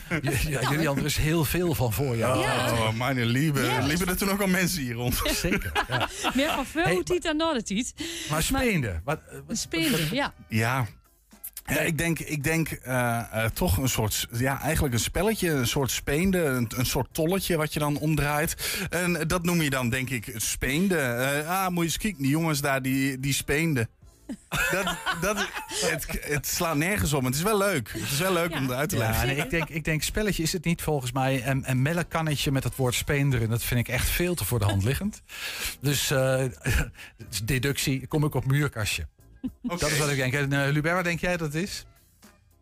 [0.49, 2.41] Ja, jullie er is heel veel van voor jou.
[2.41, 2.73] Ja.
[2.73, 3.65] Oh, mijn lieve.
[3.65, 5.23] Ja, Liepen er toen ook al mensen hier rond?
[5.43, 6.09] Zeker, ja.
[6.35, 7.63] Meer van veel tiet dan nodig
[8.31, 9.01] Maar speende.
[9.05, 10.35] Wat, wat, speende, ja.
[10.49, 10.87] Ja,
[11.67, 15.67] ja, ik denk, ik denk uh, uh, toch een soort, ja, eigenlijk een spelletje, een
[15.67, 18.79] soort speende, een, een, soort tolletje wat je dan omdraait.
[18.91, 20.97] En dat noem je dan, denk ik, speende.
[20.97, 23.89] Uh, ah, moet je eens kijken, die jongens daar, die, die speenden.
[24.73, 27.25] dat, dat, het, het, slaat nergens om.
[27.25, 27.93] Het is wel leuk.
[27.93, 29.29] Het is wel leuk om het uit te leggen.
[29.29, 31.43] Ja, nee, ik, denk, ik denk, spelletje is het niet volgens mij.
[31.43, 33.49] En, een melkkannetje met het woord speender.
[33.49, 35.23] dat vind ik echt veel te voor de hand liggend.
[35.81, 36.12] Dus
[37.45, 39.07] deductie, kom ik op muurkastje.
[39.63, 39.79] Okay.
[39.79, 40.33] Dat is wat ik denk.
[40.33, 41.85] En uh, Lubert, wat denk jij dat het is?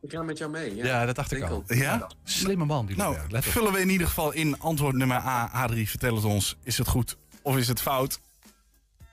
[0.03, 0.77] Ik ga met jou mee.
[0.77, 1.65] Ja, ja dat dacht ik, al.
[1.67, 2.11] Ja?
[2.25, 5.51] Slimme man, die Nou, vullen we in ieder geval in antwoord nummer A.
[5.53, 6.57] Adrie, vertel het ons.
[6.63, 8.21] Is het goed of is het fout?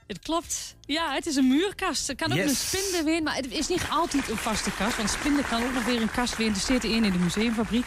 [0.06, 0.76] Het klopt.
[0.80, 2.06] Ja, het is een muurkast.
[2.06, 4.96] Het kan ook een spinde weer, maar het is niet altijd een vaste kast.
[4.96, 6.48] Want spinde kan ook nog weer een kast weer.
[6.48, 7.86] Er zit in in de museumfabriek.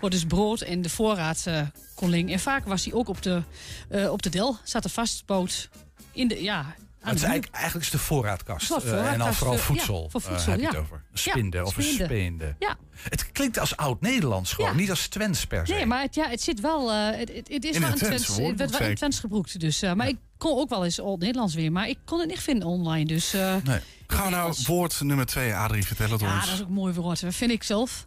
[0.00, 1.60] Wordt dus brood en de voorraad uh,
[1.94, 3.42] kon En vaak was hij ook op de,
[3.90, 4.56] uh, op de del.
[4.64, 5.68] Zat er vastboot
[6.12, 6.74] in de, ja,
[7.04, 8.70] het is eigenlijk, eigenlijk is de voorraadkast.
[8.70, 10.02] Uh, en dan vooral voedsel.
[10.02, 11.02] Ja, voor voedsel, heb je het over.
[11.12, 12.56] Spinde ja, of een speende.
[12.58, 12.76] Ja.
[13.10, 15.72] Het klinkt als oud-Nederlands gewoon, niet als Twents per se.
[15.72, 16.90] Nee, maar het, ja, het zit wel.
[16.90, 18.36] Uh, het, het, is in wel een Twents.
[18.36, 19.60] Het werd wel in Twents gebroekt.
[19.60, 21.72] Dus, maar ik kon ook wel eens oud-Nederlands weer.
[21.72, 23.04] Maar ik kon het niet vinden online.
[23.04, 23.80] Dus, nee.
[24.06, 26.30] Gaan we nou woord nummer twee, Adrie, vertel het ons.
[26.30, 27.20] Ja, dat is ook een mooi woord.
[27.20, 28.04] Dat vind ik zelf.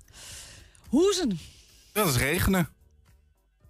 [0.88, 1.39] Hoezen.
[1.91, 2.70] Dat is regenen.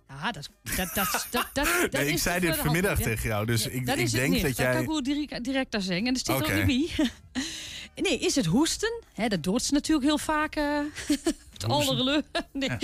[0.09, 3.73] Ja, dat, dat, dat, dat, dat, nee, ik zei dit vanmiddag tegen jou, dus ik,
[3.73, 4.73] ik denk dat jij...
[4.73, 6.07] Dat kan ik direct, direct daar zeggen.
[6.07, 6.59] En er staat okay.
[6.59, 7.09] ook niet wie.
[8.01, 9.01] Nee, is het hoesten?
[9.13, 10.55] Hè, dat doet ze natuurlijk heel vaak.
[10.55, 10.79] Uh,
[11.53, 12.21] het allerleu.
[12.51, 12.77] Nee, ja.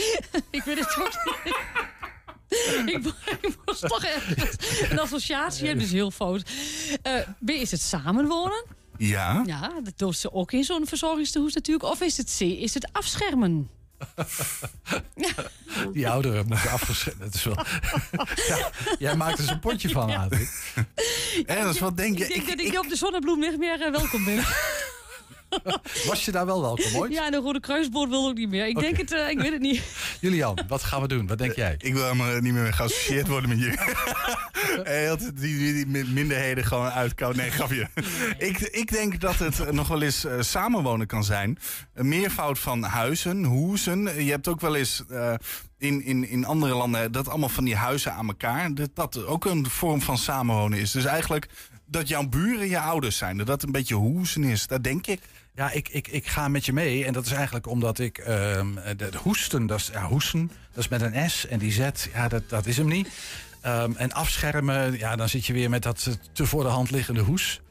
[0.50, 1.12] ik weet het ook
[1.44, 1.56] niet.
[2.96, 6.50] ik, ik moest toch echt een associatie hebben, dus heel fout.
[7.08, 8.66] Uh, B, is het samenwonen?
[8.98, 9.44] Ja.
[9.46, 11.90] Ja, dat doet ze ook in zo'n verzorgingstehuis natuurlijk.
[11.90, 13.70] Of is het C, is het afschermen?
[15.94, 17.16] Die ouderen moeten afgezet.
[17.20, 17.58] Dat is wel.
[18.48, 20.28] ja, jij maakt er een potje van, ja.
[21.46, 22.24] Ernst, wat denk je?
[22.24, 24.44] Ik denk ik, dat ik, op de zonnebloem niet meer uh, welkom ben.
[26.08, 27.14] Was je daar wel welkom ooit?
[27.14, 28.68] Ja, de Rode Kruisboord wil ook niet meer.
[28.68, 29.84] Ik denk het, uh, ik weet het niet.
[30.22, 31.28] Julian, wat gaan we doen?
[31.28, 31.76] Wat denk jij?
[31.78, 33.78] Ik wil helemaal niet meer geassocieerd worden met jullie.
[35.34, 37.42] die, die, die, minderheden gewoon uitkouden.
[37.42, 37.88] Nee, grapje.
[38.38, 41.58] ik, ik denk dat het nog wel eens uh, samenwonen kan zijn.
[41.94, 44.24] Een meervoud van huizen, hoezen.
[44.26, 45.04] Je hebt ook wel eens...
[45.12, 45.34] Uh,
[45.78, 48.74] in, in, in andere landen dat allemaal van die huizen aan elkaar.
[48.74, 50.92] Dat dat ook een vorm van samenwonen is.
[50.92, 51.50] Dus eigenlijk
[51.86, 53.38] dat jouw buren je ouders zijn.
[53.38, 54.68] Dat dat een beetje hoezen is.
[54.68, 55.20] Dat denk ik.
[55.56, 57.06] Ja, ik, ik, ik ga met je mee.
[57.06, 58.18] En dat is eigenlijk omdat ik...
[58.18, 61.48] Uh, de, de, hoesten, dat is, ja, hoesten, dat is met een S.
[61.48, 63.08] En die Z, ja, dat, dat is hem niet.
[63.66, 67.22] Um, en afschermen, ja, dan zit je weer met dat te voor de hand liggende
[67.22, 67.62] hoes.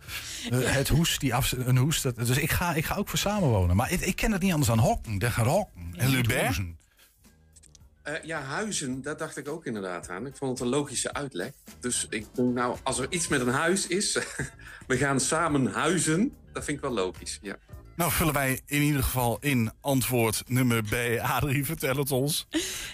[0.53, 2.03] Uh, het hoes, die af, een hoes.
[2.03, 3.76] Dat, dus ik ga, ik ga ook voor samenwonen.
[3.76, 5.18] Maar ik, ik ken het niet anders dan hokken.
[5.18, 5.95] De hokken.
[5.97, 6.59] En Lubert?
[6.59, 10.26] Uh, ja, huizen, daar dacht ik ook inderdaad aan.
[10.26, 11.53] Ik vond het een logische uitleg.
[11.80, 14.18] Dus ik denk nou, als er iets met een huis is,
[14.87, 16.33] we gaan samen huizen.
[16.53, 17.57] Dat vind ik wel logisch, ja.
[17.95, 20.95] Nou, vullen wij in ieder geval in antwoord nummer B.
[21.22, 22.47] Adrie, vertel het ons.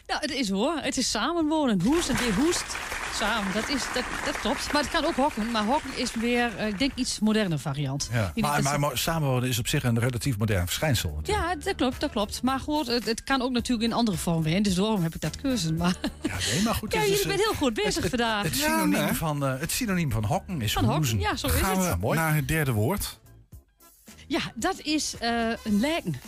[0.07, 0.79] Nou, het is hoor.
[0.81, 1.81] Het is samenwonen.
[1.83, 2.77] Hoest en weer hoest.
[3.15, 4.73] Samen, dat, is, dat, dat klopt.
[4.73, 5.51] Maar het kan ook hokken.
[5.51, 8.09] Maar hokken is weer, uh, ik denk, iets moderne variant.
[8.13, 8.33] Ja.
[8.35, 11.13] Maar, maar, maar, samenwonen is op zich een relatief modern verschijnsel.
[11.17, 11.47] Natuurlijk.
[11.47, 12.43] Ja, dat klopt, dat klopt.
[12.43, 14.63] Maar goed, het, het, kan ook natuurlijk in andere vorm weer.
[14.63, 15.73] Dus daarom heb ik dat cursus.
[15.73, 15.95] Maar...
[16.23, 16.93] Ja, nee, maar goed.
[16.93, 18.43] Ja, jullie zijn heel goed bezig het, vandaag.
[18.43, 21.19] Het, synoniem, ja, van, uh, het synoniem van hokken is van hoeken.
[21.19, 21.91] Ja, zo is Gaan het.
[21.91, 22.19] we mooi.
[22.19, 23.19] naar het derde woord.
[24.29, 26.21] Ja, dat is uh, een lijken.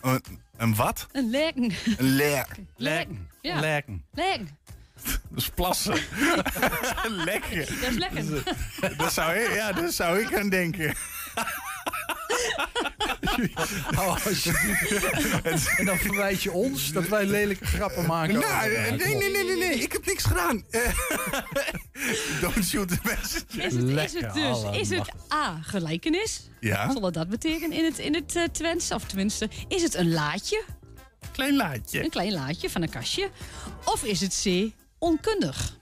[0.00, 0.22] Een,
[0.56, 1.06] een wat?
[1.12, 1.72] Een lijken.
[1.96, 2.48] Een lijk.
[2.76, 3.28] Lijken.
[3.42, 3.60] Ja.
[3.60, 4.04] Lijken.
[4.12, 4.58] Lijken.
[5.30, 5.94] Dat is plassen.
[7.24, 7.66] lekker.
[7.80, 8.44] Dat is lekker.
[8.80, 10.94] Dat, dat, zou ik, ja, dat zou ik aan denken.
[14.00, 14.16] oh,
[15.76, 18.38] en dan verwijt je ons dat wij lelijke grappen maken.
[18.38, 20.64] Nou, nee, nee, nee, nee, nee, ik heb niks gedaan.
[22.40, 23.62] Don't shoot the message.
[23.62, 26.50] Is het, is het dus is het A, gelijkenis?
[26.60, 26.92] Ja.
[26.92, 28.92] Zal dat betekenen in het, in het uh, Twents?
[28.92, 30.64] Of tenminste, is het een laadje?
[31.32, 32.04] Klein laadje.
[32.04, 33.30] Een klein laadje van een kastje.
[33.84, 35.78] Of is het C, onkundig?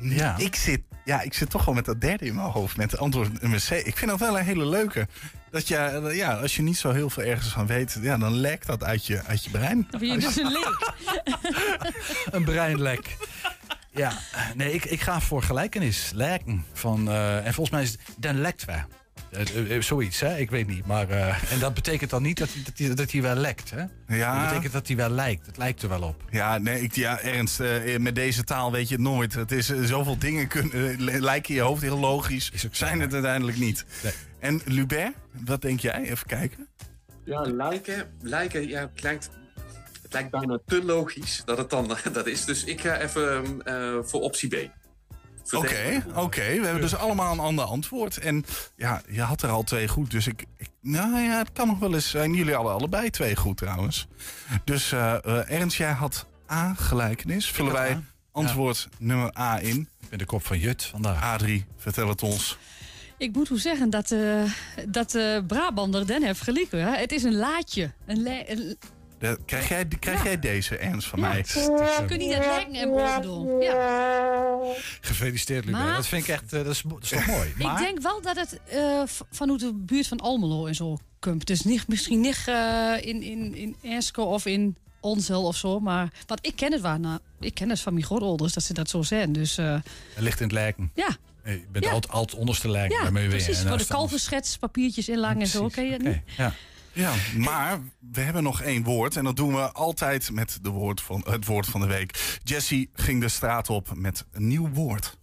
[0.00, 0.38] Ja.
[0.38, 2.76] Ik zit ja, ik zit toch wel met dat derde in mijn hoofd.
[2.76, 3.70] Met de antwoord nummer C.
[3.70, 5.08] Ik vind dat wel een hele leuke.
[5.50, 8.34] Dat je, eh, ja, als je niet zo heel veel ergens van weet, ja, dan
[8.34, 9.88] lekt dat uit je, uit je brein.
[9.90, 10.92] Of je dus een leek.
[12.34, 13.16] een breinlek.
[13.90, 14.18] Ja,
[14.54, 16.10] nee, ik, ik ga voor gelijkenis.
[16.14, 16.64] Lijken.
[16.72, 18.84] Van, uh, en volgens mij is het dan lekt wij.
[19.54, 20.38] Uh, zoiets, hè?
[20.38, 20.86] Ik weet niet.
[20.86, 23.70] Maar, uh, en dat betekent dan niet dat hij, dat hij, dat hij wel lekt,
[23.70, 23.84] hè?
[24.16, 24.34] Ja.
[24.38, 25.46] Dat betekent dat hij wel lijkt.
[25.46, 26.22] Het lijkt er wel op.
[26.30, 29.34] Ja, nee, ik, ja Ernst, uh, met deze taal weet je het nooit.
[29.34, 32.52] Het is, zoveel dingen kunnen, lijken in je hoofd heel logisch.
[32.70, 33.84] Zijn het uiteindelijk niet.
[34.02, 34.12] Nee.
[34.38, 35.14] En Lubert,
[35.44, 36.02] wat denk jij?
[36.02, 36.68] Even kijken.
[37.24, 39.30] Ja, lijken, lijken ja, het lijkt
[40.02, 42.44] het lijkt bijna te logisch dat het dan dat is.
[42.44, 44.70] Dus ik ga even uh, voor optie B.
[45.52, 46.40] Oké, oké.
[46.40, 48.18] We hebben dus allemaal een ander antwoord.
[48.18, 48.44] En
[48.76, 50.10] ja, je had er al twee goed.
[50.10, 52.34] Dus ik, ik nou ja, het kan nog wel eens zijn.
[52.34, 54.06] Jullie hadden allebei twee goed trouwens.
[54.64, 57.50] Dus uh, uh, Ernst, jij had A, gelijkenis.
[57.50, 58.96] Vullen wij antwoord ja.
[58.98, 59.88] nummer A in.
[60.00, 61.22] Ik ben de kop van Jut vandaag.
[61.22, 62.58] Adrie, vertel het ons.
[63.18, 64.42] Ik moet u zeggen dat, uh,
[64.88, 66.92] dat uh, Brabander den heeft gelieken.
[66.92, 67.92] Het is een laadje.
[68.06, 68.78] Een, een
[69.44, 70.24] krijg jij, krijg ja.
[70.24, 71.28] jij deze, Ernst, van ja.
[71.28, 71.36] mij?
[71.36, 72.92] Je kunt niet en.
[73.60, 74.58] Ja.
[75.00, 75.96] Gefeliciteerd, Lubert.
[75.96, 77.52] Dat vind ik echt, uh, dat, is, dat is toch mooi.
[77.58, 77.80] Maar...
[77.80, 81.46] Ik denk wel dat het uh, vanuit de buurt van Almelo en zo komt.
[81.46, 85.80] Dus niet, misschien niet uh, in, in, in Ersko of in Onzel of zo.
[85.80, 87.00] Maar want ik ken het waar.
[87.00, 89.32] Nou, ik ken het van mijn grootouders dat ze dat zo zijn.
[89.32, 89.72] Dus, uh,
[90.14, 90.90] het ligt in het lijken.
[90.94, 91.16] Ja.
[91.44, 91.90] Je bent ja.
[91.90, 93.14] altijd, altijd onderste lijken.
[93.14, 93.60] Ja, precies.
[93.60, 95.68] Voor de kalverschets, papiertjes inlang en zo.
[95.68, 96.12] Ken je het okay.
[96.12, 96.36] niet?
[96.36, 96.54] Ja.
[96.94, 97.80] Ja, maar
[98.12, 99.16] we hebben nog één woord.
[99.16, 102.38] En dat doen we altijd met de woord van, het woord van de week.
[102.42, 105.16] Jessie ging de straat op met een nieuw woord.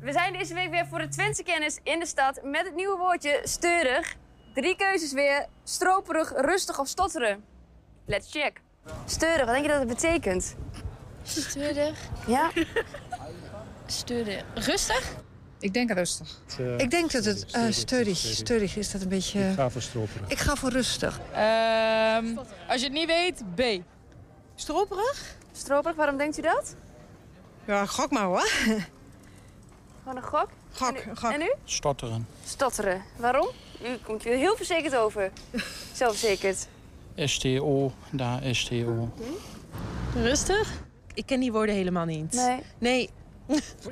[0.00, 2.98] We zijn deze week weer voor de Twentse kennis in de stad met het nieuwe
[2.98, 4.16] woordje steurig.
[4.54, 5.46] Drie keuzes weer.
[5.64, 7.44] Stroperig, rustig of stotteren.
[8.06, 8.60] Let's check.
[9.06, 10.56] Steurig, wat denk je dat het betekent?
[11.22, 11.98] Steurig.
[12.26, 12.50] Ja?
[13.86, 14.44] Steurig.
[14.54, 15.14] Rustig?
[15.64, 16.40] Ik denk rustig.
[16.60, 18.90] Uh, ik denk dat het uh, steurig, steurig is.
[18.90, 19.48] Dat een beetje...
[19.48, 20.28] Ik ga voor stroperig.
[20.28, 21.18] Ik ga voor rustig.
[21.18, 22.38] Um,
[22.68, 23.82] als je het niet weet, B.
[24.54, 25.36] Stroperig?
[25.52, 26.76] Stroperig, waarom denkt u dat?
[27.66, 28.48] Ja, gok maar hoor.
[30.02, 30.48] Gewoon een gok?
[30.72, 31.14] Gok, en u?
[31.14, 31.32] gok.
[31.32, 31.54] En u?
[31.64, 32.26] Stotteren.
[32.44, 33.02] Stotteren.
[33.16, 33.48] Waarom?
[33.82, 35.32] U komt hier heel verzekerd over.
[35.92, 36.66] Zelfverzekerd.
[37.16, 39.12] STO, daar STO.
[39.16, 40.18] Hm?
[40.18, 40.82] Rustig?
[41.14, 42.32] Ik ken die woorden helemaal niet.
[42.32, 42.60] Nee.
[42.78, 43.10] Nee.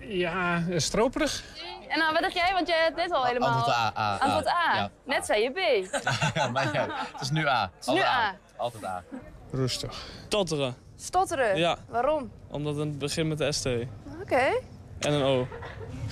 [0.00, 1.44] Ja, stroperig.
[1.88, 2.52] En nou, wat dacht jij?
[2.52, 3.48] Want jij hebt net al helemaal...
[3.48, 3.92] Antwoord A.
[3.96, 4.74] A Antwoord A.
[4.74, 4.90] Ja.
[5.04, 5.58] Net zei je B.
[6.34, 7.70] ja, maar ja, het is nu A.
[7.74, 8.34] Het is nu A.
[8.56, 9.02] Altijd A.
[9.50, 10.06] Rustig.
[10.26, 10.74] Stotteren.
[10.96, 11.56] Stotteren?
[11.56, 11.76] Ja.
[11.88, 12.30] Waarom?
[12.50, 13.66] Omdat het begint met de ST.
[13.66, 13.86] Oké.
[14.22, 14.60] Okay.
[14.98, 15.48] En een O.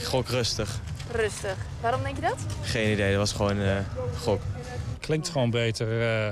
[0.02, 0.80] Gok rustig.
[1.12, 1.56] Rustig.
[1.80, 2.38] Waarom denk je dat?
[2.62, 3.76] Geen idee, dat was gewoon uh,
[4.22, 4.40] gok.
[5.00, 5.88] Klinkt gewoon beter.
[5.88, 6.26] Uh,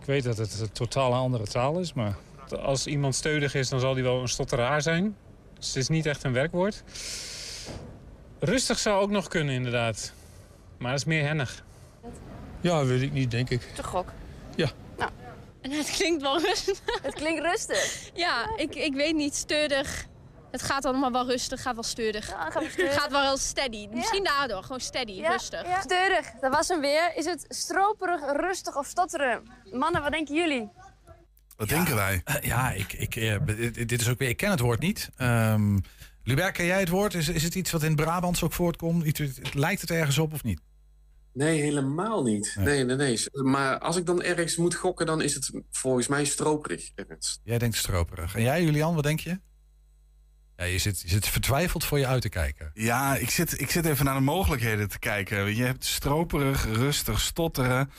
[0.00, 2.16] ik weet dat het een totaal andere taal is, maar
[2.62, 5.16] als iemand steudig is, dan zal hij wel een stotteraar zijn.
[5.64, 6.82] Dus het is niet echt een werkwoord.
[8.38, 10.12] Rustig zou ook nog kunnen, inderdaad.
[10.78, 11.64] Maar dat is meer hennig.
[12.60, 13.60] Ja, weet ik niet, denk ik.
[13.74, 14.12] Te gok.
[14.56, 14.70] Ja.
[14.96, 15.10] Nou.
[15.60, 16.80] En het klinkt wel rustig.
[17.02, 18.10] Het klinkt rustig.
[18.14, 20.06] Ja, ik, ik weet niet, steurig.
[20.50, 22.28] Het gaat allemaal wel rustig, gaat wel steurig.
[22.28, 22.94] Ja, gaat wel steurig.
[22.94, 23.88] gaat wel steady.
[23.90, 24.36] Misschien ja.
[24.38, 25.66] daardoor, gewoon steady, ja, rustig.
[25.66, 25.80] Ja.
[25.80, 27.12] Steurig, dat was hem weer.
[27.16, 29.42] Is het stroperig, rustig of stotteren?
[29.72, 30.70] Mannen, wat denken jullie?
[31.56, 32.22] Wat ja, denken wij?
[32.24, 33.36] Uh, ja, ik, ik, uh,
[33.72, 35.10] dit is ook weer, ik ken het woord niet.
[35.18, 35.80] Um,
[36.22, 37.14] Lubert, ken jij het woord?
[37.14, 39.04] Is, is het iets wat in Brabants ook voortkomt?
[39.04, 40.60] Iets, lijkt het ergens op of niet?
[41.32, 42.54] Nee, helemaal niet.
[42.56, 42.84] Nee.
[42.84, 43.44] nee, nee, nee.
[43.44, 46.90] Maar als ik dan ergens moet gokken, dan is het volgens mij stroperig.
[46.94, 47.40] Ergens.
[47.44, 48.34] Jij denkt stroperig.
[48.34, 49.40] En jij, Julian, wat denk je?
[50.56, 52.70] Ja, je, zit, je zit vertwijfeld voor je uit te kijken.
[52.74, 55.56] Ja, ik zit, ik zit even naar de mogelijkheden te kijken.
[55.56, 57.90] Je hebt stroperig, rustig, stotteren.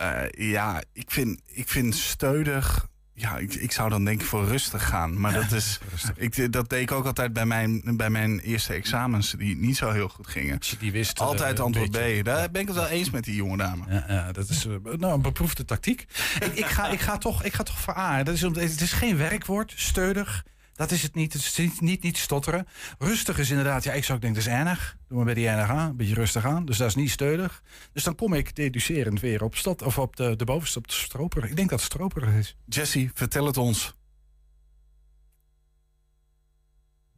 [0.00, 2.88] Uh, ja, ik vind, ik vind steudig
[3.18, 5.20] ja, ik, ik zou dan denk ik voor rustig gaan.
[5.20, 5.78] Maar dat, is,
[6.16, 9.90] ik, dat deed ik ook altijd bij mijn, bij mijn eerste examens, die niet zo
[9.90, 10.58] heel goed gingen.
[10.78, 11.20] Die wist.
[11.20, 12.24] Altijd antwoord B.
[12.24, 13.84] Daar ben ik het wel eens met die jonge dame.
[13.88, 16.06] Ja, ja dat is uh, nou, een beproefde tactiek.
[16.40, 18.22] ik, ik, ga, ik, ga toch, ik ga toch voor A.
[18.22, 20.44] Dat is, het is geen werkwoord, steudig.
[20.76, 21.32] Dat is het niet.
[21.32, 22.66] Het is niet, niet, niet stotteren.
[22.98, 24.96] Rustig is inderdaad, ja, ik zou ook denken, dat is erg.
[25.08, 26.64] Doe maar bij die erg aan, een beetje rustig aan.
[26.64, 27.62] Dus dat is niet steudig.
[27.92, 30.94] Dus dan kom ik deducerend weer op, stot, of op de, de bovenste, op de
[30.94, 31.50] stroperig.
[31.50, 32.56] Ik denk dat het stroperig is.
[32.64, 33.94] Jesse, vertel het ons.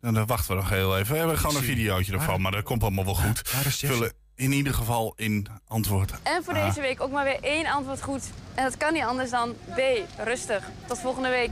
[0.00, 1.12] En dan wachten we nog heel even.
[1.12, 3.48] We hebben gewoon een videootje ervan, maar dat komt allemaal wel goed.
[3.48, 6.12] Vullen in ieder geval in antwoord.
[6.22, 8.22] En voor deze week ook maar weer één antwoord goed.
[8.54, 9.80] En dat kan niet anders dan B.
[10.24, 10.64] Rustig.
[10.86, 11.50] Tot volgende week.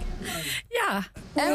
[0.68, 1.05] Ja.
[1.34, 1.55] En...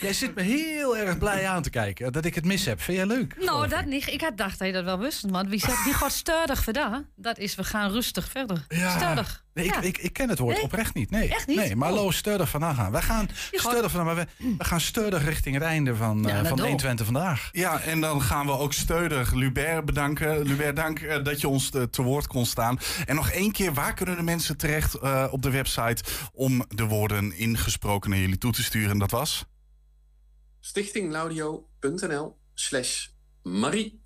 [0.00, 2.80] jij zit me heel erg blij aan te kijken dat ik het mis heb.
[2.80, 3.36] Vind jij leuk?
[3.38, 4.06] Nou, dat niet.
[4.06, 5.24] Ik had dacht dat je dat wel wist.
[5.30, 7.06] Want wie, zegt, wie gaat steurig vandaan?
[7.16, 8.64] Dat is, we gaan rustig verder.
[8.68, 8.96] Ja.
[8.96, 9.44] Steurig.
[9.54, 9.80] Nee, ik, Ja.
[9.80, 10.64] ik, ik ken het woord Nee?
[10.64, 11.10] oprecht niet.
[11.10, 11.56] Nee, Echt niet?
[11.56, 11.94] Nee, maar Oh.
[11.94, 12.92] lo steurig vandaan gaan.
[12.92, 14.26] Wij gaan vandaan, maar we,
[14.58, 16.66] we gaan steurig richting het einde van, Ja, eh, dat van wel.
[16.66, 17.48] 120 vandaag.
[17.52, 20.42] Ja, en dan gaan we ook steunig Lubert bedanken.
[20.42, 22.78] Lubert, dank eh, dat je ons te, te woord kon staan.
[23.06, 26.84] En nog één keer, waar kunnen de mensen terecht eh, op de website om de
[26.84, 28.98] woorden ingesproken naar jullie toe te sturen?
[28.98, 29.44] Dat was?
[30.60, 33.06] stichtinglaudio.nl slash
[33.42, 34.01] Marie.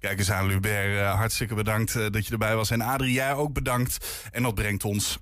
[0.00, 0.98] Kijk eens aan, Lubert.
[0.98, 2.70] eh, hartstikke bedankt eh, dat je erbij was.
[2.70, 4.06] En Adrie, jij ook bedankt.
[4.32, 5.18] En dat brengt ons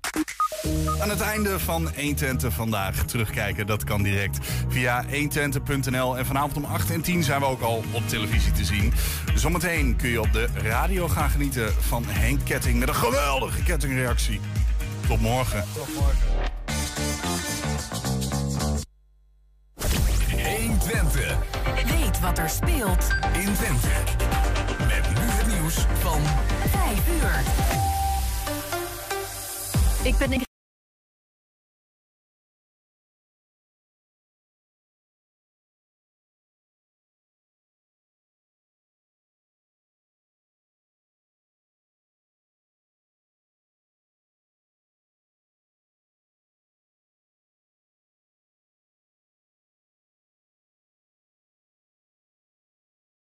[1.01, 3.05] aan het einde van 120 vandaag.
[3.05, 6.19] Terugkijken, dat kan direct via 120.nl.
[6.19, 8.93] En vanavond om 8 en 10 zijn we ook al op televisie te zien.
[9.35, 12.79] Zometeen kun je op de radio gaan genieten van Henk Ketting...
[12.79, 14.41] met een geweldige kettingreactie.
[15.09, 15.65] Tot morgen.
[15.75, 16.53] Tot morgen.
[20.57, 21.37] 120
[21.87, 24.44] Weet wat er speelt in Twente.
[25.75, 26.21] Nieuws van
[26.71, 27.43] 5 uur.
[30.03, 30.33] Ik ben